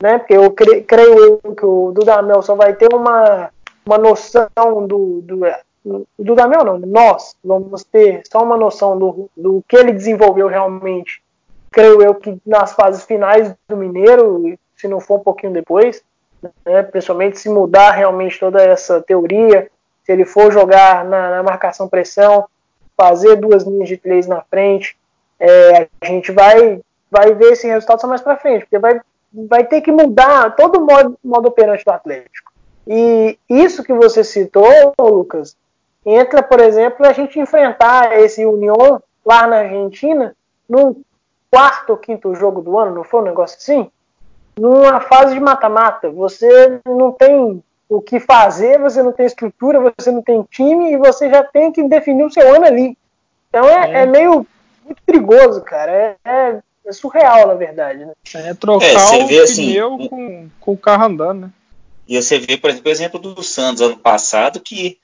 né? 0.00 0.18
Porque 0.18 0.34
eu 0.34 0.50
cre, 0.52 0.82
creio 0.82 1.40
que 1.56 1.66
o 1.66 1.90
Dudamel 1.92 2.42
só 2.42 2.54
vai 2.54 2.74
ter 2.74 2.94
uma, 2.94 3.50
uma 3.84 3.98
noção 3.98 4.48
do, 4.86 5.20
do, 5.22 5.40
do 5.84 6.06
Dudamel 6.16 6.64
não, 6.64 6.78
nós 6.78 7.36
vamos 7.44 7.82
ter 7.82 8.22
só 8.30 8.42
uma 8.42 8.56
noção 8.56 8.96
do, 8.96 9.30
do 9.36 9.64
que 9.68 9.76
ele 9.76 9.92
desenvolveu 9.92 10.46
realmente. 10.46 11.23
Creio 11.74 12.00
eu 12.00 12.14
que 12.14 12.40
nas 12.46 12.72
fases 12.72 13.02
finais 13.04 13.52
do 13.68 13.76
Mineiro, 13.76 14.56
se 14.76 14.86
não 14.86 15.00
for 15.00 15.18
um 15.18 15.24
pouquinho 15.24 15.52
depois, 15.52 16.04
né? 16.64 16.84
principalmente 16.84 17.36
se 17.36 17.48
mudar 17.48 17.90
realmente 17.90 18.38
toda 18.38 18.62
essa 18.62 19.02
teoria, 19.02 19.68
se 20.04 20.12
ele 20.12 20.24
for 20.24 20.52
jogar 20.52 21.04
na, 21.04 21.30
na 21.30 21.42
marcação 21.42 21.88
pressão, 21.88 22.46
fazer 22.96 23.34
duas 23.34 23.64
linhas 23.64 23.88
de 23.88 23.96
três 23.96 24.28
na 24.28 24.40
frente, 24.42 24.96
é, 25.40 25.88
a 26.00 26.06
gente 26.06 26.30
vai 26.30 26.80
vai 27.10 27.34
ver 27.34 27.52
esse 27.52 27.66
resultado 27.66 28.00
só 28.00 28.06
mais 28.06 28.20
para 28.20 28.36
frente, 28.36 28.60
porque 28.60 28.78
vai 28.78 29.00
vai 29.32 29.64
ter 29.64 29.80
que 29.80 29.90
mudar 29.90 30.54
todo 30.54 30.78
o 30.78 30.86
modo, 30.86 31.18
modo 31.24 31.48
operante 31.48 31.84
do 31.84 31.90
Atlético. 31.90 32.52
E 32.86 33.36
isso 33.48 33.82
que 33.82 33.92
você 33.92 34.22
citou, 34.22 34.94
Lucas, 34.96 35.56
entra, 36.06 36.40
por 36.40 36.60
exemplo, 36.60 37.04
a 37.04 37.12
gente 37.12 37.40
enfrentar 37.40 38.16
esse 38.20 38.46
União 38.46 39.02
lá 39.26 39.44
na 39.48 39.56
Argentina 39.56 40.36
no 40.68 41.02
quarto 41.54 41.90
ou 41.90 41.96
quinto 41.96 42.34
jogo 42.34 42.60
do 42.60 42.76
ano, 42.76 42.96
não 42.96 43.04
foi 43.04 43.20
um 43.20 43.24
negócio 43.24 43.56
assim? 43.56 43.88
Numa 44.58 45.00
fase 45.00 45.34
de 45.34 45.40
mata-mata, 45.40 46.10
você 46.10 46.80
não 46.84 47.12
tem 47.12 47.62
o 47.88 48.00
que 48.00 48.18
fazer, 48.18 48.80
você 48.80 49.00
não 49.04 49.12
tem 49.12 49.24
estrutura, 49.24 49.92
você 49.96 50.10
não 50.10 50.20
tem 50.20 50.42
time 50.50 50.92
e 50.92 50.96
você 50.96 51.30
já 51.30 51.44
tem 51.44 51.70
que 51.70 51.80
definir 51.84 52.24
o 52.24 52.30
seu 52.30 52.52
ano 52.52 52.64
ali. 52.64 52.98
Então 53.48 53.64
é, 53.68 53.92
é. 53.92 54.02
é 54.02 54.06
meio 54.06 54.44
muito 54.84 55.00
perigoso, 55.06 55.60
cara. 55.60 55.92
É, 55.92 56.16
é, 56.24 56.60
é 56.86 56.92
surreal, 56.92 57.46
na 57.46 57.54
verdade. 57.54 58.04
Né? 58.04 58.12
É 58.34 58.52
trocar 58.52 59.14
é, 59.14 59.22
o 59.22 59.26
vê, 59.28 59.38
assim, 59.40 59.68
pneu 59.68 59.94
assim, 59.94 60.08
com, 60.08 60.48
com 60.60 60.72
o 60.72 60.76
carro 60.76 61.04
andando, 61.04 61.40
né? 61.42 61.50
E 62.08 62.20
você 62.20 62.36
vê, 62.40 62.56
por 62.56 62.68
exemplo, 62.68 62.88
o 62.88 62.92
exemplo 62.92 63.20
do 63.20 63.42
Santos 63.44 63.80
ano 63.80 63.96
passado, 63.96 64.58
que 64.58 64.98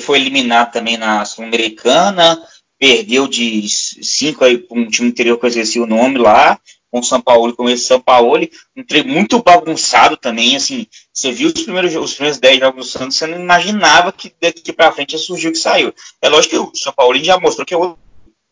foi 0.00 0.18
eliminado 0.18 0.72
também 0.72 0.96
na 0.96 1.24
Sul-Americana, 1.26 2.42
perdeu 2.84 3.26
de 3.26 3.66
5 3.66 4.44
aí 4.44 4.58
para 4.58 4.78
um 4.78 4.90
time 4.90 5.08
interior 5.08 5.38
que 5.38 5.46
eu 5.46 5.48
esqueci 5.48 5.80
o 5.80 5.86
nome 5.86 6.18
lá, 6.18 6.60
com 6.90 7.00
o 7.00 7.02
São 7.02 7.18
Paulo, 7.18 7.56
com 7.56 7.66
esse 7.66 7.84
São 7.84 7.98
Paulo, 7.98 8.46
um 8.76 8.84
treino 8.84 9.10
muito 9.10 9.42
bagunçado 9.42 10.18
também, 10.18 10.54
assim, 10.54 10.86
você 11.10 11.32
viu 11.32 11.48
os 11.48 11.62
primeiros, 11.62 11.96
os 11.96 12.12
primeiros 12.12 12.38
10 12.38 12.60
jogos 12.60 12.86
do 12.86 12.92
Santos, 12.92 13.16
você 13.16 13.26
não 13.26 13.40
imaginava 13.40 14.12
que 14.12 14.30
daqui 14.38 14.70
para 14.70 14.92
frente 14.92 15.16
o 15.16 15.34
que 15.34 15.54
saiu. 15.54 15.94
É 16.20 16.28
lógico 16.28 16.50
que 16.50 16.58
o 16.58 16.72
São 16.74 16.92
Paulo 16.92 17.16
já 17.24 17.40
mostrou 17.40 17.64
que 17.64 17.72
é 17.72 17.76
outro 17.76 17.98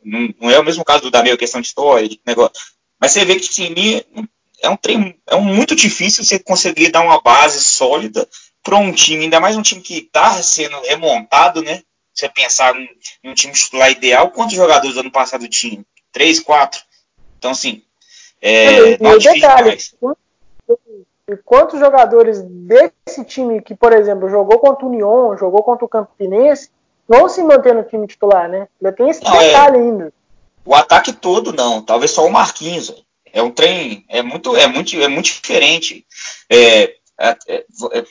não, 0.02 0.34
não 0.40 0.50
é 0.50 0.58
o 0.58 0.64
mesmo 0.64 0.82
caso 0.82 1.02
do 1.02 1.10
Damel, 1.10 1.36
questão 1.36 1.60
de 1.60 1.66
história, 1.66 2.08
de 2.08 2.18
negócio. 2.26 2.54
Mas 2.98 3.12
você 3.12 3.26
vê 3.26 3.36
que 3.36 3.50
time 3.50 4.02
é 4.62 4.70
um 4.70 4.78
trem, 4.78 5.14
é 5.28 5.36
um 5.36 5.44
muito 5.44 5.76
difícil 5.76 6.24
você 6.24 6.38
conseguir 6.38 6.90
dar 6.90 7.02
uma 7.02 7.20
base 7.20 7.62
sólida 7.62 8.26
para 8.62 8.78
um 8.78 8.92
time, 8.92 9.24
ainda 9.24 9.40
mais 9.40 9.56
um 9.56 9.62
time 9.62 9.82
que 9.82 9.98
está 9.98 10.42
sendo 10.42 10.80
remontado, 10.80 11.60
né? 11.60 11.82
Você 12.14 12.28
pensar 12.28 12.74
em 12.76 13.30
um 13.30 13.34
time 13.34 13.52
titular 13.52 13.90
ideal, 13.90 14.30
quantos 14.30 14.54
jogadores 14.54 14.94
do 14.94 15.00
ano 15.00 15.10
passado 15.10 15.48
tinha? 15.48 15.84
Três, 16.12 16.40
quatro? 16.40 16.82
Então, 17.38 17.52
assim, 17.52 17.82
é, 18.40 18.98
não, 18.98 19.18
detalhe, 19.18 19.78
quantos 21.44 21.78
jogadores 21.78 22.42
desse 22.42 23.24
time 23.24 23.62
que, 23.62 23.74
por 23.74 23.92
exemplo, 23.92 24.28
jogou 24.28 24.58
contra 24.58 24.84
o 24.84 24.88
União, 24.88 25.36
jogou 25.36 25.62
contra 25.62 25.84
o 25.84 25.88
Campinense, 25.88 26.70
vão 27.08 27.28
se 27.28 27.42
manter 27.42 27.74
no 27.74 27.84
time 27.84 28.06
titular, 28.06 28.48
né? 28.48 28.68
Ainda 28.80 28.96
tem 28.96 29.08
esse 29.08 29.22
não, 29.22 29.34
é. 29.34 29.46
detalhe 29.46 29.76
é, 29.76 29.80
ainda. 29.80 30.12
O 30.64 30.74
ataque 30.74 31.12
todo 31.12 31.52
não, 31.52 31.82
talvez 31.82 32.10
só 32.10 32.26
o 32.26 32.30
Marquinhos. 32.30 32.92
É 33.32 33.42
um 33.42 33.50
trem, 33.50 34.04
é 34.08 34.20
muito, 34.22 34.54
é 34.56 34.66
muito, 34.66 34.94
é 35.00 35.08
muito 35.08 35.26
diferente. 35.26 36.04
É, 36.50 36.82
é, 37.18 37.36
é, 37.48 37.64
é 37.92 38.04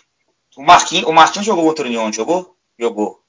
o 0.57 0.63
Marquinhos, 0.63 1.07
o 1.07 1.13
Marquinhos 1.13 1.45
jogou 1.45 1.65
contra 1.65 1.85
o 1.85 1.87
União, 1.87 2.11
jogou? 2.11 2.55
Jogou. 2.77 3.20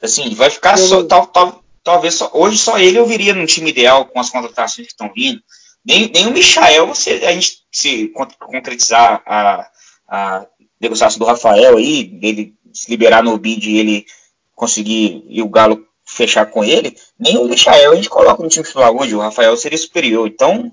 Assim, 0.00 0.34
vai 0.34 0.50
ficar 0.50 0.76
só, 0.76 1.02
tal, 1.02 1.26
tal, 1.26 1.64
talvez 1.82 2.14
só, 2.14 2.30
hoje 2.32 2.56
só 2.56 2.78
ele 2.78 2.98
eu 2.98 3.06
viria 3.06 3.34
no 3.34 3.46
time 3.46 3.70
ideal 3.70 4.04
com 4.04 4.20
as 4.20 4.30
contratações 4.30 4.86
que 4.86 4.92
estão 4.92 5.12
vindo. 5.14 5.40
Nem, 5.84 6.10
nem 6.10 6.26
o 6.26 6.32
Michael, 6.32 6.94
se 6.94 7.10
a 7.10 7.32
gente 7.32 7.62
se 7.72 8.12
concretizar 8.38 9.22
a, 9.26 9.70
a 10.08 10.46
negociação 10.80 11.18
do 11.18 11.24
Rafael 11.24 11.76
aí, 11.76 12.04
dele 12.04 12.54
se 12.72 12.90
liberar 12.90 13.22
no 13.22 13.36
bid 13.38 13.68
e 13.68 13.78
ele 13.78 14.06
conseguir 14.54 15.24
e 15.28 15.42
o 15.42 15.48
Galo 15.48 15.84
fechar 16.06 16.46
com 16.46 16.64
ele, 16.64 16.96
nem 17.18 17.36
o 17.36 17.48
Michael 17.48 17.92
a 17.92 17.96
gente 17.96 18.08
coloca 18.08 18.42
no 18.42 18.48
time 18.48 18.64
titular 18.64 18.90
hoje, 18.90 19.14
o 19.14 19.20
Rafael 19.20 19.56
seria 19.56 19.78
superior. 19.78 20.26
Então, 20.26 20.72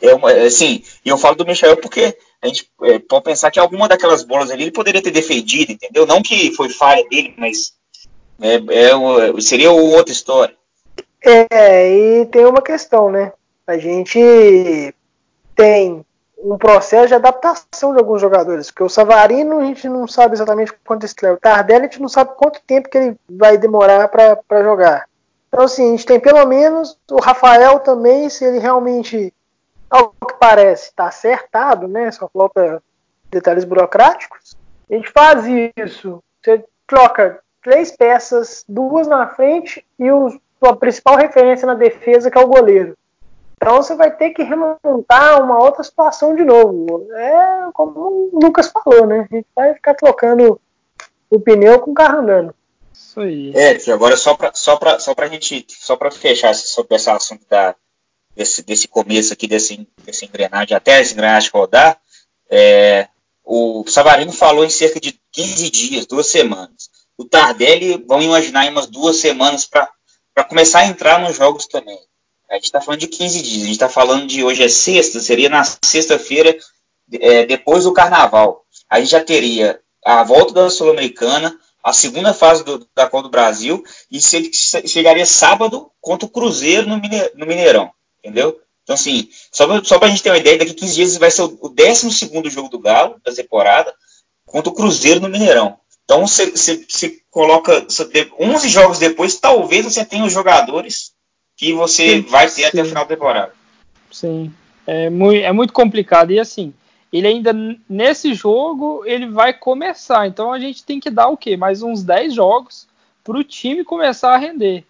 é 0.00 0.14
uma, 0.14 0.32
é 0.32 0.46
assim, 0.46 0.82
e 1.04 1.08
eu 1.08 1.18
falo 1.18 1.36
do 1.36 1.46
Michael 1.46 1.76
porque 1.76 2.16
a 2.42 2.46
gente 2.46 2.68
é, 2.82 2.98
pode 2.98 3.24
pensar 3.24 3.50
que 3.50 3.60
alguma 3.60 3.88
daquelas 3.88 4.24
bolas 4.24 4.50
ali 4.50 4.64
ele 4.64 4.72
poderia 4.72 5.02
ter 5.02 5.12
defendido, 5.12 5.72
entendeu? 5.72 6.06
Não 6.06 6.22
que 6.22 6.52
foi 6.54 6.68
falha 6.68 7.06
dele, 7.08 7.34
mas 7.38 7.72
é, 8.42 8.56
é, 8.56 9.40
seria 9.40 9.70
outra 9.70 10.12
história. 10.12 10.54
É, 11.24 11.88
e 11.88 12.26
tem 12.26 12.44
uma 12.44 12.60
questão, 12.60 13.10
né? 13.10 13.32
A 13.66 13.78
gente 13.78 14.94
tem 15.54 16.04
um 16.36 16.58
processo 16.58 17.08
de 17.08 17.14
adaptação 17.14 17.92
de 17.92 18.00
alguns 18.00 18.20
jogadores, 18.20 18.66
porque 18.66 18.82
o 18.82 18.88
Savarino 18.88 19.60
a 19.60 19.64
gente 19.64 19.88
não 19.88 20.08
sabe 20.08 20.34
exatamente 20.34 20.72
quanto 20.84 21.04
esse 21.04 21.14
O 21.24 21.36
Tardelli 21.36 21.82
a 21.82 21.88
gente 21.88 22.00
não 22.00 22.08
sabe 22.08 22.32
quanto 22.36 22.60
tempo 22.66 22.88
que 22.88 22.98
ele 22.98 23.16
vai 23.30 23.56
demorar 23.56 24.08
para 24.08 24.62
jogar. 24.64 25.08
Então 25.48 25.64
assim, 25.64 25.88
a 25.88 25.90
gente 25.92 26.06
tem 26.06 26.18
pelo 26.18 26.44
menos 26.46 26.98
o 27.08 27.20
Rafael 27.20 27.78
também, 27.78 28.28
se 28.28 28.44
ele 28.44 28.58
realmente, 28.58 29.32
ao 29.88 30.10
que 30.10 30.34
parece, 30.40 30.88
está 30.88 31.06
acertado, 31.06 31.86
né? 31.86 32.10
Só 32.10 32.28
falta 32.28 32.82
detalhes 33.30 33.64
burocráticos. 33.64 34.56
A 34.90 34.94
gente 34.94 35.10
faz 35.12 35.44
isso. 35.76 36.20
Você 36.42 36.64
troca 36.88 37.40
três 37.62 37.90
peças, 37.90 38.64
duas 38.68 39.06
na 39.06 39.26
frente 39.28 39.84
e 39.98 40.10
o, 40.10 40.38
a 40.62 40.76
principal 40.76 41.16
referência 41.16 41.66
na 41.66 41.74
defesa, 41.74 42.30
que 42.30 42.36
é 42.36 42.40
o 42.40 42.48
goleiro. 42.48 42.96
Então 43.56 43.76
você 43.76 43.94
vai 43.94 44.10
ter 44.10 44.30
que 44.30 44.42
remontar 44.42 45.40
uma 45.40 45.62
outra 45.62 45.84
situação 45.84 46.34
de 46.34 46.44
novo. 46.44 47.08
É 47.14 47.68
como 47.72 48.30
o 48.32 48.40
Lucas 48.42 48.68
falou, 48.68 49.06
né? 49.06 49.28
A 49.30 49.34
gente 49.34 49.46
vai 49.54 49.72
ficar 49.74 49.94
trocando 49.94 50.60
o 51.30 51.40
pneu 51.40 51.78
com 51.78 51.92
o 51.92 51.94
carro 51.94 52.18
andando. 52.18 52.54
Isso 52.92 53.20
aí. 53.20 53.52
É, 53.54 53.78
agora 53.92 54.16
só 54.16 54.34
para 54.34 54.52
só 54.52 54.76
pra, 54.76 54.98
só 54.98 55.14
pra 55.14 55.28
gente, 55.28 55.64
só 55.68 55.96
para 55.96 56.10
fechar 56.10 56.54
sobre 56.54 56.96
esse 56.96 57.08
assunto 57.08 57.46
da, 57.48 57.74
desse, 58.34 58.62
desse 58.62 58.88
começo 58.88 59.32
aqui, 59.32 59.46
desse, 59.46 59.88
desse 60.04 60.24
engrenagem, 60.24 60.76
até 60.76 61.00
essa 61.00 61.12
engrenagem 61.12 61.50
rodar, 61.52 62.00
é, 62.50 63.08
o 63.44 63.84
Savarino 63.86 64.32
falou 64.32 64.64
em 64.64 64.70
cerca 64.70 65.00
de 65.00 65.18
15 65.32 65.70
dias, 65.70 66.06
duas 66.06 66.26
semanas. 66.26 66.90
O 67.16 67.24
Tardelli, 67.24 68.02
vão 68.06 68.22
imaginar, 68.22 68.66
em 68.66 68.70
umas 68.70 68.86
duas 68.86 69.16
semanas 69.16 69.66
para 69.66 70.44
começar 70.48 70.80
a 70.80 70.86
entrar 70.86 71.20
nos 71.20 71.36
jogos 71.36 71.66
também. 71.66 71.98
A 72.50 72.54
gente 72.54 72.64
está 72.64 72.80
falando 72.80 73.00
de 73.00 73.06
15 73.06 73.42
dias, 73.42 73.62
a 73.62 73.66
gente 73.66 73.72
está 73.72 73.88
falando 73.88 74.26
de 74.26 74.44
hoje 74.44 74.62
é 74.62 74.68
sexta, 74.68 75.20
seria 75.20 75.48
na 75.48 75.64
sexta-feira, 75.64 76.56
é, 77.12 77.46
depois 77.46 77.84
do 77.84 77.92
carnaval. 77.92 78.64
A 78.90 79.00
gente 79.00 79.10
já 79.10 79.24
teria 79.24 79.80
a 80.04 80.22
volta 80.22 80.52
da 80.52 80.70
Sul-Americana, 80.70 81.58
a 81.82 81.92
segunda 81.92 82.34
fase 82.34 82.64
do, 82.64 82.86
da 82.94 83.08
Copa 83.08 83.24
do 83.24 83.30
Brasil, 83.30 83.82
e 84.10 84.20
chegaria 84.20 85.24
sábado 85.24 85.90
contra 86.00 86.26
o 86.26 86.30
Cruzeiro 86.30 86.86
no, 86.86 87.00
Mineirão, 87.46 87.90
entendeu? 88.18 88.60
Então, 88.82 88.94
assim, 88.94 89.28
só, 89.50 89.82
só 89.82 89.98
para 89.98 90.08
a 90.08 90.10
gente 90.10 90.22
ter 90.22 90.30
uma 90.30 90.38
ideia, 90.38 90.58
daqui 90.58 90.74
15 90.74 90.94
dias 90.94 91.16
vai 91.16 91.30
ser 91.30 91.42
o 91.42 91.68
12 91.68 92.10
jogo 92.50 92.68
do 92.68 92.78
Galo 92.78 93.20
da 93.24 93.32
temporada 93.32 93.94
contra 94.44 94.70
o 94.70 94.74
Cruzeiro 94.74 95.20
no 95.20 95.28
Mineirão. 95.28 95.78
Então, 96.04 96.26
você 96.26 97.20
coloca 97.30 97.86
cê, 97.88 98.30
11 98.38 98.68
jogos 98.68 98.98
depois, 98.98 99.38
talvez 99.38 99.84
você 99.84 100.04
tenha 100.04 100.24
os 100.24 100.32
jogadores 100.32 101.12
que 101.56 101.72
você 101.72 102.16
sim, 102.16 102.22
vai 102.22 102.46
ter 102.46 102.52
sim. 102.52 102.64
até 102.64 102.82
o 102.82 102.86
final 102.86 103.04
da 103.04 103.14
temporada. 103.14 103.52
Sim, 104.10 104.52
é 104.86 105.08
muito, 105.08 105.44
é 105.44 105.52
muito 105.52 105.72
complicado. 105.72 106.32
E 106.32 106.38
assim, 106.38 106.74
ele 107.12 107.26
ainda 107.26 107.52
nesse 107.88 108.34
jogo 108.34 109.02
ele 109.06 109.28
vai 109.30 109.52
começar. 109.52 110.26
Então 110.26 110.52
a 110.52 110.58
gente 110.58 110.84
tem 110.84 110.98
que 110.98 111.10
dar 111.10 111.28
o 111.28 111.36
quê? 111.36 111.56
Mais 111.56 111.82
uns 111.82 112.02
10 112.02 112.34
jogos 112.34 112.86
para 113.22 113.38
o 113.38 113.44
time 113.44 113.84
começar 113.84 114.34
a 114.34 114.38
render. 114.38 114.84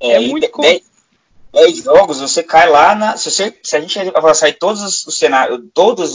É, 0.00 0.12
é 0.12 0.20
muito 0.20 0.50
complicado. 0.50 0.88
10 1.52 1.84
jogos, 1.84 2.20
você 2.20 2.42
cai 2.42 2.68
lá 2.68 2.94
na. 2.94 3.16
Se, 3.16 3.30
você, 3.30 3.54
se 3.62 3.76
a 3.76 3.80
gente 3.80 3.98
avançar 4.14 4.48
em 4.48 4.52
todos 4.52 5.06
os 5.06 5.18
cenários, 5.18 5.60
todas 5.72 6.14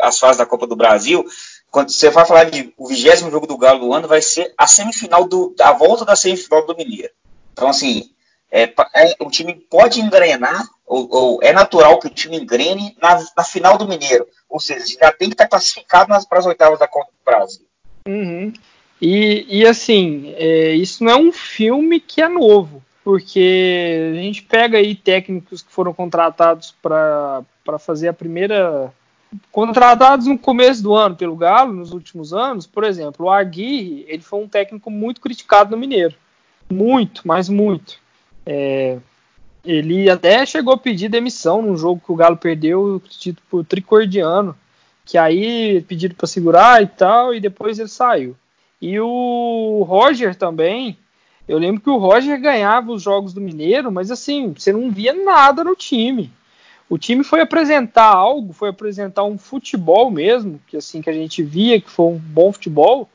as 0.00 0.18
fases 0.18 0.38
da 0.38 0.46
Copa 0.46 0.66
do 0.66 0.74
Brasil, 0.76 1.24
quando 1.72 1.90
você 1.90 2.10
vai 2.10 2.24
falar 2.24 2.44
de 2.44 2.72
o 2.76 2.86
vigésimo 2.86 3.30
jogo 3.30 3.46
do 3.46 3.58
Galo 3.58 3.80
do 3.80 3.92
ano, 3.92 4.06
vai 4.06 4.22
ser 4.22 4.54
a 4.56 4.66
semifinal 4.66 5.26
do. 5.26 5.54
a 5.58 5.72
volta 5.72 6.04
da 6.04 6.14
semifinal 6.14 6.64
do 6.64 6.76
Mineiro. 6.76 7.12
Então, 7.52 7.68
assim, 7.68 8.10
é, 8.50 8.64
é, 8.94 9.16
o 9.18 9.30
time 9.30 9.54
pode 9.54 10.00
engrenar, 10.00 10.62
ou, 10.86 11.08
ou, 11.10 11.38
é 11.42 11.52
natural 11.52 11.98
que 11.98 12.06
o 12.06 12.14
time 12.14 12.36
engrene 12.36 12.96
na, 13.02 13.24
na, 13.36 13.42
final 13.42 13.76
do 13.76 13.88
Mineiro. 13.88 14.26
Ou 14.48 14.60
seja, 14.60 14.84
já 15.00 15.10
tem 15.10 15.28
que 15.28 15.34
estar 15.34 15.48
classificado 15.48 16.12
para 16.28 16.38
as 16.38 16.46
oitavas 16.46 16.78
da 16.78 16.86
Copa 16.86 17.10
do 17.10 17.24
Brasil. 17.24 17.66
Uhum. 18.06 18.52
E, 19.00 19.46
e, 19.48 19.66
assim, 19.66 20.32
é, 20.36 20.74
isso 20.74 21.02
não 21.02 21.10
é 21.10 21.16
um 21.16 21.32
filme 21.32 21.98
que 21.98 22.22
é 22.22 22.28
novo 22.28 22.82
porque 23.04 24.12
a 24.12 24.16
gente 24.16 24.42
pega 24.42 24.78
aí 24.78 24.94
técnicos 24.94 25.62
que 25.62 25.72
foram 25.72 25.92
contratados 25.92 26.74
para 26.80 27.44
fazer 27.80 28.08
a 28.08 28.12
primeira. 28.12 28.92
Contratados 29.50 30.26
no 30.26 30.38
começo 30.38 30.82
do 30.82 30.94
ano 30.94 31.16
pelo 31.16 31.36
Galo, 31.36 31.72
nos 31.72 31.92
últimos 31.92 32.34
anos, 32.34 32.66
por 32.66 32.84
exemplo, 32.84 33.26
o 33.26 33.30
Aguirre, 33.30 34.04
ele 34.08 34.22
foi 34.22 34.40
um 34.42 34.48
técnico 34.48 34.90
muito 34.90 35.20
criticado 35.20 35.70
no 35.70 35.78
Mineiro. 35.78 36.14
Muito, 36.70 37.22
mas 37.24 37.48
muito. 37.48 37.98
É, 38.44 38.98
ele 39.64 40.10
até 40.10 40.44
chegou 40.44 40.74
a 40.74 40.78
pedir 40.78 41.08
demissão 41.08 41.62
num 41.62 41.76
jogo 41.76 42.02
que 42.04 42.12
o 42.12 42.16
Galo 42.16 42.36
perdeu, 42.36 42.96
acredito, 42.96 43.42
por 43.48 43.64
tricordiano, 43.64 44.56
que 45.04 45.16
aí 45.16 45.82
pediram 45.82 46.14
para 46.14 46.26
segurar 46.26 46.82
e 46.82 46.86
tal, 46.86 47.34
e 47.34 47.40
depois 47.40 47.78
ele 47.78 47.88
saiu. 47.88 48.36
E 48.80 48.98
o 48.98 49.84
Roger 49.86 50.34
também, 50.34 50.98
eu 51.46 51.58
lembro 51.58 51.80
que 51.80 51.90
o 51.90 51.98
Roger 51.98 52.40
ganhava 52.40 52.92
os 52.92 53.02
jogos 53.02 53.32
do 53.32 53.40
Mineiro, 53.40 53.92
mas 53.92 54.10
assim, 54.10 54.52
você 54.52 54.72
não 54.72 54.90
via 54.90 55.12
nada 55.12 55.62
no 55.62 55.76
time. 55.76 56.32
O 56.88 56.98
time 56.98 57.24
foi 57.24 57.40
apresentar 57.40 58.14
algo, 58.14 58.52
foi 58.52 58.68
apresentar 58.68 59.24
um 59.24 59.38
futebol 59.38 60.10
mesmo, 60.10 60.60
que 60.66 60.76
assim 60.76 61.00
que 61.00 61.08
a 61.08 61.12
gente 61.12 61.42
via 61.42 61.80
que 61.80 61.90
foi 61.90 62.06
um 62.06 62.18
bom 62.18 62.52
futebol, 62.52 63.08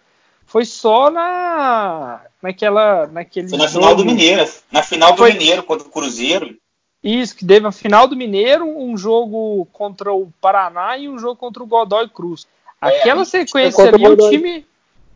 foi 0.46 0.66
só 0.66 1.12
na 1.12 2.22
naquela 2.42 3.08
naquele 3.08 3.50
Foi 3.50 3.58
na 3.58 3.68
jogo. 3.68 3.80
final 3.80 3.96
do 3.96 4.06
Mineiro, 4.06 4.50
na 4.72 4.82
final 4.82 5.12
do 5.12 5.18
foi... 5.18 5.34
Mineiro 5.34 5.64
contra 5.64 5.88
o 5.88 5.92
Cruzeiro. 5.92 6.58
Isso, 7.04 7.36
que 7.36 7.46
teve 7.46 7.66
a 7.68 7.72
final 7.72 8.08
do 8.08 8.16
Mineiro, 8.16 8.66
um 8.66 8.98
jogo 8.98 9.68
contra 9.72 10.12
o 10.12 10.32
Paraná 10.42 10.98
e 10.98 11.08
um 11.08 11.20
jogo 11.20 11.36
contra 11.36 11.62
o 11.62 11.68
Godoy 11.68 12.10
Cruz. 12.10 12.48
Aquela 12.82 13.22
é, 13.22 13.26
sequência 13.26 13.88
ali, 13.88 14.08
o 14.08 14.30
time 14.30 14.66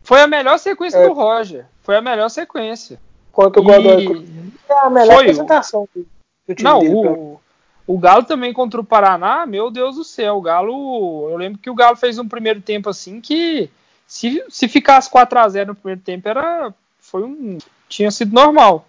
foi 0.02 0.20
a 0.20 0.26
melhor 0.26 0.58
sequência 0.58 0.98
é. 0.98 1.06
do 1.06 1.12
Roger. 1.12 1.66
Foi 1.82 1.96
a 1.96 2.00
melhor 2.00 2.28
sequência. 2.28 3.00
Quanto 3.32 3.60
o 3.60 3.62
Godoy 3.62 4.06
Cruz. 4.06 4.28
É 4.68 4.78
a 4.78 4.90
melhor 4.90 5.14
foi 5.14 5.24
apresentação 5.24 5.88
do, 5.94 6.06
time 6.54 6.62
Não, 6.62 6.80
dele, 6.80 6.94
o, 6.94 7.40
o 7.86 7.98
Galo 7.98 8.24
também 8.24 8.52
contra 8.52 8.80
o 8.80 8.84
Paraná, 8.84 9.44
meu 9.46 9.70
Deus 9.70 9.96
do 9.96 10.04
céu. 10.04 10.36
O 10.36 10.42
Galo. 10.42 11.28
Eu 11.30 11.36
lembro 11.36 11.58
que 11.58 11.70
o 11.70 11.74
Galo 11.74 11.96
fez 11.96 12.18
um 12.18 12.28
primeiro 12.28 12.60
tempo 12.60 12.88
assim 12.88 13.20
que. 13.20 13.70
Se, 14.06 14.44
se 14.50 14.68
ficasse 14.68 15.08
4 15.08 15.38
a 15.38 15.48
0 15.48 15.68
no 15.68 15.74
primeiro 15.74 16.00
tempo, 16.00 16.28
era. 16.28 16.72
Foi 17.00 17.22
um. 17.22 17.58
Tinha 17.88 18.10
sido 18.10 18.34
normal. 18.34 18.86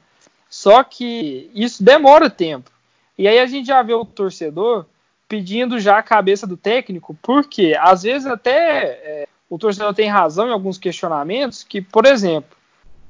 Só 0.49 0.83
que 0.83 1.49
isso 1.53 1.83
demora 1.83 2.29
tempo. 2.29 2.69
E 3.17 3.27
aí 3.27 3.39
a 3.39 3.45
gente 3.45 3.67
já 3.67 3.81
vê 3.81 3.93
o 3.93 4.05
torcedor 4.05 4.85
pedindo 5.27 5.79
já 5.79 5.97
a 5.97 6.03
cabeça 6.03 6.45
do 6.45 6.55
técnico, 6.55 7.17
porque 7.21 7.75
às 7.79 8.03
vezes 8.03 8.27
até 8.27 8.83
é, 8.83 9.27
o 9.49 9.57
torcedor 9.57 9.93
tem 9.93 10.09
razão 10.09 10.47
em 10.47 10.51
alguns 10.51 10.77
questionamentos, 10.77 11.63
que, 11.63 11.81
por 11.81 12.05
exemplo, 12.05 12.55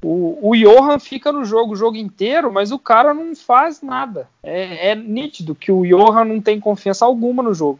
o, 0.03 0.49
o 0.49 0.55
Johan 0.55 0.99
fica 0.99 1.31
no 1.31 1.45
jogo 1.45 1.73
o 1.73 1.75
jogo 1.75 1.95
inteiro, 1.95 2.51
mas 2.51 2.71
o 2.71 2.77
cara 2.77 3.13
não 3.13 3.33
faz 3.35 3.81
nada. 3.81 4.27
É, 4.43 4.89
é 4.89 4.95
nítido 4.95 5.55
que 5.55 5.71
o 5.71 5.83
Johan 5.85 6.25
não 6.25 6.41
tem 6.41 6.59
confiança 6.59 7.05
alguma 7.05 7.41
no 7.41 7.53
jogo. 7.53 7.79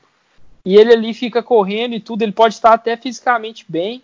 E 0.66 0.78
ele 0.78 0.94
ali 0.94 1.14
fica 1.14 1.44
correndo 1.44 1.94
e 1.94 2.00
tudo, 2.00 2.22
ele 2.22 2.32
pode 2.32 2.54
estar 2.54 2.72
até 2.72 2.96
fisicamente 2.96 3.66
bem, 3.68 4.02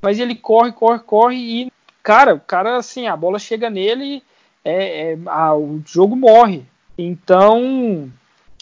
mas 0.00 0.20
ele 0.20 0.36
corre, 0.36 0.70
corre, 0.70 1.00
corre 1.00 1.36
e, 1.36 1.72
cara, 2.02 2.34
o 2.34 2.40
cara, 2.40 2.76
assim, 2.76 3.08
a 3.08 3.16
bola 3.16 3.38
chega 3.40 3.68
nele 3.68 4.22
é, 4.64 5.12
é 5.12 5.18
a, 5.26 5.54
o 5.56 5.82
jogo 5.84 6.14
morre. 6.14 6.64
Então, 6.96 8.10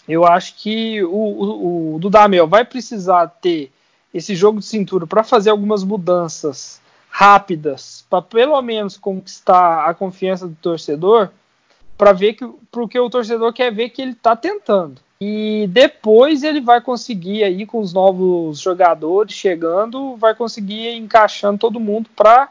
eu 0.09 0.25
acho 0.25 0.57
que 0.57 1.03
o, 1.05 1.11
o, 1.11 1.95
o 1.97 1.99
Dudamel 1.99 2.47
vai 2.49 2.65
precisar 2.65 3.27
ter 3.27 3.71
esse 4.13 4.35
jogo 4.35 4.61
de 4.61 4.67
cintura 4.67 5.07
para 5.07 5.23
fazer 5.23 5.51
algumas 5.51 5.85
mudanças 5.85 6.81
rápidas, 7.17 8.05
para 8.11 8.21
pelo 8.21 8.61
menos 8.61 8.97
conquistar 8.97 9.89
a 9.89 9.95
confiança 9.95 10.49
do 10.49 10.57
torcedor, 10.57 11.31
para 11.97 12.13
ver 12.13 12.33
que 12.33 12.45
porque 12.73 12.99
o 12.99 13.09
torcedor 13.09 13.53
quer 13.53 13.73
ver 13.73 13.91
que 13.91 14.03
ele 14.03 14.11
está 14.11 14.35
tentando. 14.35 15.01
E 15.21 15.69
depois 15.69 16.43
ele 16.43 16.61
vai 16.61 16.81
conseguir 16.81 17.45
aí 17.45 17.65
com 17.65 17.79
os 17.79 17.93
novos 17.93 18.59
jogadores 18.59 19.33
chegando, 19.33 20.17
vai 20.17 20.35
conseguir 20.35 20.89
ir 20.89 20.97
encaixando 20.97 21.57
todo 21.57 21.79
mundo 21.79 22.11
para 22.17 22.49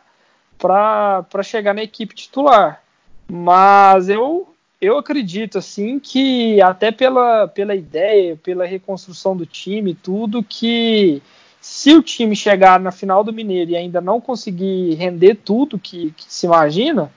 para 0.58 1.44
chegar 1.44 1.74
na 1.74 1.84
equipe 1.84 2.16
titular. 2.16 2.82
Mas 3.30 4.08
eu 4.08 4.48
eu 4.80 4.98
acredito 4.98 5.58
assim 5.58 6.00
que 6.00 6.62
até 6.62 6.90
pela, 6.90 7.50
pela 7.50 7.76
ideia, 7.76 8.38
pela 8.42 8.66
reconstrução 8.66 9.36
do 9.36 9.46
time, 9.46 9.94
tudo 9.94 10.42
que 10.42 11.22
se 11.64 11.94
o 11.94 12.04
time 12.04 12.36
chegar 12.36 12.78
na 12.78 12.92
final 12.92 13.24
do 13.24 13.32
Mineiro 13.32 13.72
e 13.72 13.78
ainda 13.78 14.02
não 14.02 14.20
conseguir 14.20 14.96
render 14.96 15.36
tudo 15.36 15.80
que, 15.80 16.12
que 16.12 16.26
se 16.28 16.46
imagina, 16.46 17.10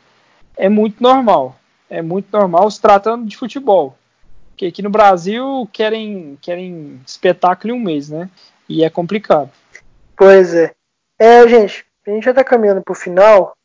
é 0.56 0.68
muito 0.68 1.02
normal. 1.02 1.56
É 1.90 2.00
muito 2.00 2.28
normal 2.30 2.70
se 2.70 2.80
tratando 2.80 3.26
de 3.26 3.36
futebol. 3.36 3.98
Porque 4.50 4.66
aqui 4.66 4.82
no 4.82 4.88
Brasil 4.88 5.68
querem, 5.72 6.38
querem 6.40 7.00
espetáculo 7.04 7.74
em 7.74 7.76
um 7.76 7.82
mês, 7.82 8.08
né? 8.08 8.30
E 8.68 8.84
é 8.84 8.88
complicado. 8.88 9.50
Pois 10.16 10.54
é. 10.54 10.72
É, 11.18 11.48
gente, 11.48 11.84
a 12.06 12.10
gente 12.12 12.24
já 12.24 12.32
tá 12.32 12.44
caminhando 12.44 12.82
pro 12.82 12.94
final, 12.94 13.56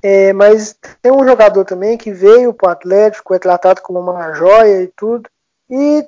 é, 0.00 0.32
mas 0.32 0.78
tem 1.02 1.10
um 1.10 1.24
jogador 1.24 1.64
também 1.64 1.98
que 1.98 2.12
veio 2.12 2.54
pro 2.54 2.70
Atlético, 2.70 3.34
é 3.34 3.40
tratado 3.40 3.82
como 3.82 3.98
uma 3.98 4.32
joia 4.34 4.84
e 4.84 4.86
tudo. 4.96 5.28
E 5.68 6.06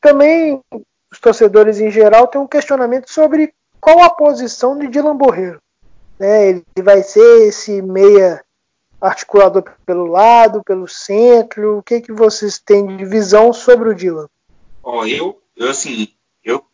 também 0.00 0.60
os 1.12 1.18
torcedores 1.18 1.80
em 1.80 1.90
geral 1.90 2.28
têm 2.28 2.40
um 2.40 2.46
questionamento 2.46 3.10
sobre 3.10 3.52
qual 3.82 4.00
a 4.00 4.10
posição 4.10 4.78
de 4.78 4.86
Dylan 4.86 5.16
Borreiro? 5.16 5.60
Né, 6.16 6.50
ele 6.50 6.64
vai 6.84 7.02
ser 7.02 7.48
esse 7.48 7.82
meia 7.82 8.44
articulador 9.00 9.64
pelo 9.84 10.06
lado, 10.06 10.62
pelo 10.62 10.86
centro? 10.86 11.78
O 11.78 11.82
que, 11.82 12.00
que 12.00 12.12
vocês 12.12 12.60
têm 12.60 12.96
de 12.96 13.04
visão 13.04 13.52
sobre 13.52 13.88
o 13.88 13.94
Dylan? 13.94 14.28
Oh, 14.84 15.04
eu, 15.04 15.42
eu 15.56 15.70
assim, 15.70 16.08
eu, 16.44 16.64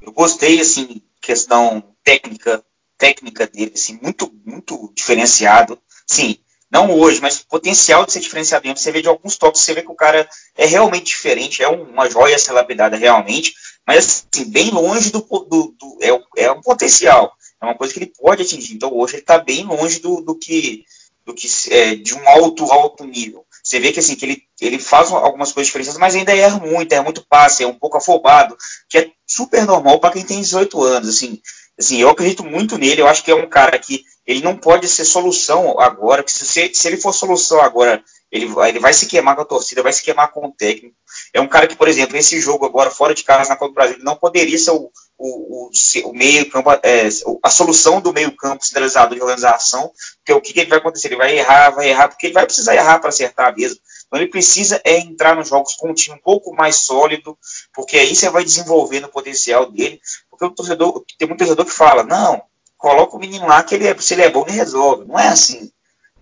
eu 0.00 0.10
gostei 0.10 0.58
assim 0.58 1.02
questão 1.20 1.84
técnica, 2.02 2.64
técnica 2.96 3.46
dele, 3.46 3.72
assim, 3.74 3.98
muito, 4.02 4.32
muito 4.46 4.90
diferenciado. 4.94 5.78
Sim, 6.06 6.38
não 6.70 6.90
hoje, 6.98 7.20
mas 7.20 7.40
potencial 7.40 8.06
de 8.06 8.12
ser 8.12 8.20
diferenciado. 8.20 8.66
Você 8.68 8.90
vê 8.90 9.02
de 9.02 9.08
alguns 9.08 9.36
toques, 9.36 9.60
você 9.60 9.74
vê 9.74 9.82
que 9.82 9.92
o 9.92 9.94
cara 9.94 10.26
é 10.56 10.64
realmente 10.64 11.06
diferente, 11.06 11.62
é 11.62 11.68
uma 11.68 12.08
joia 12.08 12.38
ser 12.38 12.52
lapidada 12.52 12.96
realmente, 12.96 13.54
mas 13.86 14.26
assim, 14.32 14.50
bem 14.50 14.70
longe 14.70 15.10
do, 15.10 15.20
do, 15.20 15.74
do 15.78 15.98
é, 16.00 16.44
é 16.44 16.52
um 16.52 16.60
potencial, 16.60 17.32
é 17.60 17.64
uma 17.64 17.74
coisa 17.74 17.92
que 17.92 17.98
ele 17.98 18.12
pode 18.18 18.42
atingir. 18.42 18.74
Então 18.74 18.92
hoje 18.94 19.14
ele 19.14 19.22
está 19.22 19.38
bem 19.38 19.64
longe 19.64 19.98
do, 20.00 20.20
do 20.20 20.34
que, 20.34 20.84
do 21.24 21.34
que 21.34 21.48
é, 21.70 21.94
de 21.94 22.14
um 22.14 22.28
alto, 22.28 22.64
alto 22.72 23.04
nível. 23.04 23.44
Você 23.62 23.80
vê 23.80 23.92
que 23.92 24.00
assim, 24.00 24.14
que 24.14 24.24
ele, 24.26 24.42
ele 24.60 24.78
faz 24.78 25.10
algumas 25.10 25.52
coisas 25.52 25.68
diferentes, 25.68 25.96
mas 25.96 26.14
ainda 26.14 26.36
erra 26.36 26.58
muito, 26.58 26.92
erra 26.92 27.02
muito 27.02 27.26
passe, 27.26 27.62
é 27.62 27.66
um 27.66 27.78
pouco 27.78 27.96
afobado, 27.96 28.56
que 28.90 28.98
é 28.98 29.10
super 29.26 29.64
normal 29.64 29.98
para 29.98 30.12
quem 30.12 30.24
tem 30.24 30.40
18 30.40 30.82
anos. 30.82 31.08
Assim, 31.08 31.40
assim, 31.78 31.98
eu 31.98 32.10
acredito 32.10 32.44
muito 32.44 32.76
nele, 32.76 33.00
eu 33.00 33.08
acho 33.08 33.24
que 33.24 33.30
é 33.30 33.34
um 33.34 33.48
cara 33.48 33.78
que 33.78 34.04
ele 34.26 34.42
não 34.42 34.56
pode 34.56 34.88
ser 34.88 35.04
solução 35.04 35.78
agora, 35.78 36.22
porque 36.22 36.36
se, 36.38 36.74
se 36.74 36.88
ele 36.88 36.96
for 36.96 37.12
solução 37.12 37.60
agora, 37.60 38.02
ele, 38.30 38.46
ele 38.68 38.78
vai 38.78 38.92
se 38.92 39.06
queimar 39.06 39.34
com 39.36 39.42
a 39.42 39.46
torcida, 39.46 39.82
vai 39.82 39.92
se 39.92 40.02
queimar 40.02 40.30
com 40.30 40.46
o 40.46 40.52
técnico. 40.52 40.96
É 41.34 41.40
um 41.40 41.48
cara 41.48 41.66
que, 41.66 41.74
por 41.74 41.88
exemplo, 41.88 42.16
esse 42.16 42.40
jogo 42.40 42.64
agora, 42.64 42.92
fora 42.92 43.12
de 43.12 43.24
casa 43.24 43.48
na 43.50 43.56
Copa 43.56 43.72
do 43.72 43.74
Brasil, 43.74 43.96
não 43.98 44.14
poderia 44.14 44.56
ser 44.56 44.70
o, 44.70 44.88
o, 45.18 45.68
o, 45.68 45.70
o 46.08 46.14
meio 46.14 46.48
campo, 46.48 46.70
é, 46.80 47.08
a 47.42 47.50
solução 47.50 48.00
do 48.00 48.12
meio 48.12 48.30
campo 48.36 48.64
centralizado 48.64 49.16
de 49.16 49.20
organização, 49.20 49.90
porque 50.18 50.32
o 50.32 50.40
que, 50.40 50.52
que, 50.52 50.60
ele 50.60 50.70
vai 50.70 50.78
acontecer? 50.78 51.08
Ele 51.08 51.16
vai 51.16 51.36
errar, 51.36 51.70
vai 51.70 51.88
errar, 51.88 52.06
porque 52.06 52.26
ele 52.26 52.34
vai 52.34 52.46
precisar 52.46 52.76
errar 52.76 53.00
para 53.00 53.08
acertar 53.08 53.52
mesmo. 53.56 53.80
Então 54.06 54.20
ele 54.20 54.30
precisa 54.30 54.80
é 54.84 54.96
entrar 54.98 55.34
nos 55.34 55.48
jogos 55.48 55.74
com 55.74 55.90
um 55.90 55.94
time 55.94 56.14
um 56.14 56.22
pouco 56.22 56.54
mais 56.54 56.76
sólido, 56.76 57.36
porque 57.72 57.98
aí 57.98 58.14
você 58.14 58.30
vai 58.30 58.44
desenvolvendo 58.44 59.06
o 59.06 59.12
potencial 59.12 59.68
dele, 59.68 60.00
porque 60.30 60.44
o 60.44 60.50
torcedor, 60.50 61.04
tem 61.18 61.28
um 61.28 61.36
torcedor 61.36 61.64
que 61.64 61.72
fala, 61.72 62.04
não, 62.04 62.44
coloca 62.78 63.16
o 63.16 63.18
menino 63.18 63.48
lá 63.48 63.60
que 63.64 63.74
ele 63.74 63.88
é, 63.88 63.98
se 63.98 64.14
ele 64.14 64.22
é 64.22 64.30
bom, 64.30 64.44
ele 64.46 64.56
resolve. 64.56 65.04
Não 65.04 65.18
é 65.18 65.26
assim. 65.26 65.68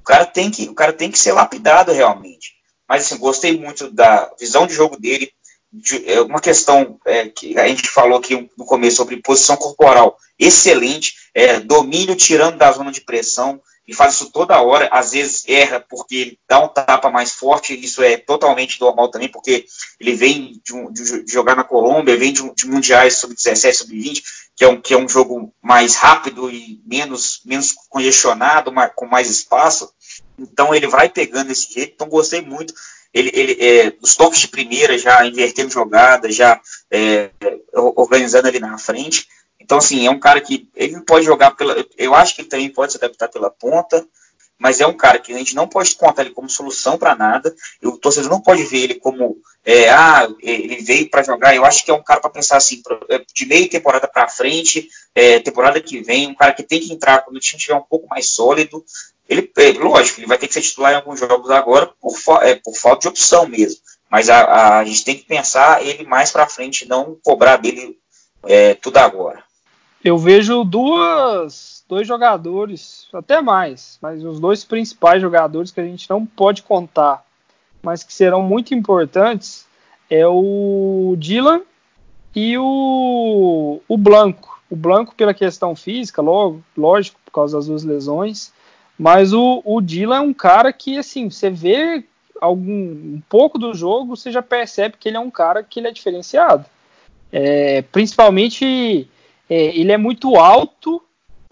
O 0.00 0.04
cara 0.04 0.24
tem 0.24 0.50
que, 0.50 0.70
o 0.70 0.74
cara 0.74 0.94
tem 0.94 1.10
que 1.10 1.18
ser 1.18 1.32
lapidado 1.32 1.92
realmente. 1.92 2.61
Mas 2.93 3.07
assim, 3.07 3.16
gostei 3.16 3.59
muito 3.59 3.90
da 3.90 4.30
visão 4.38 4.66
de 4.66 4.74
jogo 4.74 5.01
dele, 5.01 5.32
de, 5.72 6.07
é 6.07 6.20
uma 6.20 6.43
questão 6.43 7.01
é, 7.07 7.26
que 7.26 7.59
a 7.59 7.66
gente 7.66 7.88
falou 7.88 8.18
aqui 8.18 8.51
no 8.59 8.66
começo 8.66 8.97
sobre 8.97 9.16
posição 9.16 9.57
corporal 9.57 10.14
excelente, 10.38 11.14
é, 11.32 11.59
domínio 11.59 12.14
tirando 12.14 12.59
da 12.59 12.70
zona 12.70 12.93
de 12.93 13.01
pressão, 13.01 13.62
e 13.88 13.95
faz 13.95 14.12
isso 14.12 14.30
toda 14.30 14.61
hora, 14.61 14.90
às 14.93 15.12
vezes 15.12 15.43
erra 15.49 15.80
porque 15.88 16.14
ele 16.14 16.38
dá 16.47 16.62
um 16.62 16.68
tapa 16.68 17.11
mais 17.11 17.32
forte, 17.32 17.74
isso 17.74 18.03
é 18.03 18.18
totalmente 18.18 18.78
normal 18.78 19.11
também, 19.11 19.30
porque 19.30 19.64
ele 19.99 20.14
vem 20.14 20.61
de, 20.62 20.74
um, 20.74 20.93
de 20.93 21.24
jogar 21.26 21.57
na 21.57 21.64
Colômbia, 21.64 22.18
vem 22.18 22.30
de, 22.30 22.43
de 22.55 22.66
mundiais 22.66 23.16
sub-17, 23.16 23.72
sub-20, 23.72 24.22
que, 24.55 24.64
é 24.64 24.68
um, 24.68 24.78
que 24.78 24.93
é 24.93 24.99
um 24.99 25.09
jogo 25.09 25.51
mais 25.62 25.95
rápido 25.95 26.51
e 26.51 26.82
menos, 26.86 27.40
menos 27.47 27.72
congestionado, 27.88 28.70
mais, 28.70 28.93
com 28.95 29.07
mais 29.07 29.30
espaço, 29.30 29.90
então 30.43 30.74
ele 30.74 30.86
vai 30.86 31.09
pegando 31.09 31.51
esse 31.51 31.72
jeito, 31.72 31.95
então 31.95 32.09
gostei 32.09 32.43
muito 32.43 32.74
ele, 33.12 33.30
ele 33.34 33.57
é, 33.61 33.93
os 34.01 34.16
toques 34.16 34.40
de 34.40 34.49
primeira, 34.49 34.97
já 34.97 35.24
invertendo 35.26 35.70
jogada, 35.70 36.32
já 36.32 36.59
é, 36.90 37.30
organizando 37.74 38.49
ali 38.49 38.59
na 38.59 38.78
frente. 38.78 39.28
Então, 39.61 39.78
assim, 39.78 40.07
é 40.07 40.11
um 40.11 40.18
cara 40.18 40.40
que 40.40 40.68
ele 40.74 41.01
pode 41.03 41.26
jogar 41.26 41.53
pela. 41.53 41.76
Eu 41.97 42.14
acho 42.14 42.34
que 42.34 42.40
ele 42.40 42.49
também 42.49 42.70
pode 42.70 42.93
se 42.93 42.99
adaptar 42.99 43.28
pela 43.28 43.51
ponta, 43.51 44.05
mas 44.59 44.80
é 44.80 44.86
um 44.86 44.97
cara 44.97 45.18
que 45.18 45.32
a 45.32 45.38
gente 45.38 45.55
não 45.55 45.68
pode 45.68 45.95
contar 45.95 46.22
ele 46.22 46.34
como 46.34 46.49
solução 46.49 46.97
para 46.97 47.14
nada. 47.14 47.55
O 47.82 47.99
torcedor 47.99 48.30
não 48.30 48.40
pode 48.40 48.64
ver 48.64 48.78
ele 48.78 48.95
como. 48.95 49.36
É, 49.64 49.90
ah, 49.90 50.26
ele 50.40 50.82
veio 50.82 51.09
para 51.11 51.22
jogar. 51.22 51.55
Eu 51.55 51.64
acho 51.64 51.84
que 51.84 51.90
é 51.90 51.95
um 51.95 52.03
cara 52.03 52.20
para 52.20 52.30
pensar 52.30 52.57
assim, 52.57 52.82
é, 53.11 53.22
de 53.32 53.47
meio 53.47 53.68
temporada 53.68 54.09
para 54.09 54.26
frente, 54.26 54.88
é, 55.14 55.38
temporada 55.38 55.80
que 55.80 56.01
vem, 56.01 56.28
um 56.28 56.34
cara 56.34 56.55
que 56.55 56.62
tem 56.62 56.80
que 56.80 56.93
entrar 56.93 57.22
quando 57.22 57.36
o 57.36 57.40
time 57.40 57.59
estiver 57.59 57.76
um 57.76 57.82
pouco 57.82 58.09
mais 58.09 58.30
sólido. 58.30 58.82
Ele, 59.32 59.50
é, 59.56 59.72
lógico, 59.72 60.20
ele 60.20 60.26
vai 60.26 60.36
ter 60.36 60.46
que 60.46 60.52
ser 60.52 60.60
titular 60.60 60.92
em 60.92 60.96
alguns 60.96 61.18
jogos 61.18 61.50
agora 61.50 61.90
por, 61.98 62.14
é, 62.42 62.54
por 62.56 62.74
falta 62.74 63.00
de 63.00 63.08
opção 63.08 63.46
mesmo. 63.48 63.80
Mas 64.10 64.28
a, 64.28 64.78
a, 64.78 64.84
gente 64.84 65.04
tem 65.06 65.16
que 65.16 65.24
pensar 65.24 65.82
ele 65.82 66.04
mais 66.04 66.30
para 66.30 66.46
frente, 66.46 66.86
não 66.86 67.16
cobrar 67.24 67.56
dele 67.56 67.98
é, 68.44 68.74
tudo 68.74 68.98
agora. 68.98 69.42
Eu 70.04 70.18
vejo 70.18 70.64
duas, 70.64 71.82
dois 71.88 72.06
jogadores, 72.06 73.08
até 73.14 73.40
mais, 73.40 73.98
mas 74.02 74.22
os 74.22 74.38
dois 74.38 74.64
principais 74.64 75.22
jogadores 75.22 75.70
que 75.70 75.80
a 75.80 75.84
gente 75.84 76.10
não 76.10 76.26
pode 76.26 76.62
contar, 76.62 77.24
mas 77.82 78.02
que 78.02 78.12
serão 78.12 78.42
muito 78.42 78.74
importantes, 78.74 79.66
é 80.10 80.26
o 80.26 81.14
Dylan 81.16 81.62
e 82.34 82.58
o, 82.58 83.80
o 83.88 83.96
Blanco. 83.96 84.60
O 84.68 84.76
Blanco 84.76 85.14
pela 85.14 85.32
questão 85.32 85.74
física, 85.74 86.20
logo, 86.20 86.62
lógico, 86.76 87.18
por 87.24 87.30
causa 87.30 87.56
das 87.56 87.66
duas 87.66 87.82
lesões, 87.82 88.52
mas 88.99 89.32
o, 89.32 89.62
o 89.64 89.80
é 90.12 90.20
um 90.20 90.32
cara 90.32 90.72
que, 90.72 90.99
assim, 90.99 91.30
você 91.30 91.51
vê 91.51 92.05
algum 92.40 92.72
um 92.72 93.22
pouco 93.28 93.59
do 93.59 93.72
jogo, 93.72 94.16
você 94.16 94.30
já 94.30 94.43
percebe 94.43 94.97
que 94.99 95.09
ele 95.09 95.16
é 95.16 95.20
um 95.20 95.30
cara 95.30 95.62
que 95.62 95.78
ele 95.78 95.88
é 95.88 95.93
diferenciado. 95.93 96.66
É, 97.32 97.82
principalmente, 97.82 99.09
é, 99.49 99.78
ele 99.78 99.93
é 99.93 99.97
muito 99.97 100.36
alto, 100.36 101.03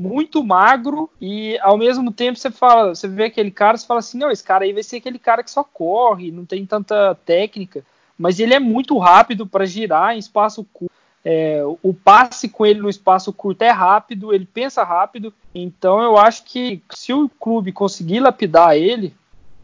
muito 0.01 0.43
magro 0.43 1.09
e 1.21 1.59
ao 1.61 1.77
mesmo 1.77 2.11
tempo 2.11 2.39
você 2.39 2.51
fala, 2.51 2.95
você 2.95 3.07
vê 3.07 3.25
aquele 3.25 3.51
cara, 3.51 3.77
você 3.77 3.87
fala 3.87 4.01
assim, 4.01 4.19
não, 4.19 4.31
esse 4.31 4.43
cara 4.43 4.65
aí 4.65 4.73
vai 4.73 4.83
ser 4.83 4.97
aquele 4.97 5.19
cara 5.19 5.43
que 5.43 5.51
só 5.51 5.63
corre, 5.63 6.31
não 6.31 6.45
tem 6.45 6.65
tanta 6.67 7.15
técnica, 7.15 7.85
mas 8.19 8.41
ele 8.41 8.55
é 8.55 8.59
muito 8.59 8.99
rápido 8.99 9.47
para 9.47 9.67
girar 9.67 10.15
em 10.15 10.19
espaço 10.19 10.67
curto. 10.73 10.93
É, 11.25 11.63
o 11.83 11.93
passe 11.93 12.49
com 12.49 12.65
ele 12.65 12.81
no 12.81 12.89
espaço 12.89 13.33
curto 13.33 13.63
é 13.63 13.71
rápido, 13.71 14.33
ele 14.33 14.47
pensa 14.47 14.83
rápido. 14.83 15.33
Então 15.55 16.01
eu 16.01 16.17
acho 16.17 16.45
que 16.45 16.83
se 16.91 17.13
o 17.13 17.29
clube 17.29 17.73
conseguir 17.73 18.21
lapidar 18.21 18.77
ele, 18.77 19.15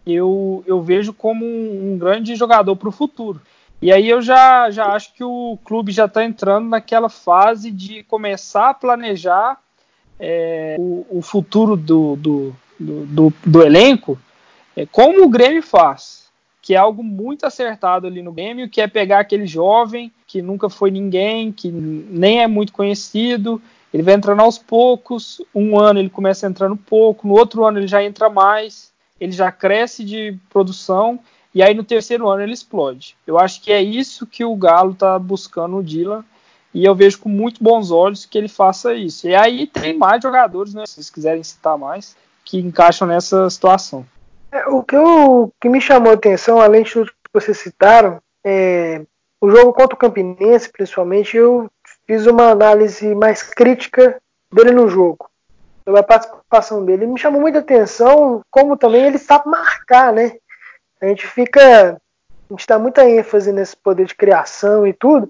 eu, 0.06 0.62
eu 0.66 0.82
vejo 0.82 1.12
como 1.12 1.44
um, 1.44 1.92
um 1.92 1.98
grande 1.98 2.36
jogador 2.36 2.76
para 2.76 2.88
o 2.88 2.92
futuro. 2.92 3.40
E 3.80 3.92
aí 3.92 4.08
eu 4.08 4.22
já, 4.22 4.70
já 4.70 4.86
acho 4.86 5.12
que 5.14 5.24
o 5.24 5.58
clube 5.64 5.92
já 5.92 6.06
está 6.06 6.24
entrando 6.24 6.68
naquela 6.68 7.08
fase 7.08 7.70
de 7.70 8.02
começar 8.04 8.70
a 8.70 8.74
planejar 8.74 9.60
é, 10.18 10.76
o, 10.78 11.06
o, 11.10 11.22
futuro 11.22 11.76
do, 11.76 12.16
do, 12.16 12.56
do, 12.80 13.06
do, 13.06 13.32
do 13.44 13.62
elenco, 13.62 14.18
é, 14.74 14.86
como 14.86 15.24
o 15.24 15.28
Grêmio 15.28 15.62
faz 15.62 16.26
que 16.66 16.74
é 16.74 16.78
algo 16.78 17.00
muito 17.00 17.46
acertado 17.46 18.08
ali 18.08 18.20
no 18.20 18.32
Grêmio, 18.32 18.68
que 18.68 18.80
é 18.80 18.88
pegar 18.88 19.20
aquele 19.20 19.46
jovem 19.46 20.10
que 20.26 20.42
nunca 20.42 20.68
foi 20.68 20.90
ninguém, 20.90 21.52
que 21.52 21.70
nem 21.70 22.42
é 22.42 22.46
muito 22.46 22.72
conhecido, 22.72 23.60
ele 23.92 24.02
vai 24.02 24.14
entrando 24.14 24.40
aos 24.40 24.58
poucos, 24.58 25.40
um 25.54 25.78
ano 25.78 26.00
ele 26.00 26.10
começa 26.10 26.46
entrando 26.46 26.76
pouco, 26.76 27.26
no 27.26 27.34
outro 27.34 27.64
ano 27.64 27.78
ele 27.78 27.86
já 27.86 28.02
entra 28.02 28.28
mais, 28.28 28.92
ele 29.20 29.32
já 29.32 29.50
cresce 29.52 30.04
de 30.04 30.36
produção, 30.50 31.18
e 31.54 31.62
aí 31.62 31.72
no 31.72 31.84
terceiro 31.84 32.28
ano 32.28 32.42
ele 32.42 32.52
explode. 32.52 33.16
Eu 33.26 33.38
acho 33.38 33.62
que 33.62 33.72
é 33.72 33.80
isso 33.80 34.26
que 34.26 34.44
o 34.44 34.56
Galo 34.56 34.92
está 34.92 35.18
buscando 35.18 35.76
no 35.76 35.82
Dylan, 35.82 36.24
e 36.74 36.84
eu 36.84 36.94
vejo 36.94 37.20
com 37.20 37.30
muito 37.30 37.64
bons 37.64 37.90
olhos 37.90 38.26
que 38.26 38.36
ele 38.36 38.48
faça 38.48 38.94
isso. 38.94 39.26
E 39.26 39.34
aí 39.34 39.66
tem 39.66 39.96
mais 39.96 40.22
jogadores, 40.22 40.74
né, 40.74 40.84
se 40.84 40.94
vocês 40.94 41.08
quiserem 41.08 41.42
citar 41.42 41.78
mais, 41.78 42.14
que 42.44 42.58
encaixam 42.58 43.08
nessa 43.08 43.48
situação. 43.48 44.04
É, 44.52 44.68
o, 44.68 44.82
que 44.82 44.94
eu, 44.94 45.50
que 45.60 45.68
me 45.68 45.80
chamou 45.80 46.10
a 46.10 46.14
atenção, 46.14 46.60
além 46.60 46.82
de 46.82 46.92
tudo 46.92 47.06
que 47.06 47.32
vocês 47.32 47.58
citaram, 47.58 48.20
é, 48.44 49.04
o 49.40 49.50
jogo 49.50 49.72
contra 49.72 49.94
o 49.94 49.98
Campinense, 49.98 50.70
principalmente, 50.70 51.36
eu 51.36 51.70
fiz 52.06 52.26
uma 52.26 52.50
análise 52.50 53.14
mais 53.14 53.42
crítica 53.42 54.20
dele 54.52 54.72
no 54.72 54.88
jogo, 54.88 55.28
sobre 55.84 56.00
a 56.00 56.02
participação 56.02 56.84
dele. 56.84 57.06
Me 57.06 57.18
chamou 57.18 57.40
muita 57.40 57.58
atenção 57.58 58.42
como 58.50 58.76
também 58.76 59.04
ele 59.04 59.18
sabe 59.18 59.48
marcar, 59.48 60.12
né? 60.12 60.36
A 61.00 61.06
gente 61.06 61.26
fica. 61.26 62.00
A 62.48 62.52
gente 62.52 62.66
dá 62.66 62.78
muita 62.78 63.08
ênfase 63.08 63.52
nesse 63.52 63.76
poder 63.76 64.06
de 64.06 64.14
criação 64.14 64.86
e 64.86 64.92
tudo, 64.92 65.28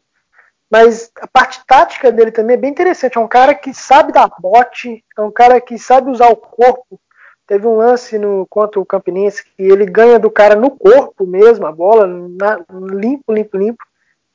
mas 0.71 1.11
a 1.19 1.27
parte 1.27 1.65
tática 1.67 2.13
dele 2.13 2.31
também 2.31 2.55
é 2.55 2.59
bem 2.59 2.71
interessante. 2.71 3.17
É 3.17 3.21
um 3.21 3.29
cara 3.29 3.55
que 3.55 3.73
sabe 3.73 4.13
dar 4.13 4.31
bote, 4.39 5.03
é 5.17 5.21
um 5.23 5.31
cara 5.31 5.61
que 5.61 5.79
sabe 5.79 6.11
usar 6.11 6.29
o 6.29 6.37
corpo 6.37 7.01
Teve 7.47 7.67
um 7.67 7.77
lance 7.77 8.19
no 8.19 8.45
contra 8.51 8.81
o 8.81 8.85
Campinense 8.85 9.45
que 9.45 9.63
ele 9.63 9.87
ganha 9.87 10.19
do 10.19 10.29
cara 10.29 10.57
no 10.57 10.69
corpo 10.69 11.25
mesmo, 11.25 11.65
a 11.65 11.71
bola, 11.71 12.07
na, 12.07 12.59
limpo, 12.93 13.33
limpo, 13.33 13.57
limpo. 13.57 13.85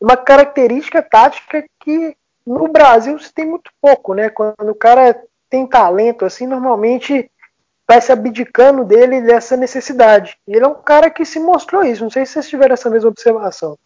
Uma 0.01 0.17
característica 0.17 1.01
tática 1.01 1.63
que 1.79 2.15
no 2.45 2.67
Brasil 2.67 3.17
se 3.19 3.31
tem 3.31 3.45
muito 3.45 3.71
pouco, 3.79 4.13
né? 4.13 4.29
Quando 4.29 4.69
o 4.69 4.75
cara 4.75 5.21
tem 5.49 5.67
talento, 5.67 6.25
assim, 6.25 6.47
normalmente 6.47 7.29
vai 7.87 8.01
se 8.01 8.11
abdicando 8.11 8.85
dele 8.85 9.21
dessa 9.21 9.55
necessidade. 9.57 10.37
E 10.47 10.55
ele 10.55 10.65
é 10.65 10.67
um 10.67 10.81
cara 10.81 11.09
que 11.09 11.25
se 11.25 11.39
mostrou 11.39 11.83
isso. 11.83 12.03
Não 12.03 12.09
sei 12.09 12.25
se 12.25 12.33
vocês 12.33 12.49
tiveram 12.49 12.73
essa 12.73 12.89
mesma 12.89 13.09
observação. 13.09 13.77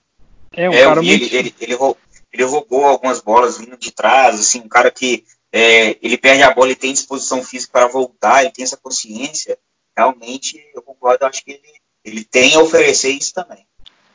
É, 0.53 0.69
um 0.69 0.73
é, 0.73 0.83
cara 0.83 1.01
muito... 1.01 1.23
ele, 1.23 1.35
ele, 1.35 1.55
ele, 1.59 1.73
roubou, 1.73 1.97
ele 2.31 2.43
roubou 2.43 2.85
algumas 2.85 3.19
bolas 3.19 3.57
vindo 3.57 3.75
de 3.75 3.91
trás, 3.91 4.39
assim, 4.39 4.61
um 4.61 4.69
cara 4.69 4.91
que 4.91 5.25
é, 5.51 5.97
ele 6.01 6.17
perde 6.17 6.43
a 6.43 6.53
bola 6.53 6.71
e 6.71 6.75
tem 6.75 6.93
disposição 6.93 7.43
física 7.43 7.73
para 7.73 7.87
voltar, 7.87 8.41
ele 8.41 8.51
tem 8.51 8.63
essa 8.63 8.77
consciência, 8.77 9.57
realmente 9.97 10.61
eu 10.73 10.81
concordo, 10.81 11.25
acho 11.25 11.43
que 11.43 11.51
ele, 11.51 11.73
ele 12.03 12.23
tem 12.23 12.55
a 12.55 12.59
oferecer 12.59 13.09
isso 13.09 13.33
também. 13.33 13.65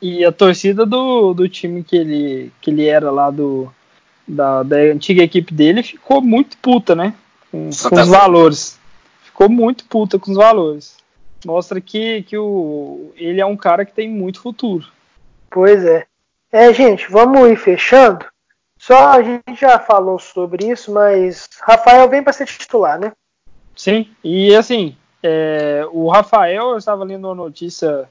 E 0.01 0.25
a 0.25 0.31
torcida 0.31 0.85
do, 0.85 1.33
do 1.33 1.47
time 1.47 1.83
que 1.83 1.95
ele, 1.95 2.51
que 2.59 2.71
ele 2.71 2.87
era 2.87 3.11
lá 3.11 3.29
do, 3.29 3.71
da, 4.27 4.63
da 4.63 4.77
antiga 4.77 5.23
equipe 5.23 5.53
dele 5.53 5.83
ficou 5.83 6.21
muito 6.21 6.57
puta, 6.57 6.95
né? 6.95 7.13
Com, 7.51 7.69
com 7.69 7.95
os 7.95 8.07
valores. 8.07 8.79
Ficou 9.23 9.47
muito 9.47 9.85
puta 9.85 10.17
com 10.17 10.31
os 10.31 10.37
valores. 10.37 10.97
Mostra 11.45 11.79
que, 11.81 12.23
que 12.23 12.37
o, 12.37 13.11
ele 13.15 13.41
é 13.41 13.45
um 13.45 13.57
cara 13.57 13.85
que 13.85 13.93
tem 13.93 14.09
muito 14.09 14.41
futuro. 14.41 14.87
Pois 15.49 15.83
é. 15.85 16.05
É, 16.51 16.73
gente, 16.73 17.09
vamos 17.09 17.49
ir 17.49 17.55
fechando. 17.55 18.25
Só 18.77 19.09
a 19.09 19.21
gente 19.21 19.59
já 19.59 19.77
falou 19.77 20.17
sobre 20.17 20.71
isso, 20.71 20.91
mas 20.91 21.47
Rafael 21.61 22.09
vem 22.09 22.23
para 22.23 22.33
ser 22.33 22.47
titular, 22.47 22.99
né? 22.99 23.11
Sim, 23.75 24.09
e 24.23 24.55
assim, 24.55 24.95
é, 25.21 25.85
o 25.91 26.09
Rafael, 26.09 26.71
eu 26.71 26.77
estava 26.77 27.03
lendo 27.03 27.27
uma 27.27 27.35
notícia 27.35 28.09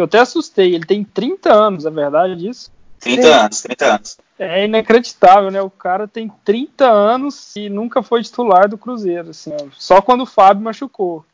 que 0.00 0.02
eu 0.02 0.06
até 0.06 0.18
assustei. 0.20 0.74
Ele 0.74 0.86
tem 0.86 1.04
30 1.04 1.52
anos, 1.52 1.84
é 1.84 1.90
verdade 1.90 2.48
isso? 2.48 2.72
30 3.00 3.22
Sim. 3.22 3.28
anos, 3.28 3.62
30 3.62 3.84
anos. 3.84 4.18
É 4.38 4.64
inacreditável, 4.64 5.50
né? 5.50 5.60
O 5.60 5.68
cara 5.68 6.08
tem 6.08 6.32
30 6.44 6.88
anos 6.88 7.54
e 7.54 7.68
nunca 7.68 8.02
foi 8.02 8.22
titular 8.22 8.68
do 8.68 8.78
Cruzeiro, 8.78 9.30
assim, 9.30 9.52
só 9.76 10.00
quando 10.00 10.22
o 10.22 10.26
Fábio 10.26 10.64
machucou. 10.64 11.24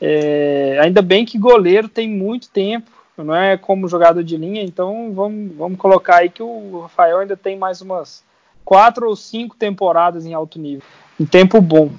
É, 0.00 0.78
ainda 0.82 1.02
bem 1.02 1.24
que 1.24 1.38
goleiro 1.38 1.88
tem 1.88 2.08
muito 2.08 2.48
tempo, 2.48 2.90
não 3.16 3.34
é 3.34 3.56
como 3.56 3.88
jogador 3.88 4.22
de 4.22 4.36
linha, 4.36 4.62
então 4.62 5.12
vamos, 5.14 5.54
vamos 5.54 5.78
colocar 5.78 6.16
aí 6.16 6.28
que 6.30 6.42
o 6.42 6.80
Rafael 6.82 7.18
ainda 7.18 7.36
tem 7.36 7.58
mais 7.58 7.80
umas 7.82 8.22
quatro 8.64 9.08
ou 9.08 9.16
cinco 9.16 9.56
temporadas 9.56 10.24
em 10.24 10.32
alto 10.32 10.58
nível. 10.58 10.86
Um 11.20 11.26
tempo 11.26 11.60
bom. 11.60 11.90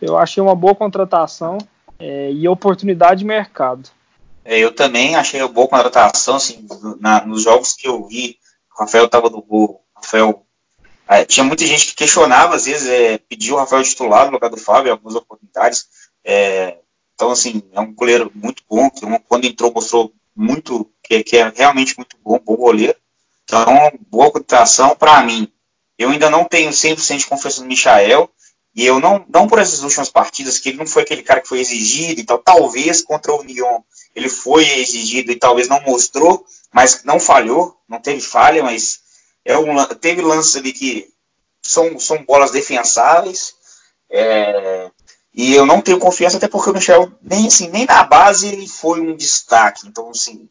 Eu 0.00 0.18
achei 0.18 0.42
uma 0.42 0.54
boa 0.54 0.74
contratação 0.74 1.56
é, 1.98 2.30
e 2.30 2.46
oportunidade 2.48 3.20
de 3.20 3.24
mercado. 3.26 3.88
É, 4.44 4.58
eu 4.58 4.74
também 4.74 5.16
achei 5.16 5.40
uma 5.40 5.48
boa 5.48 5.68
contratação, 5.68 6.36
assim, 6.36 6.66
na, 7.00 7.24
nos 7.24 7.42
jogos 7.42 7.72
que 7.72 7.88
eu 7.88 8.06
vi, 8.06 8.38
o 8.76 8.80
Rafael 8.80 9.06
estava 9.06 9.30
no 9.30 9.40
gol, 9.40 9.82
Rafael 9.94 10.44
é, 11.08 11.24
tinha 11.24 11.44
muita 11.44 11.66
gente 11.66 11.86
que 11.86 11.94
questionava, 11.94 12.54
às 12.54 12.64
vezes, 12.64 12.88
é, 12.88 13.18
pediu 13.18 13.54
o 13.54 13.58
Rafael 13.58 13.82
titular 13.82 14.26
no 14.26 14.32
lugar 14.32 14.50
do 14.50 14.56
Fábio 14.56 14.88
em 14.88 14.92
algumas 14.92 15.14
oportunidades. 15.14 15.86
É, 16.24 16.78
então, 17.14 17.30
assim, 17.30 17.62
é 17.72 17.80
um 17.80 17.94
goleiro 17.94 18.30
muito 18.34 18.62
bom, 18.68 18.90
que 18.90 19.02
quando 19.28 19.44
entrou 19.44 19.72
mostrou 19.72 20.12
muito, 20.34 20.90
que, 21.02 21.22
que 21.22 21.36
é 21.36 21.52
realmente 21.54 21.96
muito 21.96 22.16
bom, 22.22 22.38
bom 22.38 22.56
goleiro. 22.56 22.96
Então, 23.44 23.92
boa 24.10 24.30
contratação 24.30 24.96
para 24.96 25.22
mim. 25.22 25.50
Eu 25.98 26.10
ainda 26.10 26.30
não 26.30 26.44
tenho 26.44 26.70
100% 26.70 27.18
de 27.18 27.26
confiança 27.26 27.60
no 27.60 27.68
Michael, 27.68 28.30
e 28.74 28.84
eu 28.84 28.98
não, 28.98 29.24
não 29.28 29.46
por 29.46 29.58
essas 29.58 29.82
últimas 29.82 30.08
partidas, 30.08 30.58
que 30.58 30.70
ele 30.70 30.78
não 30.78 30.86
foi 30.86 31.02
aquele 31.02 31.22
cara 31.22 31.40
que 31.40 31.48
foi 31.48 31.60
exigido 31.60 32.20
e 32.20 32.24
tal, 32.24 32.38
talvez 32.38 33.02
contra 33.02 33.32
o 33.32 33.42
Lyon 33.42 33.80
ele 34.14 34.28
foi 34.28 34.66
exigido 34.80 35.32
e 35.32 35.36
talvez 35.36 35.68
não 35.68 35.80
mostrou, 35.82 36.44
mas 36.72 37.02
não 37.04 37.18
falhou, 37.18 37.76
não 37.88 38.00
teve 38.00 38.20
falha, 38.20 38.62
mas 38.62 39.00
é 39.44 39.56
um, 39.58 39.84
teve 39.96 40.22
lances 40.22 40.56
ali 40.56 40.72
que 40.72 41.08
são, 41.62 41.98
são 41.98 42.24
bolas 42.24 42.50
defensáveis, 42.50 43.54
é, 44.10 44.90
e 45.34 45.52
eu 45.52 45.66
não 45.66 45.80
tenho 45.80 45.98
confiança, 45.98 46.36
até 46.36 46.46
porque 46.46 46.70
o 46.70 46.72
Michel, 46.72 47.10
nem, 47.20 47.48
assim, 47.48 47.68
nem 47.68 47.84
na 47.84 48.04
base 48.04 48.46
ele 48.46 48.68
foi 48.68 49.00
um 49.00 49.16
destaque. 49.16 49.86
Então, 49.88 50.10
assim, 50.10 50.48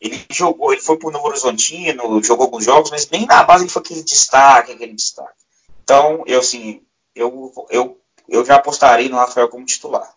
ele 0.00 0.26
jogou, 0.28 0.72
ele 0.72 0.82
foi 0.82 0.98
pro 0.98 1.10
Novo 1.10 1.28
Horizontino, 1.28 2.22
jogou 2.22 2.46
alguns 2.46 2.64
jogos, 2.64 2.90
mas 2.90 3.08
nem 3.08 3.26
na 3.26 3.44
base 3.44 3.62
ele 3.62 3.70
foi 3.70 3.80
aquele 3.80 4.02
destaque, 4.02 4.72
aquele 4.72 4.92
destaque. 4.92 5.38
Então, 5.84 6.24
eu, 6.26 6.40
assim, 6.40 6.82
eu, 7.14 7.52
eu, 7.70 8.00
eu 8.28 8.44
já 8.44 8.56
apostaria 8.56 9.08
no 9.08 9.16
Rafael 9.16 9.48
como 9.48 9.64
titular. 9.64 10.12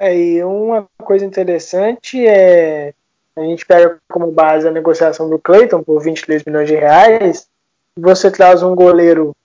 É, 0.00 0.16
e 0.16 0.42
uma 0.42 0.86
coisa 0.96 1.26
interessante 1.26 2.26
é 2.26 2.94
a 3.36 3.42
gente 3.42 3.66
pega 3.66 3.98
como 4.10 4.32
base 4.32 4.66
a 4.66 4.70
negociação 4.70 5.28
do 5.28 5.38
Clayton 5.38 5.82
por 5.82 6.00
23 6.00 6.42
milhões 6.44 6.68
de 6.68 6.74
reais, 6.74 7.46
você 7.94 8.30
traz 8.30 8.62
um 8.62 8.74
goleiro 8.74 9.36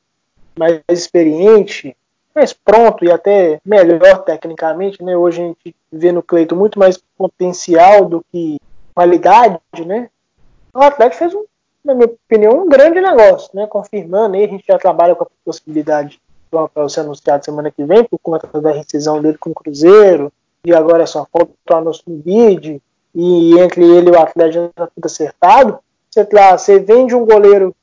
mais 0.58 0.82
experiente, 0.88 1.96
mais 2.34 2.54
pronto 2.54 3.04
e 3.04 3.12
até 3.12 3.60
melhor 3.66 4.24
tecnicamente, 4.24 5.04
né? 5.04 5.18
Hoje 5.18 5.42
a 5.42 5.46
gente 5.46 5.76
vê 5.92 6.14
no 6.14 6.24
Cleiton 6.24 6.56
muito 6.56 6.80
mais 6.80 6.98
potencial 7.18 8.06
do 8.06 8.26
que 8.32 8.58
qualidade, 8.94 9.60
né? 9.86 10.10
O 10.74 10.80
Atlético 10.80 11.20
fez, 11.20 11.34
um, 11.34 11.44
na 11.84 11.94
minha 11.94 12.08
opinião, 12.08 12.64
um 12.64 12.70
grande 12.70 13.02
negócio, 13.02 13.50
né? 13.54 13.68
Confirmando 13.68 14.36
aí, 14.36 14.46
a 14.46 14.48
gente 14.48 14.66
já 14.66 14.78
trabalha 14.78 15.16
com 15.16 15.26
a 15.26 15.28
possibilidade 15.44 16.18
do 16.50 16.58
Rafael 16.58 16.88
ser 16.88 17.02
anunciado 17.02 17.44
semana 17.44 17.70
que 17.70 17.84
vem 17.84 18.06
por 18.06 18.20
conta 18.20 18.48
da 18.62 18.72
rescisão 18.72 19.22
dele 19.22 19.38
com 19.38 19.50
o 19.50 19.56
Cruzeiro, 19.56 20.32
e 20.66 20.74
agora 20.74 21.04
é 21.04 21.06
só 21.06 21.26
falta 21.32 21.54
o 21.70 21.76
anúncio 21.76 22.04
no 22.08 22.18
bid, 22.18 22.82
e 23.14 23.60
entre 23.60 23.84
ele 23.84 24.10
e 24.10 24.12
o 24.12 24.20
Atlético 24.20 24.64
já 24.64 24.66
está 24.66 24.88
tudo 24.88 25.06
acertado. 25.06 25.80
Você, 26.10 26.28
lá, 26.34 26.58
você 26.58 26.80
vende 26.80 27.16
um 27.16 27.26
goleiro 27.26 27.76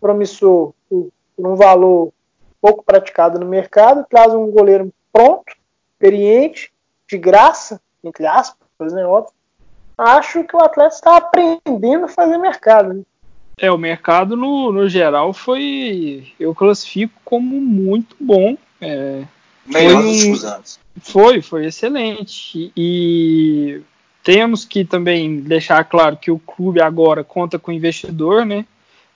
promissor 0.00 0.72
por 0.88 1.10
um 1.38 1.56
valor 1.56 2.12
pouco 2.60 2.84
praticado 2.84 3.38
no 3.38 3.46
mercado, 3.46 4.06
traz 4.08 4.32
um 4.32 4.50
goleiro 4.50 4.92
pronto, 5.12 5.54
experiente, 5.92 6.72
de 7.08 7.18
graça, 7.18 7.80
entre 8.02 8.24
aspas, 8.26 8.92
né, 8.92 9.04
óbvio. 9.04 9.32
Acho 9.98 10.44
que 10.44 10.56
o 10.56 10.60
Atlético 10.60 10.94
está 10.94 11.16
aprendendo 11.16 12.06
a 12.06 12.08
fazer 12.08 12.38
mercado. 12.38 12.94
Né? 12.94 13.02
É, 13.58 13.70
o 13.70 13.78
mercado 13.78 14.36
no, 14.36 14.72
no 14.72 14.88
geral 14.88 15.32
foi, 15.32 16.32
eu 16.40 16.54
classifico 16.54 17.20
como 17.24 17.60
muito 17.60 18.16
bom. 18.18 18.56
É, 18.80 19.22
Melhor 19.66 20.02
dos 20.02 20.16
últimos 20.16 20.44
anos. 20.44 20.80
Foi, 21.00 21.40
foi 21.40 21.66
excelente. 21.66 22.72
E 22.76 23.80
temos 24.22 24.64
que 24.64 24.84
também 24.84 25.40
deixar 25.40 25.84
claro 25.84 26.16
que 26.16 26.30
o 26.30 26.38
clube 26.38 26.80
agora 26.80 27.24
conta 27.24 27.58
com 27.58 27.72
investidor, 27.72 28.44
né? 28.44 28.66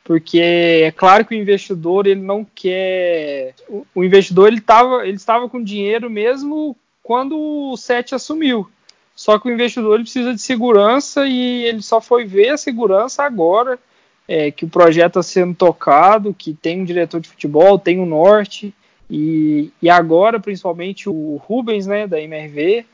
porque 0.07 0.38
é 0.38 0.92
claro 0.92 1.24
que 1.24 1.34
o 1.34 1.38
investidor 1.38 2.07
ele 2.07 2.20
não 2.20 2.47
quer 2.55 3.55
o, 3.92 4.05
investidor 4.05 4.47
ele 4.47 4.59
estava 4.59 5.05
ele 5.05 5.16
estava 5.16 5.49
com 5.49 5.61
dinheiro 5.61 6.09
mesmo 6.09 6.76
quando 7.03 7.36
o 7.36 7.76
SET 7.76 8.14
assumiu 8.14 8.70
só 9.16 9.36
que 9.36 9.49
o 9.49 9.53
investidor 9.53 9.94
ele 9.97 10.05
precisa 10.05 10.32
de 10.32 10.40
segurança 10.40 11.26
e 11.26 11.64
ele 11.64 11.82
só 11.82 12.01
foi 12.01 12.24
ver 12.24 12.51
a 12.51 12.57
segurança 12.57 13.24
agora 13.24 13.80
é, 14.28 14.53
que 14.53 14.64
o 14.64 14.68
projeto 14.68 15.18
está 15.18 15.22
sendo 15.24 15.55
tocado 15.57 16.32
que 16.32 16.55
tem 16.55 16.82
um 16.82 16.84
diretor 16.84 17.20
de 17.20 17.28
futebol 17.28 17.76
tem 17.76 17.99
um 17.99 18.07
norte 18.07 18.72
e, 19.09 19.70
e 19.80 19.88
agora 19.88 20.40
principalmente 20.40 21.09
o 21.09 21.36
Rubens 21.36 21.86
né 21.86 22.07
da 22.07 22.20
MRV 22.20 22.84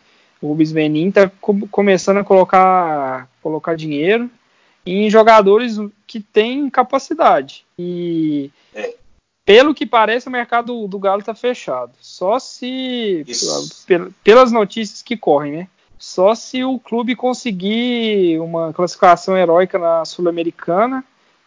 o 0.40 0.48
Rubens 0.48 0.72
Benin 0.72 1.08
está 1.08 1.30
começando 1.70 2.18
a 2.18 2.24
colocar 2.24 3.28
colocar 3.40 3.76
dinheiro 3.76 4.30
em 4.84 5.08
jogadores 5.08 5.76
que 6.06 6.20
têm 6.20 6.68
capacidade. 6.68 7.64
E 7.78 8.50
é. 8.74 8.94
pelo 9.44 9.74
que 9.74 9.86
parece, 9.86 10.28
o 10.28 10.30
mercado 10.30 10.86
do 10.88 10.98
Galo 10.98 11.20
está 11.20 11.34
fechado. 11.34 11.92
Só 12.00 12.38
se 12.38 13.24
pelas 14.24 14.50
notícias 14.50 15.02
que 15.02 15.16
correm, 15.16 15.52
né? 15.52 15.68
Só 15.98 16.34
se 16.34 16.64
o 16.64 16.80
clube 16.80 17.14
conseguir 17.14 18.40
uma 18.40 18.72
classificação 18.72 19.36
heróica 19.36 19.78
na 19.78 20.04
Sul-Americana, 20.04 21.04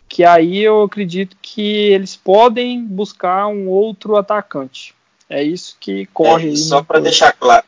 que 0.08 0.24
aí 0.24 0.60
eu 0.60 0.84
acredito 0.84 1.36
que 1.56 1.94
eles 1.94 2.18
podem 2.18 2.84
buscar 2.84 3.48
um 3.48 3.70
outro 3.70 4.18
atacante. 4.18 4.94
É 5.30 5.42
isso 5.42 5.78
que 5.80 6.06
corre. 6.08 6.52
É, 6.52 6.56
só 6.58 6.84
para 6.84 7.00
deixar 7.00 7.32
claro, 7.32 7.66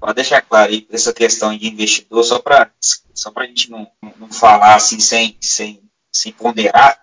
para 0.00 0.14
deixar 0.14 0.40
claro 0.40 0.72
aí 0.72 0.88
essa 0.90 1.12
questão 1.12 1.54
de 1.54 1.68
investidor, 1.68 2.24
só 2.24 2.38
para 2.38 2.70
só 3.12 3.30
a 3.36 3.44
gente 3.44 3.70
não, 3.70 3.86
não 4.16 4.32
falar 4.32 4.74
assim 4.74 4.98
sem, 4.98 5.36
sem, 5.38 5.82
sem 6.10 6.32
ponderar, 6.32 7.02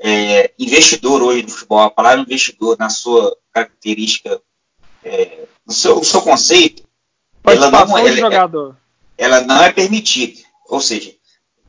é, 0.00 0.52
investidor 0.58 1.22
hoje 1.22 1.42
do 1.42 1.52
futebol, 1.52 1.78
a 1.78 1.90
palavra 1.90 2.22
investidor 2.22 2.76
na 2.76 2.90
sua 2.90 3.32
característica, 3.52 4.42
é, 5.04 5.44
no 5.64 5.72
seu, 5.72 6.02
seu 6.02 6.22
conceito, 6.22 6.82
ela 7.44 7.70
não, 7.70 7.98
ela, 7.98 8.16
jogador. 8.16 8.76
ela 9.16 9.40
não 9.42 9.62
é 9.62 9.72
permitida. 9.72 10.40
Ou 10.66 10.80
seja, 10.80 11.14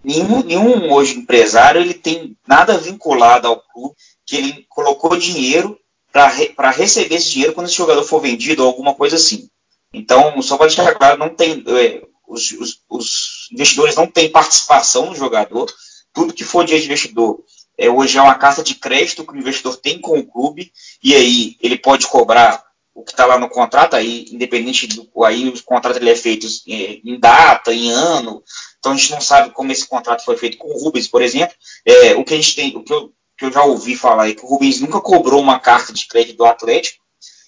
nenhum, 0.03 0.43
nenhum 0.43 0.91
hoje 0.91 1.17
empresário 1.17 1.81
ele 1.81 1.93
tem 1.93 2.37
nada 2.47 2.77
vinculado 2.77 3.47
ao 3.47 3.61
clube 3.61 3.95
que 4.25 4.35
ele 4.35 4.65
colocou 4.69 5.17
dinheiro 5.17 5.79
para 6.11 6.27
re, 6.27 6.53
receber 6.75 7.15
esse 7.15 7.31
dinheiro 7.31 7.53
quando 7.53 7.67
esse 7.67 7.75
jogador 7.75 8.03
for 8.03 8.21
vendido 8.21 8.63
ou 8.63 8.69
alguma 8.69 8.93
coisa 8.93 9.15
assim. 9.15 9.49
Então, 9.91 10.41
só 10.41 10.57
para 10.57 10.67
deixar 10.67 10.93
claro, 10.95 11.17
não 11.17 11.29
tem, 11.29 11.63
é, 11.67 12.03
os, 12.27 12.51
os, 12.51 12.81
os, 12.89 13.49
investidores 13.51 13.95
não 13.95 14.07
têm 14.07 14.31
participação 14.31 15.07
no 15.07 15.15
jogador. 15.15 15.71
Tudo 16.13 16.33
que 16.33 16.43
for 16.43 16.65
de 16.65 16.75
investidor 16.75 17.43
é, 17.77 17.89
hoje 17.89 18.17
é 18.17 18.21
uma 18.21 18.35
carta 18.35 18.63
de 18.63 18.75
crédito 18.75 19.25
que 19.25 19.33
o 19.33 19.37
investidor 19.37 19.77
tem 19.77 19.99
com 19.99 20.19
o 20.19 20.25
clube, 20.25 20.71
e 21.03 21.15
aí 21.15 21.57
ele 21.59 21.77
pode 21.77 22.07
cobrar 22.07 22.63
o 22.93 23.03
que 23.03 23.11
está 23.11 23.25
lá 23.25 23.39
no 23.39 23.49
contrato, 23.49 23.95
aí, 23.95 24.25
independente 24.31 24.85
do. 24.85 25.09
Aí 25.23 25.49
o 25.49 25.63
contrato 25.63 25.97
ele 25.97 26.11
é 26.11 26.15
feito 26.15 26.45
é, 26.67 26.99
em 27.03 27.19
data, 27.19 27.73
em 27.73 27.89
ano, 27.89 28.43
então 28.83 28.91
a 28.91 28.95
gente 28.97 29.11
não 29.11 29.21
sabe 29.21 29.51
como 29.51 29.71
esse 29.71 29.87
contrato 29.87 30.25
foi 30.25 30.35
feito 30.35 30.57
com 30.57 30.67
o 30.67 30.77
Rubens, 30.77 31.07
por 31.07 31.21
exemplo. 31.21 31.55
É, 31.85 32.15
o 32.15 32.25
que 32.25 32.33
a 32.33 32.35
gente 32.35 32.53
tem, 32.53 32.75
o 32.75 32.83
que 32.83 32.91
eu, 32.91 33.13
que 33.37 33.45
eu 33.45 33.51
já 33.51 33.63
ouvi 33.63 33.95
falar 33.95 34.27
é 34.27 34.33
que 34.33 34.43
o 34.43 34.47
Rubens 34.49 34.81
nunca 34.81 34.99
cobrou 34.99 35.41
uma 35.41 35.57
carta 35.57 35.93
de 35.93 36.05
crédito 36.05 36.35
do 36.35 36.45
Atlético, 36.45 37.01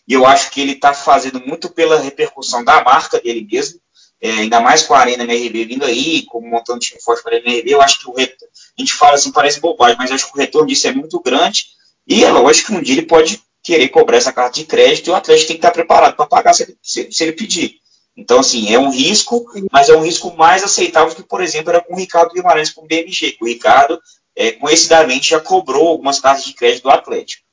e 0.07 0.13
eu 0.13 0.25
acho 0.25 0.49
que 0.49 0.61
ele 0.61 0.71
está 0.71 0.93
fazendo 0.93 1.45
muito 1.45 1.69
pela 1.69 1.99
repercussão 1.99 2.63
da 2.63 2.81
marca 2.81 3.19
dele 3.19 3.45
mesmo, 3.51 3.81
é, 4.21 4.31
ainda 4.31 4.61
mais 4.61 4.83
com 4.83 4.93
a 4.93 4.99
Arena 4.99 5.25
MRB 5.25 5.65
vindo 5.65 5.83
aí, 5.83 6.23
como 6.23 6.47
montando 6.47 6.79
time 6.79 7.01
forte 7.01 7.21
para 7.21 7.35
a 7.35 7.39
MRB, 7.39 7.69
eu 7.69 7.81
acho 7.81 7.99
que 7.99 8.09
o 8.09 8.13
retorno, 8.13 8.53
a 8.77 8.81
gente 8.81 8.93
fala 8.93 9.15
assim, 9.15 9.31
parece 9.33 9.59
bobagem, 9.59 9.97
mas 9.99 10.11
acho 10.11 10.31
que 10.31 10.37
o 10.37 10.39
retorno 10.39 10.69
disso 10.69 10.87
é 10.87 10.93
muito 10.93 11.19
grande, 11.19 11.65
e 12.07 12.23
é 12.23 12.31
lógico 12.31 12.71
que 12.71 12.77
um 12.77 12.81
dia 12.81 12.95
ele 12.95 13.05
pode 13.05 13.43
querer 13.61 13.89
cobrar 13.89 14.15
essa 14.15 14.31
carta 14.31 14.57
de 14.57 14.63
crédito 14.63 15.07
e 15.07 15.11
o 15.11 15.15
Atlético 15.15 15.47
tem 15.47 15.57
que 15.57 15.59
estar 15.59 15.71
preparado 15.71 16.15
para 16.15 16.27
pagar 16.27 16.53
se 16.53 16.63
ele, 16.63 16.77
se, 16.81 17.11
se 17.11 17.23
ele 17.25 17.33
pedir. 17.33 17.81
Então, 18.15 18.39
assim, 18.39 18.73
é 18.73 18.79
um 18.79 18.89
risco, 18.89 19.45
mas 19.71 19.89
é 19.89 19.95
um 19.95 20.01
risco 20.01 20.35
mais 20.37 20.63
aceitável 20.63 21.13
que, 21.13 21.23
por 21.23 21.41
exemplo, 21.41 21.69
era 21.71 21.81
com 21.81 21.93
o 21.93 21.97
Ricardo 21.97 22.33
Guimarães 22.33 22.71
com 22.71 22.83
o 22.83 22.87
BMG. 22.87 23.37
O 23.41 23.45
Ricardo, 23.45 23.99
é, 24.35 24.53
conhecidamente, 24.53 25.31
já 25.31 25.39
cobrou 25.39 25.89
algumas 25.89 26.19
cartas 26.19 26.45
de 26.45 26.53
crédito 26.53 26.83
do 26.83 26.91
Atlético. 26.91 27.43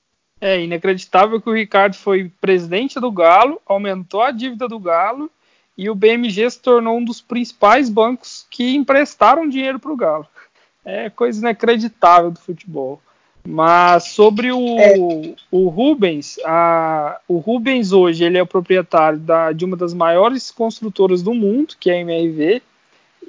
É 0.40 0.60
inacreditável 0.60 1.40
que 1.40 1.48
o 1.48 1.54
Ricardo 1.54 1.94
foi 1.94 2.30
presidente 2.40 2.98
do 2.98 3.10
Galo, 3.10 3.60
aumentou 3.66 4.22
a 4.22 4.30
dívida 4.30 4.68
do 4.68 4.78
Galo 4.78 5.30
e 5.76 5.88
o 5.88 5.94
BMG 5.94 6.50
se 6.50 6.60
tornou 6.60 6.98
um 6.98 7.04
dos 7.04 7.20
principais 7.20 7.88
bancos 7.88 8.46
que 8.50 8.74
emprestaram 8.74 9.48
dinheiro 9.48 9.78
para 9.78 9.92
o 9.92 9.96
Galo. 9.96 10.26
É 10.84 11.08
coisa 11.10 11.38
inacreditável 11.38 12.30
do 12.30 12.40
futebol. 12.40 13.00
Mas 13.44 14.08
sobre 14.08 14.52
o, 14.52 14.78
é. 14.78 14.94
o 15.50 15.68
Rubens, 15.68 16.38
a, 16.44 17.18
o 17.26 17.38
Rubens 17.38 17.90
hoje 17.92 18.24
ele 18.24 18.38
é 18.38 18.42
o 18.42 18.46
proprietário 18.46 19.18
da, 19.18 19.50
de 19.50 19.64
uma 19.64 19.76
das 19.76 19.92
maiores 19.92 20.50
construtoras 20.50 21.22
do 21.22 21.34
mundo, 21.34 21.74
que 21.78 21.90
é 21.90 21.94
a 21.94 22.00
MRV, 22.00 22.62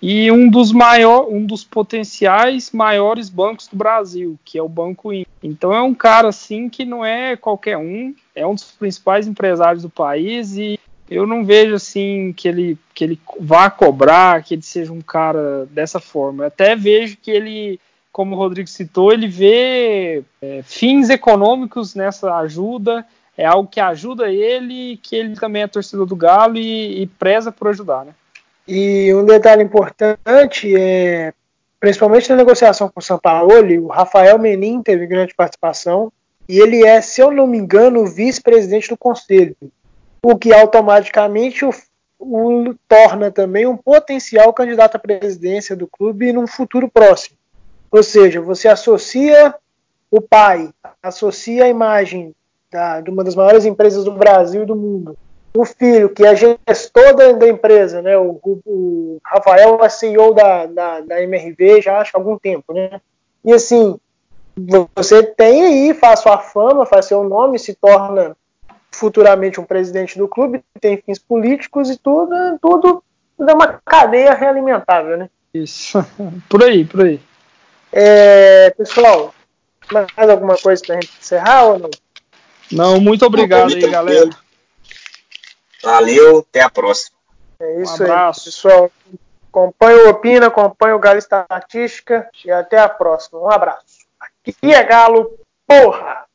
e 0.01 0.30
um 0.30 0.49
dos, 0.49 0.72
maior, 0.72 1.28
um 1.30 1.45
dos 1.45 1.64
potenciais 1.64 2.72
maiores 2.72 3.30
bancos 3.30 3.68
do 3.68 3.76
Brasil, 3.78 4.38
que 4.43 4.57
é 4.57 4.61
o 4.61 4.70
Banco 4.70 5.14
Inter. 5.14 5.32
Então 5.41 5.74
é 5.74 5.82
um 5.82 5.93
cara 5.93 6.28
assim 6.28 6.70
que 6.70 6.86
não 6.86 7.03
é 7.03 7.36
qualquer 7.36 7.78
um, 7.78 8.14
é 8.36 8.45
um 8.45 8.53
dos 8.53 8.72
principais 8.72 9.28
empresários 9.28 9.84
do 9.84 9.89
país 9.89 10.57
e 10.57 10.80
eu 11.09 11.26
não 11.26 11.45
vejo 11.45 11.76
assim 11.76 12.34
que 12.36 12.47
ele, 12.47 12.78
que 12.93 13.03
ele 13.03 13.20
vá 13.39 13.70
cobrar, 13.70 14.43
que 14.43 14.55
ele 14.55 14.61
seja 14.61 14.91
um 14.91 15.01
cara 15.01 15.66
dessa 15.68 15.99
forma. 15.99 16.43
Eu 16.43 16.47
até 16.47 16.76
vejo 16.76 17.18
que 17.18 17.32
ele 17.32 17.80
como 18.14 18.36
o 18.36 18.38
Rodrigo 18.38 18.70
citou, 18.70 19.11
ele 19.11 19.28
vê 19.28 20.24
é, 20.39 20.61
fins 20.64 21.09
econômicos 21.09 21.95
nessa 21.95 22.38
ajuda, 22.38 23.03
é 23.36 23.43
algo 23.43 23.68
que 23.68 23.80
ajuda 23.80 24.32
ele, 24.32 24.97
que 25.01 25.16
ele 25.16 25.36
também 25.36 25.64
é 25.64 25.68
torcedor 25.68 26.05
do 26.05 26.16
Galo 26.16 26.55
e, 26.55 27.01
e 27.01 27.07
preza 27.07 27.51
por 27.51 27.70
ajudar, 27.70 28.05
né? 28.05 28.14
E 28.68 29.11
um 29.14 29.26
detalhe 29.26 29.64
importante 29.64 30.74
é, 30.78 31.34
principalmente 31.80 32.30
na 32.30 32.36
negociação 32.36 32.88
com 32.88 32.99
o 32.99 33.03
São 33.03 33.18
Paulo, 33.18 33.51
o 33.84 33.88
Rafael 33.88 34.38
Menin 34.38 34.82
teve 34.82 35.07
grande 35.07 35.34
participação 35.34 36.14
e 36.47 36.59
ele 36.59 36.86
é, 36.86 37.01
se 37.01 37.20
eu 37.20 37.32
não 37.32 37.47
me 37.47 37.57
engano, 37.57 38.05
vice-presidente 38.05 38.89
do 38.89 38.97
conselho, 38.97 39.57
o 40.22 40.38
que 40.38 40.53
automaticamente 40.53 41.66
o, 41.66 41.74
o 42.20 42.76
torna 42.88 43.32
também 43.32 43.66
um 43.66 43.76
potencial 43.76 44.53
candidato 44.53 44.95
à 44.95 44.99
presidência 44.99 45.76
do 45.76 45.88
clube 45.88 46.32
num 46.32 46.47
futuro 46.47 46.88
próximo. 46.88 47.38
Ou 47.93 48.01
seja, 48.01 48.41
você 48.41 48.67
associa 48.67 49.53
o 50.09 50.19
pai, 50.19 50.71
associa 51.01 51.65
a 51.65 51.69
imagem 51.69 52.33
da, 52.71 52.99
de 52.99 53.11
uma 53.11 53.23
das 53.23 53.35
maiores 53.35 53.65
empresas 53.65 54.03
do 54.03 54.11
Brasil 54.11 54.63
e 54.63 54.65
do 54.65 54.75
mundo. 54.75 55.15
O 55.55 55.63
filho, 55.63 56.09
que 56.09 56.25
é 56.25 56.35
gestor 56.35 57.15
da, 57.15 57.33
da 57.33 57.47
empresa, 57.47 58.01
né? 58.01 58.17
O, 58.17 58.39
o, 58.43 58.59
o, 58.65 59.17
Rafael 59.23 59.77
é 59.83 59.89
CEO 59.89 60.33
da, 60.33 60.65
da, 60.65 61.01
da 61.01 61.21
MRV 61.21 61.83
já 61.83 62.01
há 62.01 62.05
algum 62.15 62.35
tempo, 62.35 62.73
né? 62.73 62.99
E 63.45 63.53
assim, 63.53 63.99
você 64.95 65.21
tem 65.21 65.63
aí, 65.63 65.93
faz 65.93 66.21
sua 66.21 66.39
fama, 66.39 66.87
faz 66.87 67.05
seu 67.05 67.23
nome, 67.23 67.59
se 67.59 67.75
torna 67.75 68.35
futuramente 68.91 69.61
um 69.61 69.65
presidente 69.65 70.17
do 70.17 70.27
clube, 70.27 70.63
tem 70.81 70.97
fins 70.97 71.19
políticos 71.19 71.91
e 71.91 71.97
tudo, 71.97 72.33
tudo 72.59 73.03
é 73.39 73.53
uma 73.53 73.79
cadeia 73.85 74.33
realimentável, 74.33 75.15
né? 75.15 75.29
Isso, 75.53 76.03
por 76.49 76.63
aí, 76.63 76.83
por 76.85 77.01
aí. 77.05 77.19
É, 77.95 78.71
pessoal, 78.71 79.33
mais 79.91 80.29
alguma 80.29 80.57
coisa 80.57 80.81
para 80.83 80.97
a 80.97 81.01
gente 81.01 81.13
encerrar 81.21 81.65
ou 81.65 81.79
não? 81.79 81.89
Não, 82.71 82.99
muito 82.99 83.23
obrigado 83.23 83.71
aí, 83.71 83.87
galera. 83.87 84.29
Valeu, 85.83 86.39
até 86.39 86.61
a 86.61 86.69
próxima. 86.69 87.15
É 87.59 87.81
isso 87.81 88.03
um 88.03 88.11
aí, 88.11 88.33
pessoal. 88.33 88.91
Acompanhe 89.49 89.99
o 89.99 90.09
Opina, 90.09 90.47
acompanhe 90.47 90.93
o 90.93 90.99
Galo 90.99 91.19
Estatística 91.19 92.27
e 92.43 92.49
até 92.49 92.79
a 92.79 92.89
próxima. 92.89 93.39
Um 93.39 93.51
abraço. 93.51 93.99
Aqui 94.19 94.73
é 94.73 94.83
Galo, 94.83 95.37
porra! 95.67 96.25